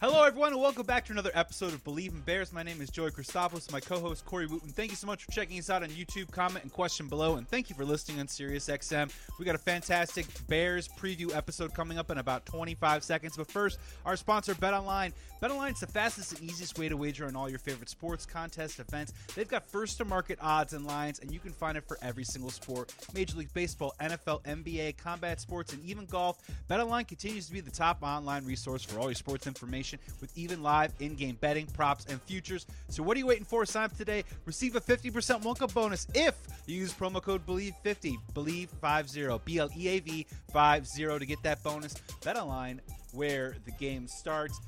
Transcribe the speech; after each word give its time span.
Hello, 0.00 0.22
everyone, 0.22 0.54
and 0.54 0.62
welcome 0.62 0.86
back 0.86 1.04
to 1.04 1.12
another 1.12 1.30
episode 1.34 1.74
of 1.74 1.84
Bleav 1.84 2.08
in 2.08 2.20
Bears. 2.20 2.54
My 2.54 2.62
name 2.62 2.80
is 2.80 2.88
Joey 2.88 3.10
Christopoulos, 3.10 3.70
my 3.70 3.80
co-host 3.80 4.24
Corey 4.24 4.46
Wootton. 4.46 4.70
Thank 4.70 4.92
you 4.92 4.96
so 4.96 5.06
much 5.06 5.24
for 5.24 5.30
checking 5.30 5.58
us 5.58 5.68
out 5.68 5.82
on 5.82 5.90
YouTube. 5.90 6.30
Comment 6.30 6.64
and 6.64 6.72
question 6.72 7.06
below, 7.06 7.36
and 7.36 7.46
thank 7.46 7.68
you 7.68 7.76
for 7.76 7.84
listening 7.84 8.18
on 8.18 8.26
SiriusXM. 8.26 9.12
We 9.38 9.44
got 9.44 9.56
a 9.56 9.58
fantastic 9.58 10.24
Bears 10.48 10.88
preview 10.88 11.36
episode 11.36 11.74
coming 11.74 11.98
up 11.98 12.10
in 12.10 12.16
about 12.16 12.46
25 12.46 13.04
seconds. 13.04 13.36
But 13.36 13.50
first, 13.50 13.78
our 14.06 14.16
sponsor, 14.16 14.54
BetOnline. 14.54 15.12
BetOnline 15.42 15.72
is 15.72 15.80
the 15.80 15.86
fastest 15.86 16.32
and 16.32 16.48
easiest 16.48 16.78
way 16.78 16.88
to 16.88 16.96
wager 16.96 17.26
on 17.26 17.36
all 17.36 17.50
your 17.50 17.58
favorite 17.58 17.90
sports, 17.90 18.24
contests, 18.24 18.78
events. 18.78 19.12
They've 19.34 19.48
got 19.48 19.66
first-to-market 19.66 20.38
odds 20.40 20.72
and 20.72 20.86
lines, 20.86 21.18
and 21.18 21.30
you 21.30 21.40
can 21.40 21.52
find 21.52 21.76
it 21.76 21.84
for 21.86 21.98
every 22.00 22.24
single 22.24 22.50
sport: 22.50 22.94
Major 23.12 23.36
League 23.36 23.52
Baseball, 23.52 23.94
NFL, 24.00 24.44
NBA, 24.44 24.96
combat 24.96 25.42
sports, 25.42 25.74
and 25.74 25.84
even 25.84 26.06
golf. 26.06 26.38
BetOnline 26.70 27.06
continues 27.06 27.48
to 27.48 27.52
be 27.52 27.60
the 27.60 27.70
top 27.70 28.02
online 28.02 28.46
resource 28.46 28.82
for 28.82 28.98
all 28.98 29.06
your 29.06 29.14
sports 29.14 29.46
information 29.46 29.89
with 30.20 30.36
even 30.36 30.62
live 30.62 30.92
in-game 31.00 31.36
betting, 31.40 31.66
props, 31.66 32.06
and 32.06 32.20
futures. 32.22 32.66
So 32.88 33.02
what 33.02 33.16
are 33.16 33.18
you 33.18 33.26
waiting 33.26 33.44
for? 33.44 33.64
Sign 33.64 33.84
up 33.84 33.96
today. 33.96 34.24
Receive 34.44 34.76
a 34.76 34.80
50% 34.80 35.44
welcome 35.44 35.70
bonus 35.72 36.06
if 36.14 36.36
you 36.66 36.76
use 36.76 36.92
promo 36.92 37.22
code 37.22 37.46
BLEAV50, 37.46 38.16
BLEAV50, 38.34 39.44
B-L-E-A-V 39.44 40.26
50 40.52 41.18
to 41.18 41.26
get 41.26 41.42
that 41.42 41.62
bonus. 41.62 41.94
Bet 42.24 42.36
online 42.36 42.80
where 43.12 43.56
the 43.64 43.72
game 43.72 44.06
starts. 44.06 44.60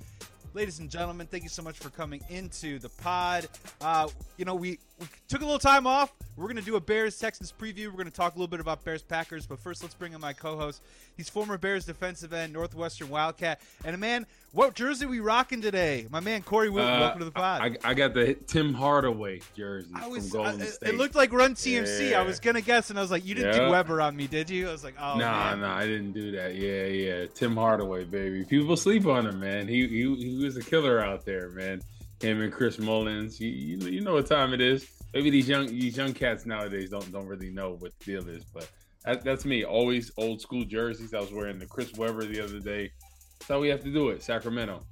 Ladies 0.54 0.80
and 0.80 0.90
gentlemen, 0.90 1.26
thank 1.28 1.44
you 1.44 1.48
so 1.48 1.62
much 1.62 1.78
for 1.78 1.88
coming 1.88 2.20
into 2.28 2.78
the 2.78 2.90
pod. 2.90 3.48
Uh, 3.80 4.06
you 4.36 4.44
know, 4.44 4.54
we, 4.54 4.78
we 5.00 5.06
took 5.26 5.40
a 5.40 5.44
little 5.44 5.58
time 5.58 5.86
off. 5.86 6.12
We're 6.36 6.44
going 6.44 6.56
to 6.56 6.62
do 6.62 6.76
a 6.76 6.80
Bears 6.80 7.18
Texans 7.18 7.52
preview. 7.58 7.86
We're 7.86 7.92
going 7.92 8.04
to 8.04 8.10
talk 8.10 8.34
a 8.34 8.38
little 8.38 8.48
bit 8.48 8.60
about 8.60 8.84
Bears 8.84 9.02
Packers, 9.02 9.46
but 9.46 9.58
first, 9.58 9.82
let's 9.82 9.94
bring 9.94 10.12
in 10.12 10.20
my 10.20 10.34
co 10.34 10.56
host. 10.58 10.82
He's 11.16 11.28
former 11.30 11.56
Bears 11.56 11.86
defensive 11.86 12.34
end, 12.34 12.52
Northwestern 12.52 13.08
Wildcat. 13.08 13.60
And, 13.84 13.98
man, 13.98 14.26
what 14.52 14.74
jersey 14.74 15.06
we 15.06 15.20
rocking 15.20 15.60
today? 15.62 16.06
My 16.10 16.20
man, 16.20 16.42
Corey 16.42 16.68
Wootton, 16.70 16.90
Uh, 16.96 17.00
welcome 17.00 17.18
to 17.20 17.24
the 17.26 17.30
pod. 17.30 17.76
I, 17.84 17.90
I 17.90 17.94
got 17.94 18.12
the 18.14 18.34
Tim 18.34 18.72
Hardaway 18.74 19.40
jersey 19.56 19.88
I 19.94 20.06
was, 20.08 20.28
from 20.30 20.42
Golden 20.42 20.62
I- 20.62 20.66
State. 20.66 20.88
it 20.90 20.96
looked 20.96 21.14
like 21.14 21.32
Run 21.32 21.54
TMC. 21.54 22.14
I 22.14 22.22
was 22.22 22.40
gonna 22.40 22.60
guess, 22.60 22.90
and 22.90 22.98
I 22.98 23.02
was 23.02 23.10
like, 23.10 23.24
"You 23.24 23.34
didn't 23.34 23.52
do 23.54 23.62
Yeah. 23.62 23.70
Webber 23.70 24.00
on 24.02 24.14
me, 24.16 24.26
did 24.26 24.50
you?" 24.50 24.68
I 24.68 24.72
was 24.72 24.84
like, 24.84 24.94
"Oh 25.00 25.16
nah, 25.18 25.50
man." 25.50 25.60
nah, 25.62 25.74
I 25.76 25.86
didn't 25.86 26.12
do 26.12 26.32
that. 26.32 26.54
Yeah, 26.54 26.84
yeah. 26.84 27.26
Tim 27.34 27.56
Hardaway, 27.56 28.04
baby. 28.04 28.44
People 28.44 28.76
sleep 28.76 29.06
on 29.06 29.26
him, 29.26 29.40
man. 29.40 29.68
He 29.68 29.86
he, 29.86 30.14
he 30.16 30.41
was 30.42 30.56
a 30.56 30.62
killer 30.62 31.00
out 31.00 31.24
there, 31.24 31.50
man. 31.50 31.80
Him 32.20 32.40
and 32.40 32.52
Chris 32.52 32.78
Mullins. 32.78 33.40
You, 33.40 33.48
you, 33.48 33.88
you 33.88 34.00
know 34.00 34.14
what 34.14 34.26
time 34.26 34.52
it 34.52 34.60
is. 34.60 34.88
Maybe 35.12 35.30
these 35.30 35.48
young 35.48 35.66
these 35.66 35.96
young 35.96 36.14
cats 36.14 36.46
nowadays 36.46 36.90
don't 36.90 37.10
don't 37.12 37.26
really 37.26 37.50
know 37.50 37.76
what 37.78 37.98
the 37.98 38.04
deal 38.04 38.28
is, 38.28 38.44
but 38.44 38.70
that, 39.04 39.24
that's 39.24 39.44
me. 39.44 39.64
Always 39.64 40.12
old 40.16 40.40
school 40.40 40.64
jerseys. 40.64 41.12
I 41.14 41.20
was 41.20 41.32
wearing 41.32 41.58
the 41.58 41.66
Chris 41.66 41.92
Webber 41.94 42.24
the 42.24 42.40
other 42.40 42.60
day. 42.60 42.92
That's 43.38 43.48
how 43.48 43.60
we 43.60 43.68
have 43.68 43.82
to 43.82 43.92
do 43.92 44.10
it. 44.10 44.22
Sacramento. 44.22 44.84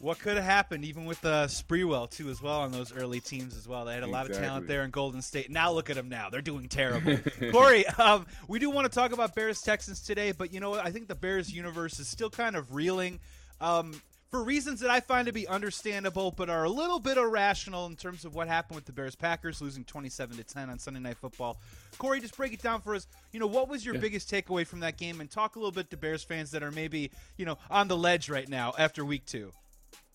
What 0.00 0.18
could 0.18 0.34
have 0.34 0.44
happened, 0.44 0.84
even 0.84 1.06
with 1.06 1.24
uh, 1.24 1.46
Sprewell 1.46 2.10
too, 2.10 2.28
as 2.28 2.42
well 2.42 2.60
on 2.60 2.72
those 2.72 2.92
early 2.92 3.20
teams 3.20 3.56
as 3.56 3.66
well. 3.66 3.84
They 3.84 3.94
had 3.94 4.02
a 4.02 4.08
lot 4.08 4.28
of 4.28 4.36
talent 4.36 4.66
there 4.66 4.82
in 4.82 4.90
Golden 4.90 5.22
State. 5.22 5.50
Now 5.50 5.72
look 5.72 5.88
at 5.88 5.96
them 5.96 6.08
now; 6.08 6.28
they're 6.28 6.42
doing 6.42 6.68
terrible. 6.68 7.16
Corey, 7.52 7.86
um, 7.86 8.26
we 8.48 8.58
do 8.58 8.68
want 8.68 8.90
to 8.90 8.94
talk 8.94 9.12
about 9.12 9.34
Bears 9.34 9.62
Texans 9.62 10.00
today, 10.00 10.32
but 10.32 10.52
you 10.52 10.60
know 10.60 10.70
what? 10.70 10.84
I 10.84 10.90
think 10.90 11.08
the 11.08 11.14
Bears 11.14 11.50
universe 11.50 12.00
is 12.00 12.08
still 12.08 12.28
kind 12.28 12.56
of 12.56 12.74
reeling. 12.74 13.20
Um, 13.60 14.02
for 14.34 14.42
reasons 14.42 14.80
that 14.80 14.90
I 14.90 14.98
find 14.98 15.28
to 15.28 15.32
be 15.32 15.46
understandable, 15.46 16.32
but 16.32 16.50
are 16.50 16.64
a 16.64 16.68
little 16.68 16.98
bit 16.98 17.18
irrational 17.18 17.86
in 17.86 17.94
terms 17.94 18.24
of 18.24 18.34
what 18.34 18.48
happened 18.48 18.74
with 18.74 18.84
the 18.84 18.92
Bears 18.92 19.14
Packers 19.14 19.62
losing 19.62 19.84
27 19.84 20.36
to 20.38 20.42
10 20.42 20.70
on 20.70 20.76
Sunday 20.80 20.98
Night 20.98 21.18
Football. 21.18 21.60
Corey, 21.98 22.20
just 22.20 22.36
break 22.36 22.52
it 22.52 22.60
down 22.60 22.80
for 22.80 22.96
us. 22.96 23.06
You 23.30 23.38
know, 23.38 23.46
what 23.46 23.68
was 23.68 23.86
your 23.86 23.94
Yeah. 23.94 24.00
biggest 24.00 24.28
takeaway 24.28 24.66
from 24.66 24.80
that 24.80 24.98
game, 24.98 25.20
and 25.20 25.30
talk 25.30 25.54
a 25.54 25.60
little 25.60 25.70
bit 25.70 25.88
to 25.90 25.96
Bears 25.96 26.24
fans 26.24 26.50
that 26.50 26.64
are 26.64 26.72
maybe 26.72 27.12
you 27.36 27.44
know 27.46 27.58
on 27.70 27.86
the 27.86 27.96
ledge 27.96 28.28
right 28.28 28.48
now 28.48 28.74
after 28.76 29.04
Week 29.04 29.24
Two. 29.24 29.52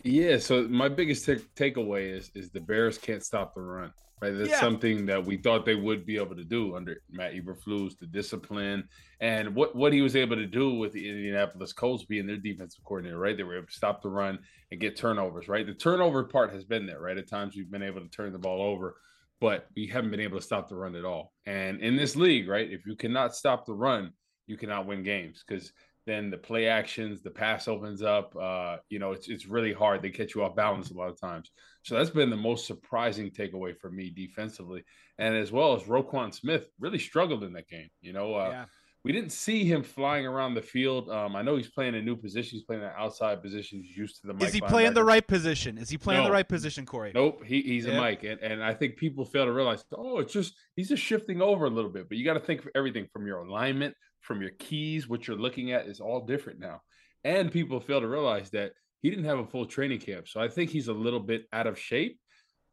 Yeah, 0.04 0.38
so 0.40 0.68
my 0.68 0.90
biggest 0.90 1.26
ta- 1.26 1.46
takeaway 1.56 2.12
is 2.14 2.30
is 2.36 2.50
the 2.50 2.60
Bears 2.60 2.98
can't 2.98 3.24
stop 3.24 3.56
the 3.56 3.62
run. 3.62 3.94
Right, 4.22 4.32
that's 4.32 4.50
Yeah. 4.50 4.60
something 4.60 5.06
that 5.06 5.24
we 5.24 5.38
thought 5.38 5.66
they 5.66 5.76
would 5.76 6.06
be 6.06 6.18
able 6.18 6.36
to 6.36 6.44
do 6.44 6.76
under 6.76 7.02
Matt 7.10 7.34
Eberflus, 7.34 7.98
the 7.98 8.06
discipline, 8.06 8.90
and 9.22 9.56
what 9.56 9.76
what 9.76 9.94
he 9.94 10.02
was 10.02 10.16
able 10.16 10.36
to 10.36 10.46
do 10.46 10.74
with 10.74 10.92
the 10.92 11.08
Indianapolis 11.08 11.72
Colts 11.72 12.04
being 12.04 12.28
their 12.28 12.38
defensive 12.38 12.84
coordinator. 12.84 13.18
Right, 13.18 13.38
they 13.38 13.44
were 13.44 13.56
able 13.58 13.68
to 13.68 13.74
stop 13.74 14.02
the 14.02 14.10
run 14.10 14.40
and 14.72 14.80
get 14.80 14.98
turnovers. 14.98 15.48
Right, 15.48 15.66
the 15.66 15.74
turnover 15.74 16.26
part 16.26 16.52
has 16.52 16.66
been 16.66 16.86
there. 16.86 17.00
Right, 17.00 17.18
at 17.18 17.30
times 17.30 17.56
we've 17.56 17.72
been 17.72 17.84
able 17.84 18.02
to 18.02 18.10
turn 18.10 18.34
the 18.34 18.40
ball 18.40 18.62
over, 18.62 18.98
but 19.40 19.68
we 19.76 19.88
haven't 19.88 20.12
been 20.12 20.20
able 20.20 20.38
to 20.38 20.46
stop 20.46 20.68
the 20.68 20.76
run 20.76 20.96
at 20.96 21.06
all. 21.06 21.34
And 21.46 21.80
in 21.80 21.96
this 21.96 22.18
league, 22.18 22.50
right, 22.50 22.70
if 22.70 22.86
you 22.86 22.96
cannot 22.98 23.36
stop 23.36 23.66
the 23.66 23.74
run, 23.74 24.12
you 24.48 24.58
cannot 24.58 24.86
win 24.86 25.04
games 25.04 25.44
because 25.48 25.72
then 26.10 26.30
the 26.30 26.38
play 26.38 26.68
actions, 26.68 27.22
the 27.22 27.30
pass 27.30 27.68
opens 27.68 28.02
up. 28.02 28.36
Uh, 28.36 28.78
you 28.90 29.00
know, 29.00 29.12
it's 29.12 29.28
it's 29.30 29.46
really 29.46 29.74
hard. 29.74 30.02
They 30.02 30.10
catch 30.10 30.36
you 30.36 30.44
off 30.44 30.56
balance 30.56 30.90
a 30.92 30.96
lot 30.96 31.10
of 31.10 31.20
times. 31.20 31.52
So 31.84 31.96
that's 31.96 32.10
been 32.10 32.30
the 32.30 32.36
most 32.38 32.68
surprising 32.68 33.32
takeaway 33.32 33.78
for 33.78 33.90
me 33.90 34.10
defensively, 34.10 34.84
and 35.18 35.36
as 35.36 35.52
well 35.52 35.74
as 35.76 35.84
Roquan 35.84 36.34
Smith 36.34 36.68
really 36.80 37.00
struggled 37.00 37.44
in 37.44 37.54
that 37.54 37.68
game. 37.68 37.90
You 38.02 38.14
know, 38.14 38.36
uh, 38.36 38.50
yeah. 38.52 38.66
we 39.04 39.12
didn't 39.12 39.32
see 39.32 39.64
him 39.64 39.84
flying 39.84 40.26
around 40.26 40.56
the 40.56 40.62
field. 40.62 41.10
Um, 41.10 41.36
I 41.36 41.42
know 41.42 41.56
he's 41.56 41.70
playing 41.70 41.96
a 41.96 42.02
new 42.02 42.16
position. 42.16 42.58
He's 42.58 42.66
playing 42.66 42.84
an 42.84 42.92
outside 42.98 43.42
position. 43.42 43.82
He's 43.82 43.96
used 43.96 44.22
to 44.22 44.34
the. 44.34 44.46
Is 44.46 44.54
he 44.54 44.62
playing 44.62 44.94
the 44.94 45.04
right 45.04 45.26
position? 45.26 45.78
Is 45.78 45.90
he 45.90 45.98
playing 45.98 46.24
the 46.24 46.32
right 46.32 46.48
position, 46.48 46.86
Corey? 46.86 47.12
Nope, 47.16 47.44
he, 47.46 47.62
he's 47.62 47.86
Yeah. 47.86 47.94
a 47.94 47.98
Mike, 47.98 48.24
and, 48.24 48.40
and 48.42 48.64
I 48.64 48.74
think 48.74 48.98
people 48.98 49.26
fail 49.26 49.46
to 49.46 49.54
realize, 49.54 49.84
oh, 49.94 50.20
it's 50.20 50.34
just 50.34 50.54
he's 50.76 50.90
just 50.90 51.04
shifting 51.04 51.42
over 51.42 51.66
a 51.66 51.70
little 51.70 51.92
bit. 51.92 52.10
But 52.10 52.18
you 52.18 52.26
got 52.26 52.34
to 52.34 52.40
think 52.40 52.62
for 52.62 52.72
everything 52.76 53.08
from 53.14 53.26
your 53.26 53.40
alignment, 53.40 53.96
from 54.22 54.42
your 54.42 54.52
keys, 54.52 55.08
what 55.08 55.28
you're 55.28 55.38
looking 55.38 55.72
at 55.72 55.88
is 55.88 56.00
all 56.00 56.26
different 56.26 56.60
now. 56.60 56.82
And 57.24 57.52
people 57.52 57.80
fail 57.80 58.02
to 58.02 58.08
realize 58.08 58.50
that 58.52 58.74
he 59.02 59.10
didn't 59.10 59.26
have 59.26 59.40
a 59.40 59.46
full 59.46 59.66
training 59.66 60.00
camp, 60.00 60.28
so 60.28 60.42
I 60.42 60.50
think 60.50 60.70
he's 60.70 60.88
a 60.90 60.94
little 60.94 61.20
bit 61.20 61.46
out 61.54 61.68
of 61.68 61.80
shape, 61.80 62.20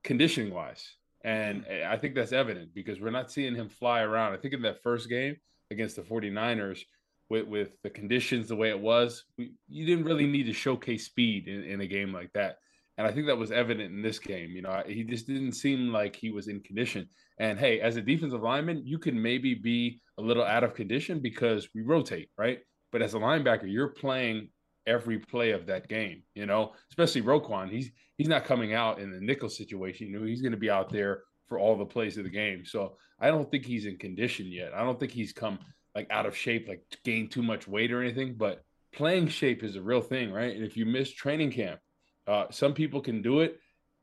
conditioning 0.03 0.53
wise, 0.53 0.95
and 1.25 1.65
Mm. 1.65 1.87
I 1.87 1.97
think 1.97 2.15
that's 2.15 2.33
evident 2.33 2.75
because 2.75 3.01
we're 3.01 3.11
not 3.11 3.31
seeing 3.31 3.55
him 3.55 3.69
fly 3.69 4.03
around. 4.03 4.33
I 4.33 4.37
think 4.39 4.55
in 4.55 4.62
that 4.62 4.83
first 4.83 5.09
game 5.09 5.37
against 5.71 5.97
the 5.97 6.03
49ers. 6.03 6.81
With, 7.29 7.49
with 7.49 7.71
the 7.83 7.91
conditions 7.91 8.47
the 8.47 8.55
way 8.55 8.69
it 8.69 8.78
was, 8.78 9.25
we, 9.37 9.53
you 9.69 9.84
didn't 9.84 10.05
really 10.05 10.28
need 10.28 10.45
to 10.45 10.53
showcase 10.53 11.07
speed 11.07 11.49
in, 11.49 11.65
in 11.65 11.81
a 11.81 11.87
game 11.87 12.13
like 12.13 12.33
that. 12.34 12.59
And 12.99 13.07
I 13.07 13.11
think 13.11 13.27
that 13.27 13.37
was 13.37 13.51
evident 13.51 13.93
in 13.93 14.01
this 14.01 14.21
game. 14.21 14.51
You 14.51 14.63
know, 14.63 14.83
he 14.87 15.03
just 15.03 15.27
didn't 15.27 15.55
seem 15.55 15.93
like 15.93 16.15
he 16.15 16.31
was 16.31 16.47
in 16.47 16.61
condition. 16.61 17.09
And 17.41 17.59
hey, 17.59 17.81
as 17.81 17.97
a 17.97 18.01
defensive 18.01 18.43
lineman, 18.43 18.83
you 18.87 19.01
can 19.01 19.21
maybe 19.21 19.55
be 19.55 20.01
a 20.19 20.22
little 20.22 20.44
out 20.44 20.65
of 20.65 20.75
condition 20.75 21.21
because 21.21 21.69
we 21.75 21.82
rotate, 21.82 22.31
right? 22.38 22.60
But 22.93 23.03
as 23.03 23.15
a 23.15 23.19
linebacker, 23.19 23.71
you're 23.71 23.88
playing 23.88 24.49
every 24.87 25.19
play 25.19 25.50
of 25.50 25.66
that 25.66 25.88
game, 25.88 26.22
you 26.34 26.47
know, 26.47 26.72
especially 26.91 27.22
Roquan. 27.22 27.71
He's 27.71 27.91
he's 28.16 28.28
not 28.28 28.44
coming 28.44 28.72
out 28.72 29.00
in 29.00 29.10
the 29.10 29.21
nickel 29.21 29.49
situation. 29.49 30.09
You 30.09 30.19
know, 30.19 30.27
he's 30.27 30.43
going 30.43 30.53
to 30.53 30.59
be 30.59 30.71
out 30.71 30.91
there 30.91 31.22
for 31.49 31.59
all 31.59 31.77
the 31.77 31.84
plays 31.84 32.16
of 32.16 32.25
the 32.25 32.31
game. 32.31 32.65
So 32.65 32.97
I 33.21 33.28
don't 33.28 33.50
think 33.50 33.65
he's 33.65 33.87
in 33.87 33.99
condition 33.99 34.47
yet. 34.47 34.72
I 34.75 34.84
don't 34.84 34.99
think 34.99 35.12
he's 35.12 35.32
come 35.32 35.59
like 35.94 36.06
out 36.10 36.27
of 36.27 36.37
shape, 36.37 36.69
like 36.69 36.83
gained 37.04 37.31
too 37.31 37.43
much 37.43 37.69
weight 37.69 37.93
or 37.93 38.03
anything. 38.03 38.34
But 38.34 38.62
playing 38.93 39.28
shape 39.28 39.62
is 39.62 39.77
a 39.77 39.83
real 39.83 40.00
thing, 40.00 40.33
right? 40.33 40.54
And 40.54 40.65
if 40.65 40.77
you 40.77 40.87
miss 40.87 41.10
training 41.10 41.53
camp, 41.53 41.81
uh, 42.27 42.47
some 42.50 42.75
people 42.75 43.00
can 43.00 43.22
do 43.22 43.41
it 43.41 43.59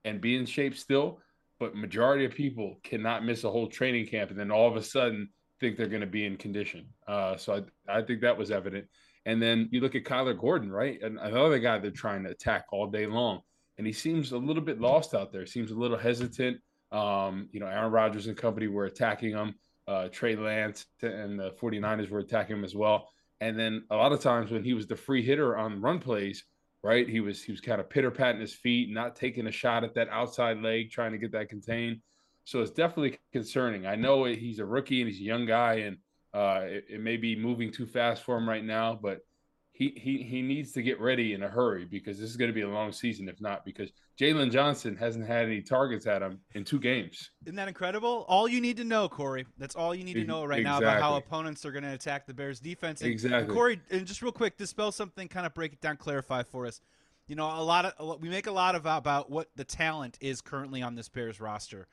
and 0.05 0.21
be 0.21 0.35
in 0.35 0.45
shape 0.45 0.75
still, 0.77 1.19
but 1.59 1.75
majority 1.75 2.25
of 2.25 2.33
people 2.33 2.79
cannot 2.83 3.25
miss 3.25 3.43
a 3.43 3.49
whole 3.49 3.67
training 3.67 4.07
camp 4.07 4.31
and 4.31 4.39
then 4.39 4.51
all 4.51 4.67
of 4.67 4.75
a 4.75 4.83
sudden 4.83 5.29
think 5.63 5.77
they're 5.77 5.87
going 5.87 6.01
to 6.01 6.07
be 6.07 6.25
in 6.25 6.35
condition. 6.35 6.85
Uh, 7.07 7.37
so 7.37 7.63
I, 7.87 7.99
I 7.99 8.01
think 8.01 8.19
that 8.21 8.37
was 8.37 8.51
evident. 8.51 8.85
And 9.25 9.41
then 9.41 9.69
you 9.71 9.79
look 9.79 9.95
at 9.95 10.03
Kyler 10.03 10.37
Gordon, 10.37 10.69
right? 10.69 11.01
And 11.01 11.17
another 11.17 11.57
guy 11.57 11.79
they're 11.79 11.91
trying 11.91 12.25
to 12.25 12.31
attack 12.31 12.65
all 12.73 12.87
day 12.87 13.05
long. 13.05 13.39
And 13.77 13.87
he 13.87 13.93
seems 13.93 14.33
a 14.33 14.37
little 14.37 14.61
bit 14.61 14.81
lost 14.81 15.15
out 15.15 15.31
there. 15.31 15.45
Seems 15.45 15.71
a 15.71 15.75
little 15.75 15.97
hesitant. 15.97 16.57
Um, 16.91 17.47
you 17.53 17.61
know, 17.61 17.67
Aaron 17.67 17.93
Rodgers 17.93 18.27
and 18.27 18.35
company 18.35 18.67
were 18.67 18.85
attacking 18.85 19.31
him. 19.31 19.55
Uh, 19.87 20.09
Trey 20.09 20.35
Lance 20.35 20.85
and 21.01 21.39
the 21.39 21.51
49ers 21.51 22.09
were 22.09 22.19
attacking 22.19 22.57
him 22.57 22.65
as 22.65 22.75
well. 22.75 23.07
And 23.39 23.57
then 23.57 23.85
a 23.89 23.95
lot 23.95 24.11
of 24.11 24.19
times 24.19 24.51
when 24.51 24.65
he 24.65 24.73
was 24.73 24.85
the 24.85 24.97
free 24.97 25.23
hitter 25.23 25.55
on 25.55 25.81
run 25.81 25.99
plays, 25.99 26.43
right? 26.83 27.07
He 27.07 27.21
was 27.21 27.41
he 27.41 27.53
was 27.53 27.61
kind 27.61 27.79
of 27.79 27.89
pitter 27.89 28.11
patting 28.11 28.41
his 28.41 28.53
feet, 28.53 28.89
not 28.89 29.15
taking 29.15 29.47
a 29.47 29.51
shot 29.51 29.85
at 29.85 29.95
that 29.95 30.09
outside 30.09 30.61
leg, 30.61 30.91
trying 30.91 31.13
to 31.13 31.17
get 31.17 31.31
that 31.31 31.49
contained. 31.49 32.01
So 32.45 32.61
it's 32.61 32.71
definitely 32.71 33.19
concerning. 33.31 33.85
I 33.85 33.95
know 33.95 34.25
he's 34.25 34.59
a 34.59 34.65
rookie 34.65 35.01
and 35.01 35.09
he's 35.09 35.19
a 35.19 35.23
young 35.23 35.45
guy, 35.45 35.75
and 35.75 35.97
uh, 36.33 36.61
it, 36.63 36.85
it 36.89 37.01
may 37.01 37.17
be 37.17 37.35
moving 37.35 37.71
too 37.71 37.85
fast 37.85 38.23
for 38.23 38.37
him 38.37 38.47
right 38.47 38.63
now, 38.63 38.99
but 39.01 39.19
he 39.73 39.91
he 39.97 40.21
he 40.21 40.41
needs 40.41 40.71
to 40.73 40.83
get 40.83 41.01
ready 41.01 41.33
in 41.33 41.41
a 41.41 41.47
hurry 41.47 41.85
because 41.85 42.19
this 42.19 42.29
is 42.29 42.37
going 42.37 42.49
to 42.49 42.53
be 42.53 42.61
a 42.61 42.69
long 42.69 42.91
season. 42.91 43.27
If 43.27 43.41
not, 43.41 43.65
because 43.65 43.91
Jaylon 44.19 44.51
Johnson 44.51 44.95
hasn't 44.95 45.25
had 45.25 45.45
any 45.45 45.61
targets 45.61 46.05
at 46.05 46.21
him 46.21 46.39
in 46.53 46.63
two 46.63 46.79
games. 46.79 47.31
Isn't 47.45 47.55
that 47.55 47.67
incredible? 47.67 48.25
All 48.27 48.47
you 48.47 48.61
need 48.61 48.77
to 48.77 48.83
know, 48.83 49.09
Corey. 49.09 49.47
That's 49.57 49.75
all 49.75 49.95
you 49.95 50.03
need 50.03 50.13
to 50.13 50.25
know 50.25 50.45
right 50.45 50.61
now 50.61 50.77
about 50.77 51.01
how 51.01 51.15
opponents 51.15 51.65
are 51.65 51.71
going 51.71 51.83
to 51.83 51.93
attack 51.93 52.27
the 52.27 52.35
Bears 52.35 52.59
defense. 52.59 53.01
And, 53.01 53.09
Exactly. 53.09 53.53
Corey, 53.53 53.81
and 53.89 54.05
just 54.05 54.21
real 54.21 54.31
quick, 54.31 54.57
dispel 54.57 54.91
something, 54.91 55.27
kind 55.27 55.47
of 55.47 55.55
break 55.55 55.73
it 55.73 55.81
down, 55.81 55.97
clarify 55.97 56.43
for 56.43 56.67
us. 56.67 56.79
You 57.27 57.35
know, 57.35 57.47
a 57.47 57.63
lot 57.63 57.85
of 57.85 58.21
we 58.21 58.29
make 58.29 58.45
a 58.45 58.51
lot 58.51 58.75
of 58.75 58.85
about 58.85 59.31
what 59.31 59.49
the 59.55 59.63
talent 59.63 60.19
is 60.21 60.41
currently 60.41 60.83
on 60.83 60.93
this 60.93 61.09
Bears 61.09 61.39
roster. 61.39 61.87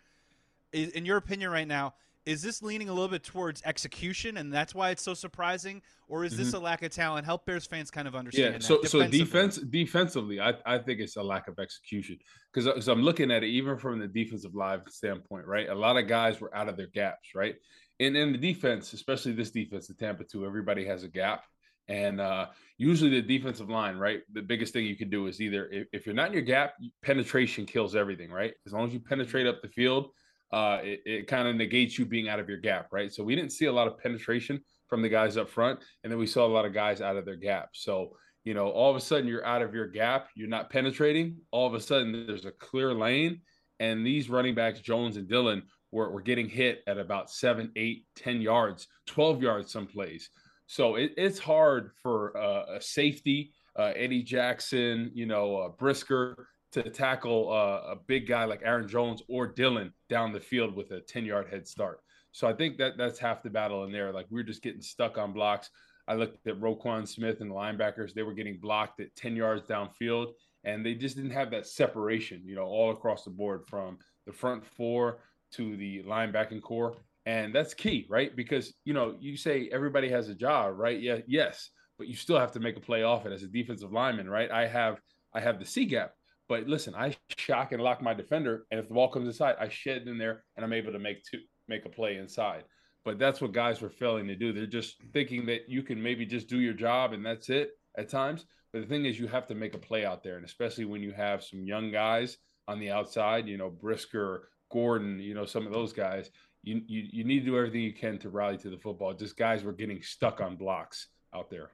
In 0.72 1.04
your 1.04 1.16
opinion 1.16 1.50
right 1.50 1.68
now, 1.68 1.94
is 2.26 2.42
this 2.42 2.62
leaning 2.62 2.88
a 2.88 2.92
little 2.92 3.08
bit 3.08 3.24
towards 3.24 3.62
execution, 3.64 4.36
and 4.36 4.52
that's 4.52 4.74
why 4.74 4.90
it's 4.90 5.02
so 5.02 5.14
surprising, 5.14 5.80
or 6.06 6.24
is 6.24 6.34
mm-hmm. 6.34 6.42
this 6.42 6.52
a 6.52 6.58
lack 6.58 6.82
of 6.82 6.90
talent? 6.90 7.24
Help 7.24 7.46
Bears 7.46 7.66
fans 7.66 7.90
kind 7.90 8.06
of 8.06 8.14
understand. 8.14 8.54
Yeah, 8.54 8.60
so 8.60 8.82
so 8.82 9.06
defense 9.06 9.56
defensively, 9.56 10.38
I, 10.38 10.54
I 10.66 10.78
think 10.78 11.00
it's 11.00 11.16
a 11.16 11.22
lack 11.22 11.48
of 11.48 11.58
execution 11.58 12.18
because 12.52 12.88
I'm 12.88 13.02
looking 13.02 13.30
at 13.30 13.42
it 13.42 13.48
even 13.48 13.78
from 13.78 13.98
the 13.98 14.06
defensive 14.06 14.54
live 14.54 14.82
standpoint, 14.88 15.46
right? 15.46 15.68
A 15.70 15.74
lot 15.74 15.96
of 15.96 16.08
guys 16.08 16.40
were 16.40 16.54
out 16.54 16.68
of 16.68 16.76
their 16.76 16.88
gaps, 16.88 17.30
right? 17.34 17.56
And 18.00 18.16
in 18.16 18.32
the 18.32 18.38
defense, 18.38 18.92
especially 18.92 19.32
this 19.32 19.50
defense, 19.50 19.86
the 19.86 19.94
Tampa 19.94 20.24
two, 20.24 20.46
everybody 20.46 20.84
has 20.86 21.04
a 21.04 21.08
gap. 21.08 21.44
And 21.88 22.20
uh, 22.20 22.46
usually 22.78 23.10
the 23.10 23.22
defensive 23.22 23.68
line, 23.68 23.96
right? 23.96 24.20
The 24.32 24.42
biggest 24.42 24.72
thing 24.72 24.86
you 24.86 24.96
can 24.96 25.10
do 25.10 25.26
is 25.26 25.40
either 25.40 25.68
if, 25.72 25.88
if, 25.92 26.06
you're 26.06 26.14
not 26.14 26.28
in 26.28 26.34
your 26.34 26.42
gap, 26.42 26.74
penetration 27.02 27.66
kills 27.66 27.96
everything, 27.96 28.30
right? 28.30 28.54
As 28.64 28.72
long 28.72 28.86
as 28.86 28.94
you 28.94 29.00
penetrate 29.00 29.48
up 29.48 29.60
the 29.60 29.68
field, 29.68 30.10
uh, 30.52 30.78
it, 30.82 31.00
it 31.04 31.26
kind 31.26 31.48
of 31.48 31.56
negates 31.56 31.98
you 31.98 32.06
being 32.06 32.28
out 32.28 32.40
of 32.40 32.48
your 32.48 32.58
gap, 32.58 32.88
right? 32.90 33.12
So 33.12 33.22
we 33.22 33.36
didn't 33.36 33.52
see 33.52 33.66
a 33.66 33.72
lot 33.72 33.86
of 33.86 33.98
penetration 33.98 34.60
from 34.88 35.02
the 35.02 35.08
guys 35.08 35.36
up 35.36 35.48
front, 35.48 35.80
and 36.02 36.12
then 36.12 36.18
we 36.18 36.26
saw 36.26 36.46
a 36.46 36.48
lot 36.48 36.64
of 36.64 36.74
guys 36.74 37.00
out 37.00 37.16
of 37.16 37.24
their 37.24 37.36
gap. 37.36 37.70
So 37.72 38.12
you 38.44 38.54
know, 38.54 38.68
all 38.70 38.90
of 38.90 38.96
a 38.96 39.00
sudden 39.00 39.28
you're 39.28 39.44
out 39.44 39.62
of 39.62 39.74
your 39.74 39.86
gap, 39.86 40.28
you're 40.34 40.48
not 40.48 40.70
penetrating. 40.70 41.36
All 41.50 41.66
of 41.66 41.74
a 41.74 41.80
sudden 41.80 42.26
there's 42.26 42.46
a 42.46 42.52
clear 42.52 42.94
lane, 42.94 43.40
and 43.78 44.06
these 44.06 44.30
running 44.30 44.54
backs, 44.54 44.80
Jones 44.80 45.16
and 45.16 45.28
Dylan 45.28 45.62
were, 45.92 46.10
were 46.10 46.22
getting 46.22 46.48
hit 46.48 46.82
at 46.86 46.98
about 46.98 47.30
seven, 47.30 47.70
eight, 47.76 48.06
ten 48.16 48.40
yards, 48.40 48.88
12 49.06 49.42
yards 49.42 49.72
some 49.72 49.86
plays. 49.86 50.30
So 50.66 50.94
it, 50.94 51.12
it's 51.16 51.38
hard 51.38 51.90
for 52.02 52.36
uh, 52.36 52.76
a 52.76 52.80
safety, 52.80 53.52
uh, 53.78 53.92
Eddie 53.96 54.22
Jackson, 54.22 55.10
you 55.14 55.26
know, 55.26 55.56
uh, 55.56 55.68
Brisker 55.68 56.46
to 56.72 56.88
tackle 56.88 57.52
uh, 57.52 57.92
a 57.92 57.96
big 58.06 58.26
guy 58.26 58.44
like 58.44 58.62
Aaron 58.64 58.88
Jones 58.88 59.22
or 59.28 59.52
Dylan 59.52 59.92
down 60.08 60.32
the 60.32 60.40
field 60.40 60.74
with 60.74 60.92
a 60.92 61.00
10 61.00 61.24
yard 61.24 61.48
head 61.48 61.66
start. 61.66 62.00
So 62.32 62.46
I 62.46 62.52
think 62.52 62.78
that 62.78 62.96
that's 62.96 63.18
half 63.18 63.42
the 63.42 63.50
battle 63.50 63.84
in 63.84 63.92
there. 63.92 64.12
Like 64.12 64.26
we're 64.30 64.44
just 64.44 64.62
getting 64.62 64.82
stuck 64.82 65.18
on 65.18 65.32
blocks. 65.32 65.70
I 66.06 66.14
looked 66.14 66.46
at 66.46 66.60
Roquan 66.60 67.06
Smith 67.06 67.40
and 67.40 67.50
the 67.50 67.54
linebackers; 67.54 68.14
they 68.14 68.22
were 68.22 68.34
getting 68.34 68.58
blocked 68.58 69.00
at 69.00 69.14
10 69.16 69.36
yards 69.36 69.62
downfield, 69.62 70.32
and 70.64 70.84
they 70.84 70.94
just 70.94 71.16
didn't 71.16 71.30
have 71.32 71.50
that 71.50 71.66
separation, 71.66 72.42
you 72.44 72.54
know, 72.54 72.64
all 72.64 72.92
across 72.92 73.24
the 73.24 73.30
board 73.30 73.62
from 73.66 73.98
the 74.26 74.32
front 74.32 74.64
four 74.64 75.18
to 75.52 75.76
the 75.76 76.02
linebacking 76.04 76.62
corps. 76.62 76.96
And 77.26 77.54
that's 77.54 77.74
key, 77.74 78.06
right? 78.08 78.34
Because 78.34 78.74
you 78.84 78.94
know, 78.94 79.16
you 79.20 79.36
say 79.36 79.68
everybody 79.72 80.08
has 80.08 80.28
a 80.28 80.34
job, 80.34 80.78
right? 80.78 81.00
Yeah, 81.00 81.18
yes, 81.26 81.70
but 81.98 82.08
you 82.08 82.14
still 82.14 82.38
have 82.38 82.52
to 82.52 82.60
make 82.60 82.76
a 82.76 82.80
play 82.80 83.02
off 83.02 83.26
it 83.26 83.32
as 83.32 83.42
a 83.42 83.48
defensive 83.48 83.92
lineman, 83.92 84.30
right? 84.30 84.50
I 84.50 84.66
have 84.66 85.00
I 85.34 85.40
have 85.40 85.58
the 85.58 85.66
C 85.66 85.84
gap 85.84 86.12
but 86.50 86.66
listen, 86.66 86.96
I 86.96 87.16
shock 87.38 87.70
and 87.70 87.80
lock 87.80 88.02
my 88.02 88.12
defender, 88.12 88.66
and 88.72 88.80
if 88.80 88.88
the 88.88 88.94
ball 88.94 89.08
comes 89.08 89.28
inside, 89.28 89.54
I 89.60 89.68
shed 89.68 90.08
in 90.08 90.18
there, 90.18 90.42
and 90.56 90.64
I'm 90.64 90.72
able 90.72 90.90
to 90.90 90.98
make 90.98 91.24
two 91.24 91.38
make 91.68 91.86
a 91.86 91.88
play 91.88 92.16
inside. 92.16 92.64
But 93.04 93.20
that's 93.20 93.40
what 93.40 93.52
guys 93.52 93.80
were 93.80 93.88
failing 93.88 94.26
to 94.26 94.34
do. 94.34 94.52
They're 94.52 94.66
just 94.66 94.96
thinking 95.12 95.46
that 95.46 95.68
you 95.68 95.84
can 95.84 96.02
maybe 96.02 96.26
just 96.26 96.48
do 96.48 96.58
your 96.58 96.74
job 96.74 97.12
and 97.12 97.24
that's 97.24 97.48
it 97.48 97.70
at 97.96 98.08
times. 98.08 98.44
But 98.72 98.82
the 98.82 98.88
thing 98.88 99.04
is, 99.04 99.18
you 99.18 99.28
have 99.28 99.46
to 99.46 99.54
make 99.54 99.74
a 99.74 99.78
play 99.78 100.04
out 100.04 100.24
there, 100.24 100.36
and 100.36 100.44
especially 100.44 100.86
when 100.86 101.02
you 101.02 101.12
have 101.12 101.44
some 101.44 101.64
young 101.64 101.92
guys 101.92 102.36
on 102.66 102.80
the 102.80 102.90
outside, 102.90 103.46
you 103.46 103.56
know, 103.56 103.70
Brisker, 103.70 104.48
Gordon, 104.72 105.20
you 105.20 105.34
know, 105.34 105.46
some 105.46 105.66
of 105.66 105.72
those 105.72 105.92
guys. 105.92 106.30
You, 106.64 106.82
you 106.88 107.04
you 107.12 107.24
need 107.24 107.40
to 107.40 107.46
do 107.46 107.56
everything 107.56 107.82
you 107.82 107.94
can 107.94 108.18
to 108.18 108.28
rally 108.28 108.58
to 108.58 108.70
the 108.70 108.76
football. 108.76 109.14
Just 109.14 109.36
guys 109.36 109.62
were 109.62 109.72
getting 109.72 110.02
stuck 110.02 110.40
on 110.40 110.56
blocks 110.56 111.06
out 111.32 111.48
there. 111.48 111.70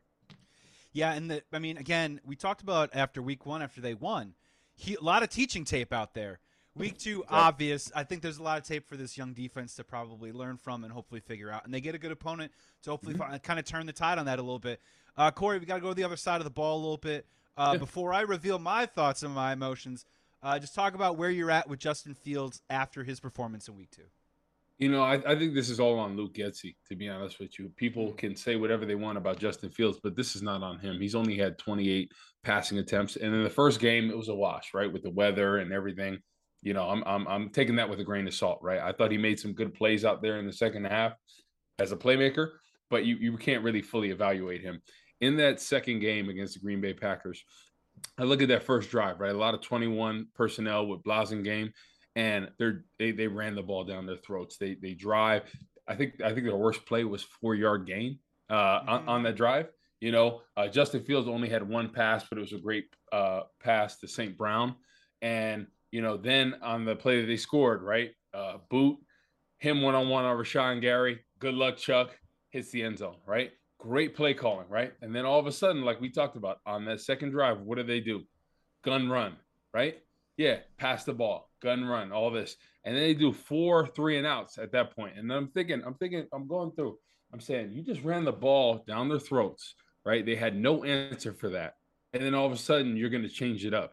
Yeah, 0.92 1.14
and 1.14 1.30
the 1.30 1.42
I 1.50 1.60
mean, 1.60 1.78
again, 1.78 2.20
we 2.24 2.36
talked 2.36 2.60
about 2.60 2.90
after 2.94 3.22
week 3.22 3.46
one, 3.46 3.62
after 3.62 3.80
they 3.80 3.94
won 3.94 4.34
he, 4.76 4.94
a 4.94 5.00
lot 5.00 5.22
of 5.22 5.28
teaching 5.30 5.64
tape 5.64 5.92
out 5.92 6.14
there. 6.14 6.38
Week 6.76 6.98
two, 6.98 7.24
obvious. 7.30 7.90
I 7.96 8.04
think 8.04 8.20
there's 8.20 8.36
a 8.36 8.42
lot 8.42 8.58
of 8.58 8.64
tape 8.64 8.86
for 8.86 8.98
this 8.98 9.16
young 9.16 9.32
defense 9.32 9.74
to 9.76 9.84
probably 9.84 10.30
learn 10.30 10.58
from 10.58 10.84
and 10.84 10.92
hopefully 10.92 11.22
figure 11.22 11.50
out. 11.50 11.64
And 11.64 11.72
they 11.72 11.80
get 11.80 11.94
a 11.94 11.98
good 11.98 12.12
opponent 12.12 12.52
to 12.82 12.90
hopefully 12.90 13.14
mm-hmm. 13.14 13.36
kind 13.36 13.58
of 13.58 13.64
turn 13.64 13.86
the 13.86 13.94
tide 13.94 14.18
on 14.18 14.26
that 14.26 14.38
a 14.38 14.42
little 14.42 14.58
bit. 14.58 14.80
Uh, 15.16 15.30
Corey, 15.30 15.58
we 15.58 15.64
got 15.64 15.76
to 15.76 15.80
go 15.80 15.88
to 15.88 15.94
the 15.94 16.04
other 16.04 16.16
side 16.16 16.36
of 16.36 16.44
the 16.44 16.50
ball 16.50 16.76
a 16.76 16.82
little 16.82 16.98
bit. 16.98 17.26
Uh, 17.56 17.70
yeah. 17.72 17.78
Before 17.78 18.12
I 18.12 18.20
reveal 18.20 18.58
my 18.58 18.84
thoughts 18.84 19.22
and 19.22 19.34
my 19.34 19.54
emotions, 19.54 20.04
uh, 20.42 20.58
just 20.58 20.74
talk 20.74 20.94
about 20.94 21.16
where 21.16 21.30
you're 21.30 21.50
at 21.50 21.66
with 21.66 21.78
Justin 21.78 22.12
Fields 22.12 22.60
after 22.68 23.04
his 23.04 23.20
performance 23.20 23.68
in 23.68 23.76
week 23.76 23.90
two. 23.90 24.02
You 24.78 24.90
know, 24.90 25.02
I, 25.02 25.14
I, 25.26 25.38
think 25.38 25.54
this 25.54 25.70
is 25.70 25.80
all 25.80 25.98
on 25.98 26.16
Luke 26.16 26.34
Getsy, 26.34 26.76
to 26.88 26.96
be 26.96 27.08
honest 27.08 27.40
with 27.40 27.58
you. 27.58 27.70
People 27.76 28.08
mm-hmm. 28.08 28.16
can 28.16 28.36
say 28.36 28.56
whatever 28.56 28.84
they 28.84 28.94
want 28.94 29.16
about 29.16 29.38
Justin 29.38 29.70
Fields, 29.70 29.98
but 30.02 30.16
this 30.16 30.36
is 30.36 30.42
not 30.42 30.62
on 30.62 30.78
him. 30.78 31.00
He's 31.00 31.14
only 31.14 31.38
had 31.38 31.58
28 31.58 32.12
passing 32.44 32.78
attempts. 32.78 33.16
And 33.16 33.34
in 33.34 33.42
the 33.42 33.50
first 33.50 33.80
game, 33.80 34.10
it 34.10 34.16
was 34.16 34.28
a 34.28 34.34
wash, 34.34 34.74
right? 34.74 34.92
With 34.92 35.02
the 35.02 35.10
weather 35.10 35.58
and 35.58 35.72
everything. 35.72 36.18
You 36.62 36.74
know, 36.74 36.88
I'm, 36.88 37.02
I'm 37.06 37.28
I'm 37.28 37.50
taking 37.50 37.76
that 37.76 37.88
with 37.88 38.00
a 38.00 38.04
grain 38.04 38.26
of 38.26 38.34
salt, 38.34 38.58
right? 38.62 38.80
I 38.80 38.92
thought 38.92 39.12
he 39.12 39.18
made 39.18 39.38
some 39.38 39.52
good 39.52 39.72
plays 39.72 40.04
out 40.04 40.20
there 40.20 40.38
in 40.38 40.46
the 40.46 40.52
second 40.52 40.86
half 40.86 41.12
as 41.78 41.92
a 41.92 41.96
playmaker, 41.96 42.48
but 42.90 43.04
you, 43.04 43.16
you 43.16 43.36
can't 43.36 43.62
really 43.62 43.82
fully 43.82 44.10
evaluate 44.10 44.62
him. 44.62 44.82
In 45.20 45.36
that 45.36 45.60
second 45.60 46.00
game 46.00 46.28
against 46.28 46.54
the 46.54 46.60
Green 46.60 46.80
Bay 46.80 46.92
Packers, 46.92 47.44
I 48.18 48.24
look 48.24 48.42
at 48.42 48.48
that 48.48 48.64
first 48.64 48.90
drive, 48.90 49.20
right? 49.20 49.34
A 49.34 49.38
lot 49.38 49.54
of 49.54 49.62
21 49.62 50.26
personnel 50.34 50.86
with 50.86 51.02
Blasingame 51.02 51.72
and 52.16 52.48
they're 52.58 52.84
they, 52.98 53.12
they 53.12 53.28
ran 53.28 53.54
the 53.54 53.62
ball 53.62 53.84
down 53.84 54.06
their 54.06 54.16
throats. 54.16 54.56
They 54.56 54.74
they 54.74 54.94
drive. 54.94 55.42
I 55.86 55.94
think 55.94 56.20
I 56.20 56.32
think 56.32 56.46
their 56.46 56.56
worst 56.56 56.84
play 56.84 57.04
was 57.04 57.22
four 57.22 57.54
yard 57.54 57.86
gain 57.86 58.18
uh, 58.50 58.80
mm-hmm. 58.80 58.88
on, 58.88 59.08
on, 59.08 59.22
that 59.22 59.36
drive. 59.36 59.68
You 60.00 60.10
know, 60.10 60.42
uh, 60.56 60.66
Justin 60.66 61.04
Fields 61.04 61.28
only 61.28 61.48
had 61.48 61.66
one 61.66 61.90
pass, 61.90 62.24
but 62.28 62.38
it 62.38 62.40
was 62.40 62.52
a 62.52 62.58
great 62.58 62.86
uh, 63.12 63.42
pass 63.62 63.98
to 64.00 64.08
St. 64.08 64.36
Brown. 64.36 64.74
And 65.22 65.68
you 65.92 66.02
know, 66.02 66.16
then 66.16 66.56
on 66.62 66.84
the 66.84 66.96
play 66.96 67.20
that 67.20 67.26
they 67.26 67.36
scored, 67.36 67.82
right, 67.82 68.10
uh, 68.34 68.56
boot 68.68 68.98
him 69.58 69.82
one 69.82 69.94
on 69.94 70.08
one 70.08 70.24
on 70.24 70.36
Rashan 70.36 70.80
Gary. 70.80 71.20
Good 71.38 71.54
luck, 71.54 71.76
Chuck. 71.76 72.10
Hits 72.50 72.70
the 72.70 72.82
end 72.82 72.98
zone, 72.98 73.16
right? 73.26 73.52
Great 73.78 74.14
play 74.14 74.34
calling, 74.34 74.68
right? 74.68 74.92
And 75.02 75.14
then 75.14 75.26
all 75.26 75.38
of 75.38 75.46
a 75.46 75.52
sudden, 75.52 75.82
like 75.82 76.00
we 76.00 76.10
talked 76.10 76.36
about 76.36 76.58
on 76.66 76.84
that 76.86 77.00
second 77.00 77.30
drive, 77.30 77.60
what 77.60 77.76
do 77.76 77.82
they 77.82 78.00
do? 78.00 78.22
Gun 78.82 79.08
run, 79.08 79.36
right? 79.74 79.98
Yeah, 80.36 80.58
pass 80.78 81.04
the 81.04 81.12
ball 81.12 81.50
gun 81.62 81.84
run, 81.84 82.12
all 82.12 82.30
this. 82.30 82.56
And 82.84 82.94
then 82.94 83.02
they 83.02 83.14
do 83.14 83.32
four 83.32 83.86
three 83.86 84.18
and 84.18 84.26
outs 84.26 84.58
at 84.58 84.72
that 84.72 84.94
point. 84.94 85.18
And 85.18 85.32
I'm 85.32 85.48
thinking, 85.48 85.82
I'm 85.84 85.94
thinking, 85.94 86.26
I'm 86.32 86.46
going 86.46 86.72
through, 86.72 86.98
I'm 87.32 87.40
saying, 87.40 87.72
you 87.72 87.82
just 87.82 88.02
ran 88.02 88.24
the 88.24 88.32
ball 88.32 88.84
down 88.86 89.08
their 89.08 89.18
throats, 89.18 89.74
right? 90.04 90.24
They 90.24 90.36
had 90.36 90.56
no 90.56 90.84
answer 90.84 91.32
for 91.32 91.50
that. 91.50 91.74
And 92.12 92.22
then 92.22 92.34
all 92.34 92.46
of 92.46 92.52
a 92.52 92.56
sudden 92.56 92.96
you're 92.96 93.10
going 93.10 93.22
to 93.22 93.28
change 93.28 93.64
it 93.64 93.74
up. 93.74 93.92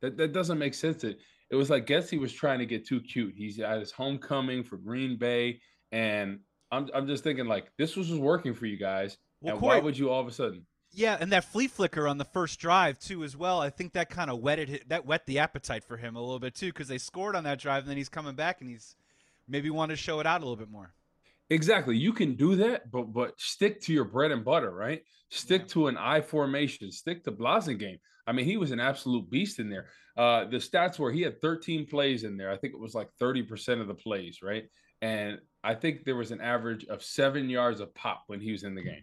That, 0.00 0.16
that 0.16 0.32
doesn't 0.32 0.58
make 0.58 0.74
sense. 0.74 1.04
It, 1.04 1.18
it 1.50 1.56
was 1.56 1.68
like 1.68 1.86
Getsy 1.86 2.18
was 2.18 2.32
trying 2.32 2.60
to 2.60 2.66
get 2.66 2.86
too 2.86 3.00
cute. 3.00 3.34
He's 3.36 3.60
at 3.60 3.80
his 3.80 3.90
homecoming 3.90 4.64
for 4.64 4.76
Green 4.76 5.18
Bay. 5.18 5.60
And 5.92 6.40
I'm, 6.70 6.88
I'm 6.94 7.06
just 7.06 7.24
thinking, 7.24 7.46
like, 7.46 7.70
this 7.76 7.96
was 7.96 8.08
just 8.08 8.20
working 8.20 8.54
for 8.54 8.66
you 8.66 8.78
guys. 8.78 9.18
Well, 9.40 9.54
and 9.54 9.60
Corey, 9.60 9.78
why 9.78 9.84
would 9.84 9.98
you 9.98 10.10
all 10.10 10.20
of 10.20 10.28
a 10.28 10.32
sudden? 10.32 10.64
Yeah, 10.92 11.16
and 11.20 11.30
that 11.32 11.44
flea 11.44 11.68
flicker 11.68 12.08
on 12.08 12.18
the 12.18 12.24
first 12.24 12.58
drive 12.58 12.98
too, 12.98 13.22
as 13.22 13.36
well. 13.36 13.60
I 13.60 13.70
think 13.70 13.92
that 13.92 14.10
kind 14.10 14.30
of 14.30 14.40
whetted 14.40 14.84
that 14.88 15.06
whet 15.06 15.26
the 15.26 15.38
appetite 15.38 15.84
for 15.84 15.96
him 15.96 16.16
a 16.16 16.20
little 16.20 16.40
bit 16.40 16.54
too, 16.54 16.68
because 16.68 16.88
they 16.88 16.98
scored 16.98 17.36
on 17.36 17.44
that 17.44 17.60
drive, 17.60 17.84
and 17.84 17.90
then 17.90 17.96
he's 17.96 18.08
coming 18.08 18.34
back 18.34 18.60
and 18.60 18.70
he's 18.70 18.96
maybe 19.46 19.70
want 19.70 19.90
to 19.90 19.96
show 19.96 20.20
it 20.20 20.26
out 20.26 20.40
a 20.40 20.44
little 20.44 20.56
bit 20.56 20.70
more. 20.70 20.92
Exactly, 21.48 21.96
you 21.96 22.12
can 22.12 22.34
do 22.34 22.56
that, 22.56 22.90
but 22.90 23.12
but 23.12 23.40
stick 23.40 23.80
to 23.82 23.92
your 23.92 24.04
bread 24.04 24.32
and 24.32 24.44
butter, 24.44 24.70
right? 24.70 25.02
Stick 25.30 25.62
yeah. 25.62 25.68
to 25.68 25.86
an 25.88 25.96
I 25.96 26.20
formation, 26.20 26.90
stick 26.90 27.22
to 27.24 27.32
Blasingame. 27.32 28.00
I 28.26 28.32
mean, 28.32 28.44
he 28.44 28.56
was 28.56 28.70
an 28.70 28.80
absolute 28.80 29.30
beast 29.30 29.58
in 29.58 29.70
there. 29.70 29.86
Uh, 30.16 30.44
the 30.44 30.58
stats 30.58 30.98
were 30.98 31.10
he 31.10 31.22
had 31.22 31.40
13 31.40 31.86
plays 31.86 32.24
in 32.24 32.36
there. 32.36 32.50
I 32.50 32.56
think 32.56 32.74
it 32.74 32.80
was 32.80 32.94
like 32.94 33.08
30% 33.20 33.80
of 33.80 33.88
the 33.88 33.94
plays, 33.94 34.40
right? 34.42 34.64
And 35.02 35.38
I 35.64 35.74
think 35.74 36.04
there 36.04 36.16
was 36.16 36.30
an 36.30 36.40
average 36.40 36.84
of 36.86 37.02
seven 37.02 37.48
yards 37.48 37.80
of 37.80 37.94
pop 37.94 38.24
when 38.26 38.40
he 38.40 38.52
was 38.52 38.64
in 38.64 38.74
the 38.74 38.82
game. 38.82 39.02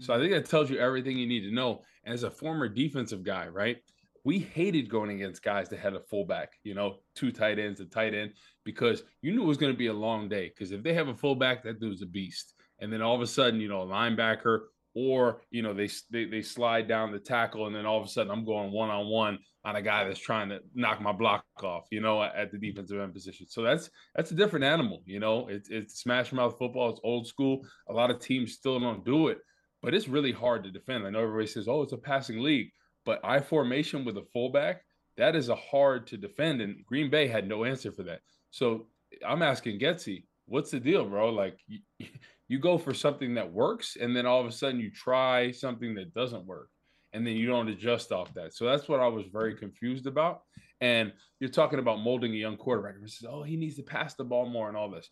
So 0.00 0.14
I 0.14 0.18
think 0.18 0.32
that 0.32 0.48
tells 0.48 0.70
you 0.70 0.78
everything 0.78 1.18
you 1.18 1.26
need 1.26 1.42
to 1.42 1.54
know. 1.54 1.82
As 2.04 2.22
a 2.22 2.30
former 2.30 2.68
defensive 2.68 3.22
guy, 3.22 3.48
right? 3.48 3.76
We 4.24 4.38
hated 4.38 4.90
going 4.90 5.10
against 5.10 5.42
guys 5.42 5.68
that 5.68 5.78
had 5.78 5.94
a 5.94 6.00
fullback, 6.00 6.52
you 6.62 6.74
know, 6.74 6.96
two 7.14 7.30
tight 7.32 7.58
ends, 7.58 7.80
a 7.80 7.84
tight 7.84 8.14
end, 8.14 8.32
because 8.64 9.02
you 9.22 9.32
knew 9.32 9.42
it 9.42 9.46
was 9.46 9.58
going 9.58 9.72
to 9.72 9.78
be 9.78 9.86
a 9.86 9.92
long 9.92 10.28
day. 10.28 10.48
Because 10.48 10.72
if 10.72 10.82
they 10.82 10.94
have 10.94 11.08
a 11.08 11.14
fullback, 11.14 11.62
that 11.64 11.80
dude's 11.80 12.02
a 12.02 12.06
beast. 12.06 12.54
And 12.80 12.92
then 12.92 13.02
all 13.02 13.14
of 13.14 13.20
a 13.20 13.26
sudden, 13.26 13.60
you 13.60 13.68
know, 13.68 13.82
a 13.82 13.86
linebacker, 13.86 14.60
or 14.94 15.42
you 15.50 15.62
know, 15.62 15.74
they 15.74 15.88
they, 16.10 16.24
they 16.24 16.42
slide 16.42 16.88
down 16.88 17.12
the 17.12 17.18
tackle, 17.18 17.66
and 17.66 17.76
then 17.76 17.86
all 17.86 17.98
of 17.98 18.04
a 18.04 18.08
sudden, 18.08 18.32
I'm 18.32 18.44
going 18.44 18.72
one 18.72 18.90
on 18.90 19.08
one 19.08 19.38
on 19.64 19.76
a 19.76 19.82
guy 19.82 20.04
that's 20.04 20.18
trying 20.18 20.48
to 20.48 20.60
knock 20.74 21.00
my 21.00 21.12
block 21.12 21.44
off, 21.62 21.84
you 21.90 22.00
know, 22.00 22.22
at 22.22 22.50
the 22.50 22.58
defensive 22.58 23.00
end 23.00 23.12
position. 23.12 23.46
So 23.48 23.62
that's 23.62 23.90
that's 24.14 24.30
a 24.30 24.34
different 24.34 24.64
animal, 24.64 25.02
you 25.04 25.20
know. 25.20 25.48
It's 25.48 25.68
it's 25.68 26.00
smash 26.00 26.32
mouth 26.32 26.56
football. 26.58 26.90
It's 26.90 27.00
old 27.04 27.26
school. 27.26 27.66
A 27.88 27.92
lot 27.92 28.10
of 28.10 28.18
teams 28.18 28.54
still 28.54 28.80
don't 28.80 29.04
do 29.04 29.28
it 29.28 29.38
but 29.82 29.94
it's 29.94 30.08
really 30.08 30.32
hard 30.32 30.64
to 30.64 30.70
defend. 30.70 31.06
I 31.06 31.10
know 31.10 31.22
everybody 31.22 31.46
says, 31.46 31.68
"Oh, 31.68 31.82
it's 31.82 31.92
a 31.92 31.98
passing 31.98 32.40
league," 32.40 32.70
but 33.04 33.20
I 33.24 33.40
formation 33.40 34.04
with 34.04 34.16
a 34.16 34.26
fullback 34.32 34.82
that 35.18 35.34
is 35.34 35.48
a 35.48 35.56
hard 35.56 36.06
to 36.06 36.16
defend, 36.16 36.62
and 36.62 36.86
Green 36.86 37.10
Bay 37.10 37.26
had 37.26 37.46
no 37.46 37.64
answer 37.64 37.92
for 37.92 38.04
that. 38.04 38.20
So 38.50 38.86
I'm 39.26 39.42
asking 39.42 39.80
Getsy, 39.80 40.24
what's 40.46 40.70
the 40.70 40.80
deal, 40.80 41.04
bro? 41.04 41.30
Like 41.30 41.58
you, 41.66 41.80
you 42.48 42.58
go 42.58 42.78
for 42.78 42.94
something 42.94 43.34
that 43.34 43.52
works, 43.52 43.96
and 44.00 44.16
then 44.16 44.24
all 44.24 44.40
of 44.40 44.46
a 44.46 44.52
sudden 44.52 44.80
you 44.80 44.90
try 44.90 45.50
something 45.50 45.94
that 45.96 46.14
doesn't 46.14 46.46
work, 46.46 46.70
and 47.12 47.26
then 47.26 47.34
you 47.34 47.48
don't 47.48 47.68
adjust 47.68 48.12
off 48.12 48.32
that. 48.34 48.54
So 48.54 48.64
that's 48.64 48.88
what 48.88 49.00
I 49.00 49.08
was 49.08 49.26
very 49.26 49.54
confused 49.54 50.06
about. 50.06 50.42
And 50.80 51.12
you're 51.40 51.50
talking 51.50 51.80
about 51.80 51.98
molding 51.98 52.32
a 52.32 52.36
young 52.36 52.56
quarterback. 52.56 52.94
Says, 53.06 53.28
oh, 53.28 53.42
he 53.42 53.56
needs 53.56 53.74
to 53.76 53.82
pass 53.82 54.14
the 54.14 54.22
ball 54.22 54.48
more 54.48 54.68
and 54.68 54.76
all 54.76 54.88
this. 54.88 55.10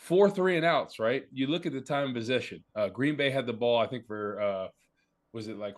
Four 0.00 0.30
three 0.30 0.56
and 0.56 0.64
outs, 0.64 0.98
right? 0.98 1.26
You 1.30 1.46
look 1.46 1.66
at 1.66 1.72
the 1.72 1.80
time 1.80 2.08
of 2.08 2.14
possession. 2.14 2.64
Uh, 2.74 2.88
Green 2.88 3.16
Bay 3.16 3.28
had 3.28 3.46
the 3.46 3.52
ball, 3.52 3.78
I 3.78 3.86
think, 3.86 4.06
for 4.06 4.40
uh, 4.40 4.68
was 5.34 5.46
it 5.46 5.58
like 5.58 5.76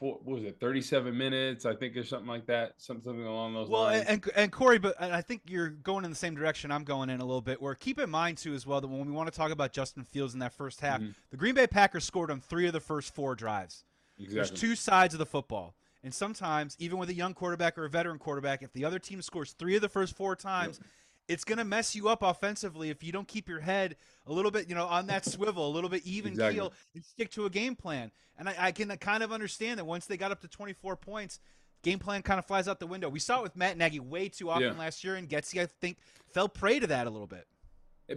four, 0.00 0.18
what 0.24 0.34
was 0.34 0.44
it, 0.44 0.58
37 0.58 1.16
minutes, 1.16 1.64
I 1.64 1.76
think, 1.76 1.96
or 1.96 2.02
something 2.02 2.26
like 2.26 2.46
that, 2.46 2.72
something 2.78 3.24
along 3.24 3.54
those 3.54 3.68
well, 3.68 3.82
lines. 3.82 4.04
Well, 4.06 4.14
and, 4.14 4.30
and 4.34 4.50
Corey, 4.50 4.80
but 4.80 5.00
I 5.00 5.20
think 5.20 5.42
you're 5.46 5.68
going 5.68 6.04
in 6.04 6.10
the 6.10 6.16
same 6.16 6.34
direction 6.34 6.72
I'm 6.72 6.82
going 6.82 7.10
in 7.10 7.20
a 7.20 7.24
little 7.24 7.40
bit. 7.40 7.62
Where 7.62 7.76
keep 7.76 8.00
in 8.00 8.10
mind 8.10 8.38
too 8.38 8.54
as 8.54 8.66
well 8.66 8.80
that 8.80 8.88
when 8.88 9.06
we 9.06 9.12
want 9.12 9.32
to 9.32 9.36
talk 9.36 9.52
about 9.52 9.72
Justin 9.72 10.02
Fields 10.02 10.34
in 10.34 10.40
that 10.40 10.52
first 10.52 10.80
half, 10.80 11.00
mm-hmm. 11.00 11.12
the 11.30 11.36
Green 11.36 11.54
Bay 11.54 11.68
Packers 11.68 12.04
scored 12.04 12.32
on 12.32 12.40
three 12.40 12.66
of 12.66 12.72
the 12.72 12.80
first 12.80 13.14
four 13.14 13.36
drives. 13.36 13.84
Exactly. 14.18 14.34
There's 14.34 14.50
two 14.50 14.74
sides 14.74 15.14
of 15.14 15.18
the 15.18 15.26
football. 15.26 15.76
And 16.02 16.12
sometimes, 16.14 16.76
even 16.78 16.98
with 16.98 17.10
a 17.10 17.14
young 17.14 17.34
quarterback 17.34 17.76
or 17.76 17.84
a 17.84 17.90
veteran 17.90 18.18
quarterback, 18.18 18.62
if 18.62 18.72
the 18.72 18.84
other 18.84 18.98
team 18.98 19.20
scores 19.20 19.52
three 19.52 19.76
of 19.76 19.82
the 19.82 19.88
first 19.88 20.16
four 20.16 20.34
times, 20.34 20.80
yep. 20.80 20.88
It's 21.30 21.44
going 21.44 21.58
to 21.58 21.64
mess 21.64 21.94
you 21.94 22.08
up 22.08 22.22
offensively 22.22 22.90
if 22.90 23.04
you 23.04 23.12
don't 23.12 23.28
keep 23.28 23.48
your 23.48 23.60
head 23.60 23.96
a 24.26 24.32
little 24.32 24.50
bit, 24.50 24.68
you 24.68 24.74
know, 24.74 24.86
on 24.86 25.06
that 25.06 25.24
swivel, 25.24 25.68
a 25.68 25.72
little 25.72 25.88
bit 25.88 26.02
even 26.04 26.32
exactly. 26.32 26.56
keel, 26.56 26.72
and 26.94 27.04
stick 27.04 27.30
to 27.30 27.46
a 27.46 27.50
game 27.50 27.76
plan. 27.76 28.10
And 28.36 28.48
I, 28.48 28.54
I, 28.58 28.72
can 28.72 28.88
kind 28.96 29.22
of 29.22 29.30
understand 29.30 29.78
that 29.78 29.84
once 29.84 30.06
they 30.06 30.16
got 30.16 30.32
up 30.32 30.40
to 30.40 30.48
24 30.48 30.96
points, 30.96 31.38
game 31.82 32.00
plan 32.00 32.22
kind 32.22 32.38
of 32.38 32.46
flies 32.46 32.66
out 32.66 32.80
the 32.80 32.86
window. 32.86 33.08
We 33.08 33.20
saw 33.20 33.38
it 33.38 33.42
with 33.44 33.56
Matt 33.56 33.76
Nagy 33.76 34.00
way 34.00 34.28
too 34.28 34.50
often 34.50 34.72
yeah. 34.72 34.78
last 34.78 35.04
year, 35.04 35.14
and 35.14 35.28
Getsy, 35.28 35.62
I 35.62 35.66
think, 35.80 35.98
fell 36.32 36.48
prey 36.48 36.80
to 36.80 36.88
that 36.88 37.06
a 37.06 37.10
little 37.10 37.28
bit. 37.28 37.46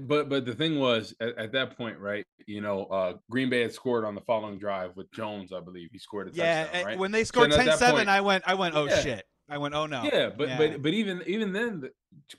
But 0.07 0.27
but 0.27 0.43
the 0.45 0.55
thing 0.55 0.79
was 0.79 1.13
at, 1.19 1.37
at, 1.37 1.51
that 1.51 1.77
point, 1.77 1.99
right? 1.99 2.25
You 2.47 2.61
know, 2.61 2.85
uh, 2.85 3.13
Green 3.29 3.51
Bay 3.51 3.61
had 3.61 3.73
scored 3.73 4.05
on 4.05 4.15
the 4.15 4.21
following 4.21 4.57
drive 4.57 4.95
with 4.95 5.11
Jones, 5.11 5.53
I 5.53 5.59
believe. 5.59 5.89
He 5.91 5.99
scored 5.99 6.29
a 6.29 6.31
yeah, 6.33 6.63
touchdown. 6.63 6.85
Right? 6.85 6.97
When 6.97 7.11
they 7.11 7.23
scored 7.25 7.53
so 7.53 7.59
10-7, 7.59 7.91
point, 7.91 8.09
I 8.09 8.21
went, 8.21 8.43
I 8.47 8.55
went, 8.55 8.75
oh 8.75 8.85
yeah. 8.85 9.01
shit. 9.01 9.27
I 9.53 9.57
went, 9.57 9.75
oh 9.75 9.85
no. 9.85 10.03
Yeah, 10.03 10.29
but 10.35 10.47
yeah. 10.47 10.57
but 10.57 10.81
but 10.81 10.93
even 10.93 11.21
even 11.27 11.53
then, 11.53 11.81
the, 11.81 11.91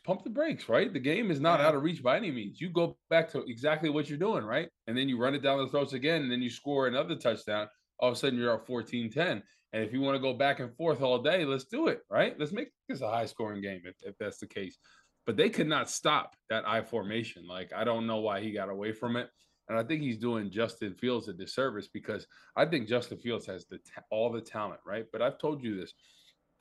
pump 0.05 0.25
the 0.25 0.31
brakes, 0.31 0.69
right? 0.69 0.93
The 0.93 1.01
game 1.01 1.31
is 1.31 1.41
not 1.41 1.61
yeah. 1.61 1.69
out 1.69 1.75
of 1.75 1.83
reach 1.83 2.03
by 2.03 2.17
any 2.17 2.31
means. 2.31 2.61
You 2.61 2.71
go 2.71 2.97
back 3.11 3.31
to 3.33 3.43
exactly 3.45 3.91
what 3.91 4.09
you're 4.09 4.19
doing, 4.19 4.45
right? 4.45 4.69
And 4.87 4.97
then 4.97 5.09
you 5.09 5.19
run 5.19 5.35
it 5.35 5.43
down 5.43 5.59
the 5.59 5.69
throats 5.69 5.93
again, 5.93 6.23
and 6.23 6.31
then 6.31 6.43
you 6.43 6.51
score 6.51 6.87
another 6.87 7.17
touchdown. 7.17 7.69
All 8.01 8.09
of 8.09 8.15
a 8.15 8.19
sudden, 8.19 8.39
you're 8.39 8.53
up 8.53 8.67
14-10. 8.67 9.43
And 9.73 9.85
if 9.85 9.93
you 9.93 10.01
want 10.01 10.17
to 10.17 10.21
go 10.21 10.35
back 10.35 10.59
and 10.59 10.75
forth 10.77 11.01
all 11.01 11.23
day, 11.23 11.45
let's 11.45 11.65
do 11.65 11.87
it, 11.87 12.01
right? 12.11 12.39
Let's 12.39 12.53
make 12.53 12.69
this 12.89 13.01
a 13.01 13.09
high 13.09 13.27
scoring 13.27 13.63
game 13.63 13.83
if, 13.85 13.95
if 14.03 14.17
that's 14.19 14.39
the 14.39 14.47
case 14.47 14.79
but 15.27 15.37
they 15.37 15.49
could 15.49 15.67
not 15.67 15.91
stop 15.91 16.35
that 16.51 16.67
I 16.69 16.83
formation. 16.83 17.47
Like 17.47 17.73
I 17.75 17.85
don't 17.85 18.07
know 18.07 18.19
why 18.19 18.41
he 18.41 18.53
got 18.53 18.69
away 18.69 18.93
from 18.93 19.17
it, 19.17 19.29
and 19.69 19.79
I 19.79 19.83
think 19.83 20.03
he's 20.03 20.19
doing 20.19 20.51
Justin 20.51 20.95
Fields 20.95 21.29
a 21.29 21.33
disservice 21.33 21.89
because 21.93 22.27
I 22.57 22.67
think 22.67 22.89
Justin 22.89 23.19
Fields 23.19 23.47
has 23.47 23.67
the 23.71 23.79
all 24.11 24.31
the 24.31 24.41
talent, 24.41 24.81
right? 24.87 25.07
But 25.13 25.23
I've 25.23 25.39
told 25.39 25.63
you 25.63 25.77
this. 25.77 25.93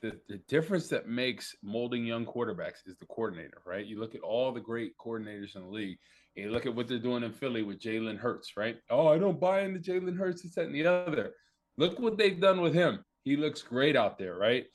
The, 0.04 0.20
the 0.30 0.38
difference 0.48 0.88
that 0.90 1.08
makes 1.08 1.56
molding 1.64 2.06
young 2.06 2.26
quarterbacks 2.26 2.86
is 2.86 2.96
the 3.00 3.08
coordinator, 3.08 3.62
right? 3.66 3.86
You 3.86 4.00
look 4.00 4.14
at 4.14 4.22
all 4.22 4.52
the 4.52 4.60
great 4.60 4.96
coordinators 4.98 5.56
in 5.56 5.64
the 5.64 5.70
league, 5.70 5.98
you 6.36 6.52
look 6.52 6.68
at 6.68 6.76
what 6.76 6.88
they're 6.88 7.00
doing 7.00 7.24
in 7.24 7.32
Philly 7.32 7.64
with 7.64 7.80
Jalen 7.80 8.18
Hurts, 8.18 8.52
right? 8.56 8.78
Oh, 8.92 9.08
I 9.08 9.18
don't 9.18 9.40
buy 9.40 9.62
into 9.62 9.80
Jalen 9.80 10.18
Hurts, 10.18 10.44
this, 10.44 10.56
that, 10.56 10.66
and 10.66 10.76
the 10.76 10.86
other. 10.86 11.32
Look 11.78 12.00
what 12.00 12.18
they've 12.18 12.40
done 12.40 12.62
with 12.62 12.76
him. 12.76 13.04
He 13.24 13.38
looks 13.38 13.64
great 13.64 13.96
out 13.96 14.20
there, 14.20 14.36
right? 14.36 14.66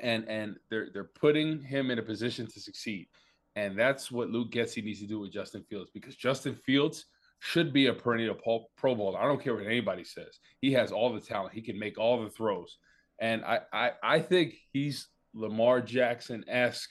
and 0.00 0.28
and 0.28 0.56
they're 0.70 0.88
they're 0.92 1.04
putting 1.04 1.60
him 1.60 1.90
in 1.90 1.98
a 1.98 2.02
position 2.02 2.46
to 2.46 2.60
succeed. 2.60 3.06
And 3.56 3.78
that's 3.78 4.10
what 4.10 4.30
Luke 4.30 4.50
Getsy 4.50 4.82
needs 4.82 5.00
to 5.00 5.06
do 5.06 5.20
with 5.20 5.32
Justin 5.32 5.64
Fields 5.70 5.90
because 5.94 6.16
Justin 6.16 6.56
Fields 6.66 7.06
should 7.38 7.72
be 7.72 7.86
a 7.86 7.92
perennial 7.92 8.34
Pro 8.34 8.94
Bowl. 8.94 9.16
I 9.16 9.24
don't 9.26 9.40
care 9.40 9.54
what 9.54 9.66
anybody 9.66 10.02
says. 10.02 10.40
He 10.60 10.72
has 10.72 10.90
all 10.90 11.12
the 11.12 11.20
talent. 11.20 11.54
He 11.54 11.62
can 11.62 11.78
make 11.78 11.96
all 11.96 12.22
the 12.22 12.30
throws, 12.30 12.78
and 13.20 13.44
I 13.44 13.60
I, 13.72 13.90
I 14.02 14.18
think 14.20 14.54
he's 14.72 15.08
Lamar 15.34 15.80
Jackson 15.80 16.44
esque, 16.48 16.90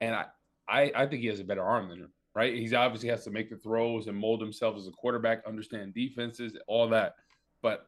and 0.00 0.14
I, 0.14 0.26
I 0.68 0.92
I 0.94 1.06
think 1.06 1.22
he 1.22 1.28
has 1.28 1.40
a 1.40 1.44
better 1.44 1.64
arm 1.64 1.88
than 1.88 1.98
him. 1.98 2.12
Right? 2.34 2.54
He's 2.54 2.72
obviously 2.72 3.10
has 3.10 3.24
to 3.24 3.30
make 3.30 3.50
the 3.50 3.56
throws 3.56 4.06
and 4.06 4.16
mold 4.16 4.40
himself 4.40 4.76
as 4.78 4.86
a 4.86 4.92
quarterback, 4.92 5.46
understand 5.46 5.92
defenses, 5.92 6.56
all 6.66 6.88
that. 6.88 7.14
But 7.60 7.86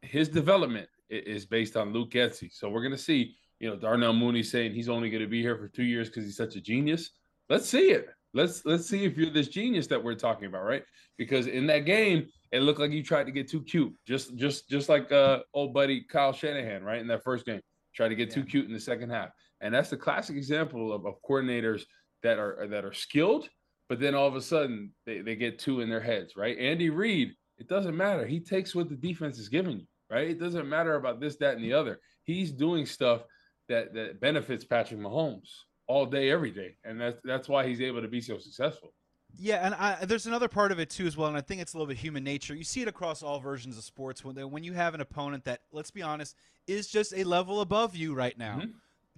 his 0.00 0.30
development 0.30 0.88
is 1.10 1.44
based 1.44 1.76
on 1.76 1.92
Luke 1.92 2.10
Getsy. 2.10 2.50
So 2.50 2.70
we're 2.70 2.82
gonna 2.82 2.96
see 2.96 3.36
you 3.62 3.70
know, 3.70 3.76
Darnell 3.76 4.12
Mooney 4.12 4.42
saying 4.42 4.74
he's 4.74 4.88
only 4.88 5.08
going 5.08 5.22
to 5.22 5.28
be 5.28 5.40
here 5.40 5.56
for 5.56 5.68
two 5.68 5.84
years 5.84 6.08
because 6.08 6.24
he's 6.24 6.36
such 6.36 6.56
a 6.56 6.60
genius. 6.60 7.10
Let's 7.48 7.68
see 7.68 7.92
it. 7.92 8.08
Let's 8.34 8.64
let's 8.64 8.86
see 8.86 9.04
if 9.04 9.16
you're 9.16 9.30
this 9.30 9.48
genius 9.48 9.86
that 9.88 10.02
we're 10.02 10.14
talking 10.14 10.46
about, 10.46 10.64
right? 10.64 10.84
Because 11.18 11.46
in 11.46 11.66
that 11.66 11.80
game, 11.80 12.28
it 12.50 12.60
looked 12.60 12.80
like 12.80 12.90
you 12.90 13.02
tried 13.02 13.24
to 13.24 13.32
get 13.32 13.48
too 13.48 13.62
cute, 13.62 13.94
just 14.06 14.36
just 14.36 14.68
just 14.68 14.88
like 14.88 15.12
uh 15.12 15.40
old 15.52 15.74
buddy 15.74 16.02
Kyle 16.02 16.32
Shanahan, 16.32 16.82
right? 16.82 17.00
In 17.00 17.06
that 17.08 17.22
first 17.22 17.44
game, 17.44 17.60
tried 17.94 18.08
to 18.08 18.14
get 18.14 18.28
yeah. 18.28 18.36
too 18.36 18.44
cute 18.44 18.66
in 18.66 18.72
the 18.72 18.80
second 18.80 19.10
half, 19.10 19.30
and 19.60 19.74
that's 19.74 19.90
the 19.90 19.96
classic 19.96 20.36
example 20.36 20.92
of, 20.92 21.04
of 21.04 21.16
coordinators 21.28 21.82
that 22.22 22.38
are 22.38 22.66
that 22.70 22.84
are 22.84 22.92
skilled, 22.94 23.48
but 23.88 24.00
then 24.00 24.14
all 24.14 24.26
of 24.26 24.36
a 24.36 24.42
sudden 24.42 24.92
they, 25.04 25.20
they 25.20 25.36
get 25.36 25.58
two 25.58 25.80
in 25.80 25.90
their 25.90 26.00
heads, 26.00 26.34
right? 26.34 26.56
Andy 26.58 26.88
Reid, 26.88 27.34
it 27.58 27.68
doesn't 27.68 27.96
matter. 27.96 28.26
He 28.26 28.40
takes 28.40 28.74
what 28.74 28.88
the 28.88 28.96
defense 28.96 29.38
is 29.38 29.50
giving 29.50 29.80
you, 29.80 29.86
right? 30.10 30.30
It 30.30 30.40
doesn't 30.40 30.68
matter 30.68 30.94
about 30.94 31.20
this, 31.20 31.36
that, 31.36 31.56
and 31.56 31.64
the 31.64 31.74
other. 31.74 32.00
He's 32.24 32.50
doing 32.50 32.86
stuff 32.86 33.24
that 33.68 33.92
that 33.92 34.20
benefits 34.20 34.64
Patrick 34.64 35.00
Mahomes 35.00 35.50
all 35.92 36.06
day, 36.06 36.30
every 36.30 36.50
day, 36.50 36.74
and 36.84 36.98
that's 36.98 37.18
that's 37.22 37.48
why 37.48 37.66
he's 37.66 37.82
able 37.82 38.00
to 38.00 38.08
be 38.08 38.20
so 38.20 38.38
successful. 38.38 38.94
Yeah, 39.38 39.64
and 39.64 39.74
I, 39.74 40.04
there's 40.04 40.26
another 40.26 40.48
part 40.48 40.72
of 40.72 40.78
it 40.78 40.88
too 40.88 41.06
as 41.06 41.16
well, 41.16 41.28
and 41.28 41.36
I 41.36 41.42
think 41.42 41.60
it's 41.60 41.74
a 41.74 41.76
little 41.76 41.86
bit 41.86 41.98
human 41.98 42.24
nature. 42.24 42.54
You 42.54 42.64
see 42.64 42.80
it 42.80 42.88
across 42.88 43.22
all 43.22 43.40
versions 43.40 43.76
of 43.76 43.84
sports 43.84 44.24
when 44.24 44.36
when 44.50 44.64
you 44.64 44.72
have 44.72 44.94
an 44.94 45.02
opponent 45.02 45.44
that, 45.44 45.60
let's 45.70 45.90
be 45.90 46.00
honest, 46.00 46.34
is 46.66 46.88
just 46.88 47.12
a 47.14 47.24
level 47.24 47.60
above 47.60 47.94
you 47.94 48.14
right 48.14 48.36
now, 48.36 48.58
mm-hmm. 48.58 48.70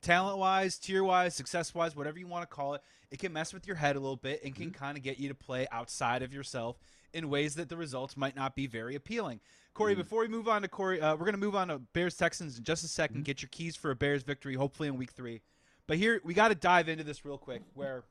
talent 0.02 0.38
wise, 0.38 0.78
tier 0.78 1.04
wise, 1.04 1.36
success 1.36 1.74
wise, 1.74 1.94
whatever 1.94 2.18
you 2.18 2.26
want 2.26 2.42
to 2.42 2.52
call 2.52 2.74
it. 2.74 2.82
It 3.12 3.20
can 3.20 3.32
mess 3.32 3.54
with 3.54 3.68
your 3.68 3.76
head 3.76 3.94
a 3.94 4.00
little 4.00 4.16
bit 4.16 4.42
and 4.44 4.52
can 4.52 4.66
mm-hmm. 4.66 4.84
kind 4.84 4.96
of 4.96 5.04
get 5.04 5.20
you 5.20 5.28
to 5.28 5.34
play 5.34 5.68
outside 5.70 6.22
of 6.22 6.34
yourself 6.34 6.76
in 7.12 7.28
ways 7.28 7.54
that 7.54 7.68
the 7.68 7.76
results 7.76 8.16
might 8.16 8.34
not 8.34 8.56
be 8.56 8.66
very 8.66 8.96
appealing. 8.96 9.38
Corey, 9.74 9.92
mm-hmm. 9.92 10.02
before 10.02 10.20
we 10.22 10.28
move 10.28 10.48
on 10.48 10.62
to 10.62 10.68
Corey, 10.68 11.00
uh, 11.00 11.12
we're 11.12 11.24
going 11.24 11.34
to 11.34 11.38
move 11.38 11.54
on 11.54 11.68
to 11.68 11.78
Bears 11.78 12.16
Texans 12.16 12.58
in 12.58 12.64
just 12.64 12.84
a 12.84 12.88
2nd 12.88 13.10
mm-hmm. 13.10 13.22
Get 13.22 13.42
your 13.42 13.50
keys 13.50 13.76
for 13.76 13.92
a 13.92 13.96
Bears 13.96 14.22
victory, 14.22 14.54
hopefully 14.54 14.88
in 14.88 14.96
week 14.96 15.12
three. 15.12 15.42
But 15.86 15.98
here, 15.98 16.20
we 16.24 16.34
got 16.34 16.48
to 16.48 16.54
dive 16.54 16.88
into 16.88 17.04
this 17.04 17.24
real 17.24 17.38
quick 17.38 17.62
where 17.74 18.04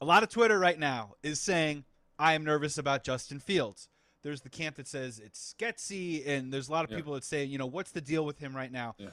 a 0.00 0.04
lot 0.04 0.22
of 0.22 0.28
Twitter 0.28 0.58
right 0.58 0.78
now 0.78 1.14
is 1.22 1.40
saying, 1.40 1.84
I 2.18 2.34
am 2.34 2.44
nervous 2.44 2.78
about 2.78 3.04
Justin 3.04 3.38
Fields. 3.38 3.88
There's 4.22 4.42
the 4.42 4.48
camp 4.48 4.76
that 4.76 4.86
says 4.86 5.20
it's 5.24 5.40
sketchy, 5.40 6.24
and 6.24 6.52
there's 6.52 6.68
a 6.68 6.72
lot 6.72 6.84
of 6.84 6.90
yeah. 6.90 6.96
people 6.96 7.14
that 7.14 7.24
say, 7.24 7.44
you 7.44 7.58
know, 7.58 7.66
what's 7.66 7.90
the 7.90 8.00
deal 8.00 8.24
with 8.24 8.38
him 8.38 8.54
right 8.54 8.70
now? 8.70 8.94
Yeah. 8.98 9.08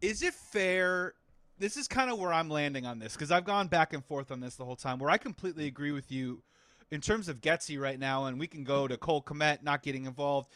Is 0.00 0.22
it 0.22 0.34
fair? 0.34 1.14
This 1.58 1.76
is 1.76 1.88
kind 1.88 2.10
of 2.10 2.18
where 2.18 2.32
I'm 2.32 2.48
landing 2.48 2.86
on 2.86 3.00
this 3.00 3.14
because 3.14 3.32
I've 3.32 3.44
gone 3.44 3.66
back 3.66 3.92
and 3.92 4.04
forth 4.04 4.30
on 4.30 4.40
this 4.40 4.54
the 4.54 4.64
whole 4.64 4.76
time. 4.76 4.98
Where 4.98 5.10
I 5.10 5.18
completely 5.18 5.66
agree 5.66 5.90
with 5.90 6.12
you 6.12 6.42
in 6.90 7.00
terms 7.00 7.28
of 7.28 7.40
Getsy 7.40 7.80
right 7.80 7.98
now, 7.98 8.26
and 8.26 8.38
we 8.38 8.46
can 8.46 8.64
go 8.64 8.86
to 8.86 8.96
Cole 8.96 9.22
Kmet 9.22 9.62
not 9.62 9.82
getting 9.82 10.06
involved, 10.06 10.48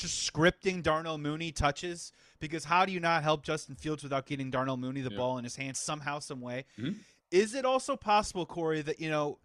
just 0.00 0.32
scripting 0.32 0.82
Darnell 0.82 1.18
Mooney 1.18 1.52
touches 1.52 2.12
because 2.40 2.64
how 2.64 2.84
do 2.84 2.92
you 2.92 3.00
not 3.00 3.22
help 3.22 3.42
Justin 3.42 3.74
Fields 3.74 4.02
without 4.02 4.26
getting 4.26 4.50
Darnell 4.50 4.76
Mooney 4.76 5.00
the 5.00 5.10
yeah. 5.10 5.16
ball 5.16 5.38
in 5.38 5.44
his 5.44 5.56
hands 5.56 5.78
somehow, 5.78 6.18
some 6.18 6.40
way? 6.40 6.64
Mm-hmm. 6.78 6.92
Is 7.30 7.54
it 7.54 7.64
also 7.64 7.96
possible, 7.96 8.46
Corey, 8.46 8.82
that 8.82 9.00
you 9.00 9.08
know, 9.08 9.38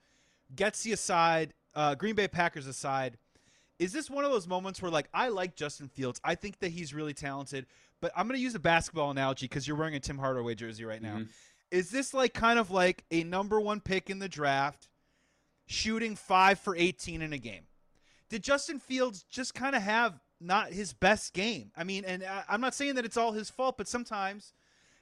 Getsy 0.56 0.94
aside, 0.94 1.54
uh, 1.76 1.96
Green 1.96 2.16
Bay 2.16 2.28
Packers 2.28 2.68
aside, 2.68 3.18
is 3.78 3.92
this 3.92 4.10
one 4.10 4.26
of 4.26 4.32
those 4.32 4.48
moments 4.48 4.82
where 4.82 4.92
like 4.92 5.10
I 5.14 5.28
like 5.28 5.56
Justin 5.56 5.88
Fields, 5.88 6.20
I 6.24 6.36
think 6.36 6.60
that 6.60 6.70
he's 6.70 6.94
really 6.94 7.14
talented, 7.14 7.66
but 8.02 8.12
I'm 8.16 8.28
going 8.28 8.38
to 8.38 8.44
use 8.44 8.56
a 8.56 8.60
basketball 8.60 9.12
analogy 9.12 9.46
because 9.46 9.68
you're 9.68 9.78
wearing 9.78 9.96
a 9.96 10.00
Tim 10.00 10.18
Hardaway 10.18 10.56
jersey 10.56 10.86
right 10.86 11.02
now. 11.02 11.16
Mm-hmm. 11.18 11.30
Is 11.72 11.90
this 11.90 12.14
like 12.14 12.34
kind 12.34 12.58
of 12.58 12.72
like 12.72 13.04
a 13.12 13.24
number 13.24 13.60
one 13.60 13.82
pick 13.82 14.10
in 14.10 14.20
the 14.20 14.30
draft? 14.30 14.88
shooting 15.66 16.16
five 16.16 16.60
for 16.60 16.76
18 16.76 17.22
in 17.22 17.34
a 17.34 17.38
game. 17.38 17.64
Did 18.30 18.44
Justin 18.44 18.80
Fields 18.80 19.24
just 19.30 19.54
kind 19.54 19.76
of 19.76 19.82
have 19.82 20.20
not 20.40 20.72
his 20.72 20.94
best 20.94 21.34
game? 21.34 21.72
I 21.76 21.84
mean, 21.84 22.06
and 22.06 22.24
I'm 22.48 22.62
not 22.62 22.76
saying 22.76 22.96
that 22.96 23.06
it's 23.06 23.18
all 23.18 23.32
his 23.32 23.50
fault, 23.50 23.78
but 23.78 23.88
sometimes 23.88 24.54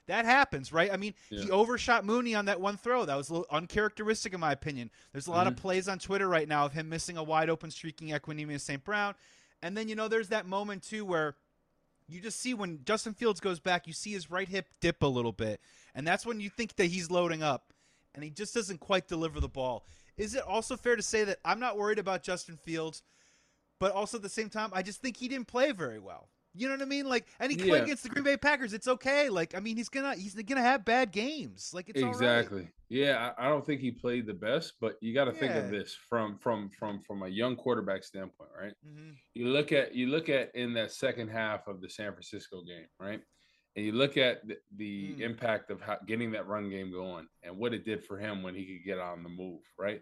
that 0.06 0.24
happens, 0.24 0.72
right? 0.72 0.92
I 0.92 0.96
mean, 0.96 1.14
yeah. 1.30 1.44
he 1.44 1.50
overshot 1.50 2.04
Mooney 2.04 2.34
on 2.34 2.44
that 2.46 2.60
one 2.60 2.76
throw. 2.76 3.04
That 3.04 3.16
was 3.16 3.30
a 3.30 3.34
little 3.34 3.48
uncharacteristic, 3.50 4.34
in 4.34 4.40
my 4.40 4.52
opinion. 4.52 4.90
There's 5.12 5.26
a 5.26 5.30
lot 5.30 5.46
mm-hmm. 5.46 5.54
of 5.54 5.56
plays 5.56 5.88
on 5.88 5.98
Twitter 5.98 6.28
right 6.28 6.48
now 6.48 6.66
of 6.66 6.72
him 6.72 6.88
missing 6.88 7.16
a 7.16 7.22
wide 7.22 7.48
open, 7.48 7.70
streaking 7.70 8.08
Equanimeous 8.08 8.60
St. 8.60 8.84
Brown. 8.84 9.14
And 9.62 9.76
then, 9.76 9.88
you 9.88 9.94
know, 9.94 10.08
there's 10.08 10.28
that 10.28 10.46
moment, 10.46 10.82
too, 10.82 11.04
where 11.04 11.36
you 12.06 12.20
just 12.20 12.38
see 12.38 12.52
when 12.52 12.80
Justin 12.84 13.14
Fields 13.14 13.40
goes 13.40 13.60
back, 13.60 13.86
you 13.86 13.94
see 13.94 14.12
his 14.12 14.30
right 14.30 14.48
hip 14.48 14.66
dip 14.80 15.02
a 15.02 15.06
little 15.06 15.32
bit. 15.32 15.60
And 15.94 16.06
that's 16.06 16.26
when 16.26 16.38
you 16.38 16.50
think 16.50 16.76
that 16.76 16.86
he's 16.86 17.10
loading 17.10 17.42
up. 17.42 17.72
And 18.14 18.22
he 18.22 18.30
just 18.30 18.54
doesn't 18.54 18.78
quite 18.78 19.08
deliver 19.08 19.40
the 19.40 19.48
ball. 19.48 19.86
Is 20.16 20.34
it 20.34 20.42
also 20.46 20.76
fair 20.76 20.96
to 20.96 21.02
say 21.02 21.24
that 21.24 21.38
I'm 21.44 21.58
not 21.58 21.78
worried 21.78 21.98
about 21.98 22.22
Justin 22.22 22.56
Fields, 22.56 23.02
but 23.84 23.92
also 23.92 24.16
at 24.16 24.22
the 24.22 24.30
same 24.30 24.48
time, 24.48 24.70
I 24.72 24.80
just 24.80 25.02
think 25.02 25.14
he 25.14 25.28
didn't 25.28 25.46
play 25.46 25.70
very 25.72 25.98
well. 25.98 26.30
You 26.54 26.68
know 26.68 26.74
what 26.74 26.80
I 26.80 26.86
mean? 26.86 27.06
Like, 27.06 27.26
and 27.38 27.52
he 27.52 27.58
played 27.58 27.82
against 27.82 28.02
the 28.02 28.08
Green 28.08 28.24
Bay 28.24 28.38
Packers. 28.38 28.72
It's 28.72 28.88
okay. 28.88 29.28
Like, 29.28 29.54
I 29.54 29.60
mean, 29.60 29.76
he's 29.76 29.90
gonna 29.90 30.14
he's 30.14 30.34
gonna 30.34 30.62
have 30.62 30.86
bad 30.86 31.12
games. 31.12 31.72
Like, 31.74 31.90
it's 31.90 32.00
exactly. 32.00 32.68
Yeah, 32.88 33.32
I, 33.36 33.44
I, 33.44 33.48
don't 33.50 33.66
think 33.66 33.82
he 33.82 33.90
played 33.90 34.26
the 34.26 34.32
best, 34.32 34.74
but 34.80 34.94
you 35.02 35.12
got 35.12 35.26
to 35.26 35.32
yeah. 35.32 35.38
think 35.38 35.54
of 35.56 35.70
this 35.70 35.94
from 36.08 36.38
from 36.38 36.70
from 36.78 36.98
from 37.00 37.24
a 37.24 37.28
young 37.28 37.56
quarterback 37.56 38.04
standpoint, 38.04 38.48
right? 38.58 38.72
Mm-hmm. 38.88 39.10
You 39.34 39.48
look 39.48 39.70
at 39.70 39.94
you 39.94 40.06
look 40.06 40.30
at 40.30 40.54
in 40.54 40.72
that 40.74 40.92
second 40.92 41.28
half 41.28 41.66
of 41.66 41.82
the 41.82 41.90
San 41.90 42.12
Francisco 42.12 42.62
game, 42.62 42.86
right? 42.98 43.20
and 43.76 43.84
you 43.84 43.92
look 43.92 44.16
at 44.16 44.46
the, 44.46 44.56
the 44.76 45.14
Mm. 45.14 45.20
impact 45.20 45.70
of 45.70 45.80
how, 45.80 45.98
getting 46.06 46.30
that 46.32 46.46
run 46.46 46.70
game 46.70 46.92
going 46.92 47.26
and 47.42 47.56
what 47.56 47.74
it 47.74 47.84
did 47.84 48.04
for 48.04 48.18
him 48.18 48.42
when 48.42 48.54
he 48.54 48.64
could 48.64 48.84
get 48.84 48.98
on 48.98 49.22
the 49.22 49.28
move, 49.28 49.60
right? 49.78 50.00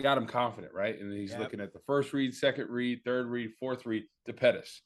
Got 0.00 0.18
him 0.18 0.26
confident, 0.26 0.72
right? 0.74 0.98
And 1.00 1.12
he's 1.12 1.30
Yep. 1.32 1.40
looking 1.40 1.60
at 1.60 1.72
the 1.72 1.80
first 1.80 2.12
read, 2.12 2.34
second 2.34 2.70
read, 2.70 3.00
third 3.04 3.26
read, 3.26 3.50
fourth 3.58 3.84
read 3.84 4.04
to 4.26 4.32
Pettis. 4.32 4.82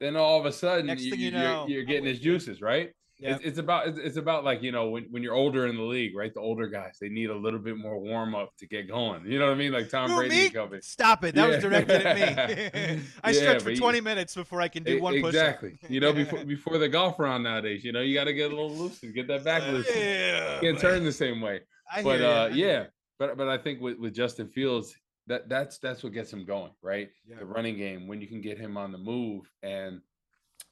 Then 0.00 0.16
all 0.16 0.38
of 0.38 0.46
a 0.46 0.52
sudden, 0.52 0.86
Next 0.86 1.02
you, 1.02 1.10
thing 1.10 1.20
you 1.20 1.28
are 1.30 1.32
know, 1.32 1.66
you're 1.68 1.80
I'm 1.82 1.86
getting 1.88 2.04
his 2.06 2.20
juices, 2.20 2.60
right? 2.62 2.92
Yeah. 3.18 3.36
It's, 3.36 3.44
it's 3.44 3.58
about 3.58 3.86
it's, 3.88 3.98
it's 3.98 4.16
about 4.16 4.42
like 4.44 4.60
you 4.60 4.72
know 4.72 4.88
when, 4.90 5.04
when 5.10 5.22
you're 5.22 5.34
older 5.34 5.66
in 5.68 5.76
the 5.76 5.82
league, 5.84 6.16
right? 6.16 6.34
The 6.34 6.40
older 6.40 6.66
guys 6.66 6.98
they 7.00 7.08
need 7.08 7.30
a 7.30 7.34
little 7.36 7.60
bit 7.60 7.76
more 7.76 7.98
warm 7.98 8.34
up 8.34 8.50
to 8.58 8.66
get 8.66 8.88
going. 8.88 9.24
You 9.24 9.38
know 9.38 9.46
what 9.46 9.54
I 9.54 9.56
mean? 9.56 9.72
Like 9.72 9.88
Tom 9.88 10.10
Who, 10.10 10.16
Brady 10.16 10.50
company. 10.50 10.80
Stop 10.82 11.22
it. 11.24 11.34
That 11.36 11.48
was 11.48 11.62
directed 11.62 12.04
at 12.04 12.16
me. 12.16 13.00
I 13.24 13.30
Yeah, 13.30 13.32
stretch 13.38 13.58
for 13.60 13.64
but 13.66 13.74
you- 13.74 13.80
20 13.80 14.00
minutes 14.00 14.34
before 14.34 14.60
I 14.60 14.66
can 14.68 14.82
do 14.82 14.96
E- 14.96 15.00
one 15.00 15.14
push. 15.20 15.28
exactly. 15.34 15.78
You 15.88 16.00
know, 16.00 16.12
before 16.12 16.44
before 16.56 16.78
the 16.78 16.88
golf 16.88 17.18
round 17.20 17.44
nowadays, 17.44 17.84
you 17.84 17.92
know, 17.92 18.00
you 18.00 18.14
got 18.14 18.24
to 18.24 18.32
get 18.34 18.50
a 18.52 18.54
little 18.54 18.74
loose 18.76 19.02
and 19.04 19.14
get 19.14 19.28
that 19.28 19.44
back 19.44 19.62
loose. 19.68 19.88
Yeah, 19.94 20.58
Can't 20.60 20.78
turn 20.80 21.04
the 21.04 21.12
same 21.12 21.40
way. 21.40 21.60
I 21.92 22.02
But 22.02 22.20
uh, 22.20 22.50
yeah. 22.52 22.86
But 23.18 23.36
but 23.36 23.48
I 23.48 23.58
think 23.58 23.80
with, 23.80 23.98
with 23.98 24.14
Justin 24.14 24.48
Fields, 24.48 24.96
that 25.26 25.48
that's 25.48 25.78
that's 25.78 26.02
what 26.02 26.12
gets 26.12 26.32
him 26.32 26.44
going, 26.44 26.72
right? 26.82 27.08
Yeah. 27.26 27.36
The 27.38 27.46
running 27.46 27.76
game 27.76 28.06
when 28.06 28.20
you 28.20 28.26
can 28.26 28.40
get 28.40 28.58
him 28.58 28.76
on 28.76 28.92
the 28.92 28.98
move, 28.98 29.50
and 29.62 30.00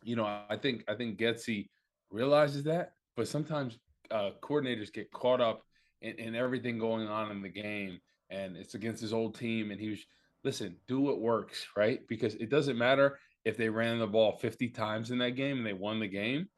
you 0.03 0.17
know, 0.17 0.25
I 0.25 0.57
think 0.57 0.85
I 0.89 0.95
think 0.95 1.19
Getsy 1.19 1.69
realizes 2.11 2.65
that, 2.65 2.93
but 3.17 3.29
sometimes 3.29 3.79
uh, 4.11 4.31
coordinators 4.43 4.93
get 4.93 5.11
caught 5.13 5.41
up 5.41 5.63
in, 6.03 6.17
in 6.19 6.35
everything 6.35 6.79
going 6.79 7.09
on 7.09 7.31
in 7.31 7.43
the 7.43 7.49
game, 7.49 7.99
and 8.31 8.57
it's 8.57 8.75
against 8.75 9.01
his 9.01 9.13
old 9.13 9.39
team, 9.39 9.71
and 9.71 9.81
he 9.81 9.91
was 9.91 10.05
listen, 10.45 10.77
do 10.89 11.01
what 11.01 11.21
works, 11.21 11.67
right? 11.77 12.07
Because 12.09 12.35
it 12.35 12.51
doesn't 12.51 12.79
matter 12.79 13.19
if 13.45 13.57
they 13.57 13.69
ran 13.69 13.99
the 13.99 14.07
ball 14.07 14.33
50 14.39 14.69
times 14.69 15.11
in 15.11 15.19
that 15.19 15.37
game 15.37 15.59
and 15.59 15.67
they 15.67 15.73
won 15.73 16.01
the 16.01 16.09
game. 16.09 16.49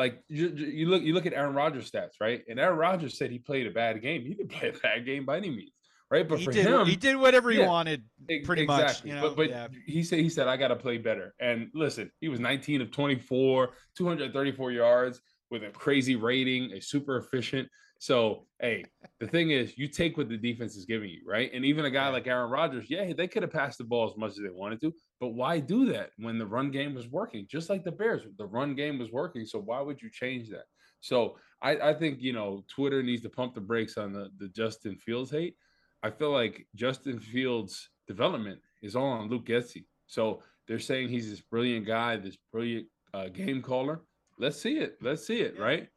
Like 0.00 0.22
you, 0.28 0.48
you 0.48 0.86
look, 0.86 1.02
you 1.02 1.12
look 1.12 1.26
at 1.26 1.34
Aaron 1.34 1.52
Rodgers' 1.52 1.90
stats, 1.90 2.12
right? 2.22 2.42
And 2.48 2.58
Aaron 2.58 2.78
Rodgers 2.78 3.18
said 3.18 3.30
he 3.30 3.38
played 3.38 3.66
a 3.66 3.70
bad 3.70 4.00
game. 4.00 4.22
He 4.22 4.32
didn't 4.32 4.50
play 4.58 4.70
a 4.70 4.72
bad 4.72 5.04
game 5.04 5.26
by 5.26 5.36
any 5.36 5.50
means, 5.50 5.72
right? 6.10 6.26
But 6.26 6.38
he 6.38 6.46
for 6.46 6.52
did, 6.52 6.64
him, 6.64 6.86
he 6.86 6.96
did 6.96 7.16
whatever 7.16 7.50
he 7.50 7.58
yeah, 7.58 7.68
wanted, 7.68 8.02
pretty 8.44 8.64
much. 8.64 8.80
exactly. 8.80 9.10
You 9.10 9.16
know, 9.16 9.22
but 9.24 9.36
but 9.36 9.50
yeah. 9.50 9.68
he 9.84 10.02
said 10.02 10.20
he 10.20 10.30
said 10.30 10.48
I 10.48 10.56
got 10.56 10.68
to 10.68 10.76
play 10.76 10.96
better. 10.96 11.34
And 11.38 11.68
listen, 11.74 12.10
he 12.18 12.30
was 12.30 12.40
19 12.40 12.80
of 12.80 12.90
24, 12.90 13.68
234 13.94 14.72
yards 14.72 15.20
with 15.50 15.64
a 15.64 15.68
crazy 15.68 16.16
rating, 16.16 16.72
a 16.72 16.80
super 16.80 17.18
efficient. 17.18 17.68
So 18.00 18.46
hey, 18.60 18.86
the 19.18 19.28
thing 19.28 19.50
is, 19.50 19.76
you 19.76 19.86
take 19.86 20.16
what 20.16 20.30
the 20.30 20.38
defense 20.38 20.74
is 20.74 20.86
giving 20.86 21.10
you, 21.10 21.20
right? 21.26 21.50
And 21.52 21.66
even 21.66 21.84
a 21.84 21.90
guy 21.90 22.08
like 22.08 22.26
Aaron 22.26 22.50
Rodgers, 22.50 22.86
yeah, 22.88 23.12
they 23.12 23.28
could 23.28 23.42
have 23.42 23.52
passed 23.52 23.76
the 23.76 23.84
ball 23.84 24.08
as 24.10 24.16
much 24.16 24.30
as 24.30 24.38
they 24.38 24.48
wanted 24.50 24.80
to, 24.80 24.94
but 25.20 25.28
why 25.28 25.60
do 25.60 25.84
that 25.92 26.12
when 26.16 26.38
the 26.38 26.46
run 26.46 26.70
game 26.70 26.94
was 26.94 27.08
working? 27.08 27.46
Just 27.46 27.68
like 27.68 27.84
the 27.84 27.92
Bears, 27.92 28.22
the 28.38 28.46
run 28.46 28.74
game 28.74 28.98
was 28.98 29.12
working. 29.12 29.44
So 29.44 29.58
why 29.58 29.82
would 29.82 30.00
you 30.00 30.08
change 30.10 30.48
that? 30.48 30.64
So 31.00 31.36
I, 31.60 31.76
I 31.76 31.94
think 31.94 32.22
you 32.22 32.32
know 32.32 32.64
Twitter 32.68 33.02
needs 33.02 33.20
to 33.22 33.28
pump 33.28 33.54
the 33.54 33.60
brakes 33.60 33.98
on 33.98 34.14
the 34.14 34.30
the 34.38 34.48
Justin 34.48 34.96
Fields 34.96 35.30
hate. 35.30 35.56
I 36.02 36.10
feel 36.10 36.32
like 36.32 36.66
Justin 36.74 37.20
Fields' 37.20 37.90
development 38.08 38.60
is 38.80 38.96
all 38.96 39.08
on 39.08 39.28
Luke 39.28 39.44
Getsy. 39.44 39.84
So 40.06 40.42
they're 40.66 40.78
saying 40.78 41.10
he's 41.10 41.28
this 41.28 41.42
brilliant 41.42 41.86
guy, 41.86 42.16
this 42.16 42.38
brilliant 42.50 42.86
uh, 43.12 43.28
game 43.28 43.60
caller. 43.60 44.00
Let's 44.38 44.58
see 44.58 44.78
it. 44.78 44.96
Let's 45.02 45.26
see 45.26 45.40
it, 45.40 45.58
right? 45.58 45.88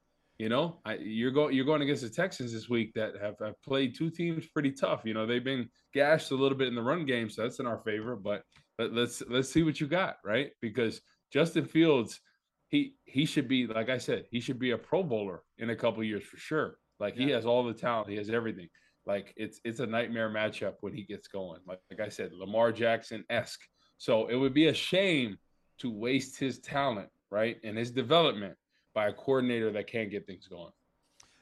You 0.44 0.50
know, 0.50 0.82
I, 0.84 0.96
you're 0.96 1.32
going 1.32 1.56
you're 1.56 1.64
going 1.64 1.84
against 1.84 2.02
the 2.02 2.10
Texans 2.10 2.52
this 2.52 2.68
week 2.68 2.92
that 2.96 3.14
have, 3.22 3.36
have 3.40 3.56
played 3.62 3.96
two 3.96 4.10
teams 4.10 4.46
pretty 4.46 4.72
tough. 4.72 5.04
You 5.06 5.14
know, 5.14 5.26
they've 5.26 5.42
been 5.42 5.70
gashed 5.94 6.32
a 6.32 6.36
little 6.36 6.58
bit 6.58 6.68
in 6.68 6.76
the 6.76 6.82
run 6.82 7.06
game, 7.06 7.30
so 7.30 7.44
that's 7.44 7.60
in 7.62 7.66
our 7.66 7.78
favor. 7.78 8.18
But 8.18 8.44
let, 8.78 8.92
let's 8.94 9.24
let's 9.30 9.50
see 9.50 9.64
what 9.64 9.80
you 9.80 9.88
got, 9.88 10.18
right? 10.22 10.52
Because 10.62 11.00
Justin 11.32 11.64
Fields, 11.64 12.20
he 12.68 12.98
he 13.06 13.24
should 13.26 13.48
be 13.48 13.68
like 13.68 13.88
I 13.88 13.98
said, 13.98 14.26
he 14.32 14.42
should 14.42 14.60
be 14.60 14.72
a 14.72 14.78
Pro 14.78 15.02
Bowler 15.02 15.44
in 15.60 15.70
a 15.70 15.78
couple 15.78 16.04
years 16.04 16.26
for 16.26 16.36
sure. 16.36 16.76
Like 17.00 17.16
he 17.16 17.30
has 17.30 17.46
all 17.46 17.64
the 17.64 17.74
talent, 17.74 18.10
he 18.10 18.18
has 18.18 18.30
everything. 18.30 18.68
Like 19.06 19.34
it's 19.38 19.62
it's 19.64 19.80
a 19.80 19.88
nightmare 19.88 20.30
matchup 20.30 20.74
when 20.82 20.92
he 20.92 21.04
gets 21.04 21.30
going. 21.30 21.62
Like, 21.66 21.80
like 21.90 22.02
I 22.02 22.10
said, 22.10 22.34
Lamar 22.34 22.74
Jackson 22.74 23.24
esque. 23.30 23.62
So 23.98 24.28
it 24.28 24.36
would 24.36 24.54
be 24.54 24.68
a 24.68 24.74
shame 24.74 25.38
to 25.78 25.90
waste 25.90 26.38
his 26.38 26.60
talent, 26.60 27.08
right, 27.32 27.56
and 27.64 27.78
his 27.78 27.92
development 27.92 28.58
by 28.94 29.08
a 29.08 29.14
coordinator 29.14 29.72
that 29.72 29.88
can't 29.88 30.12
get 30.12 30.28
things 30.28 30.48
going. 30.48 30.72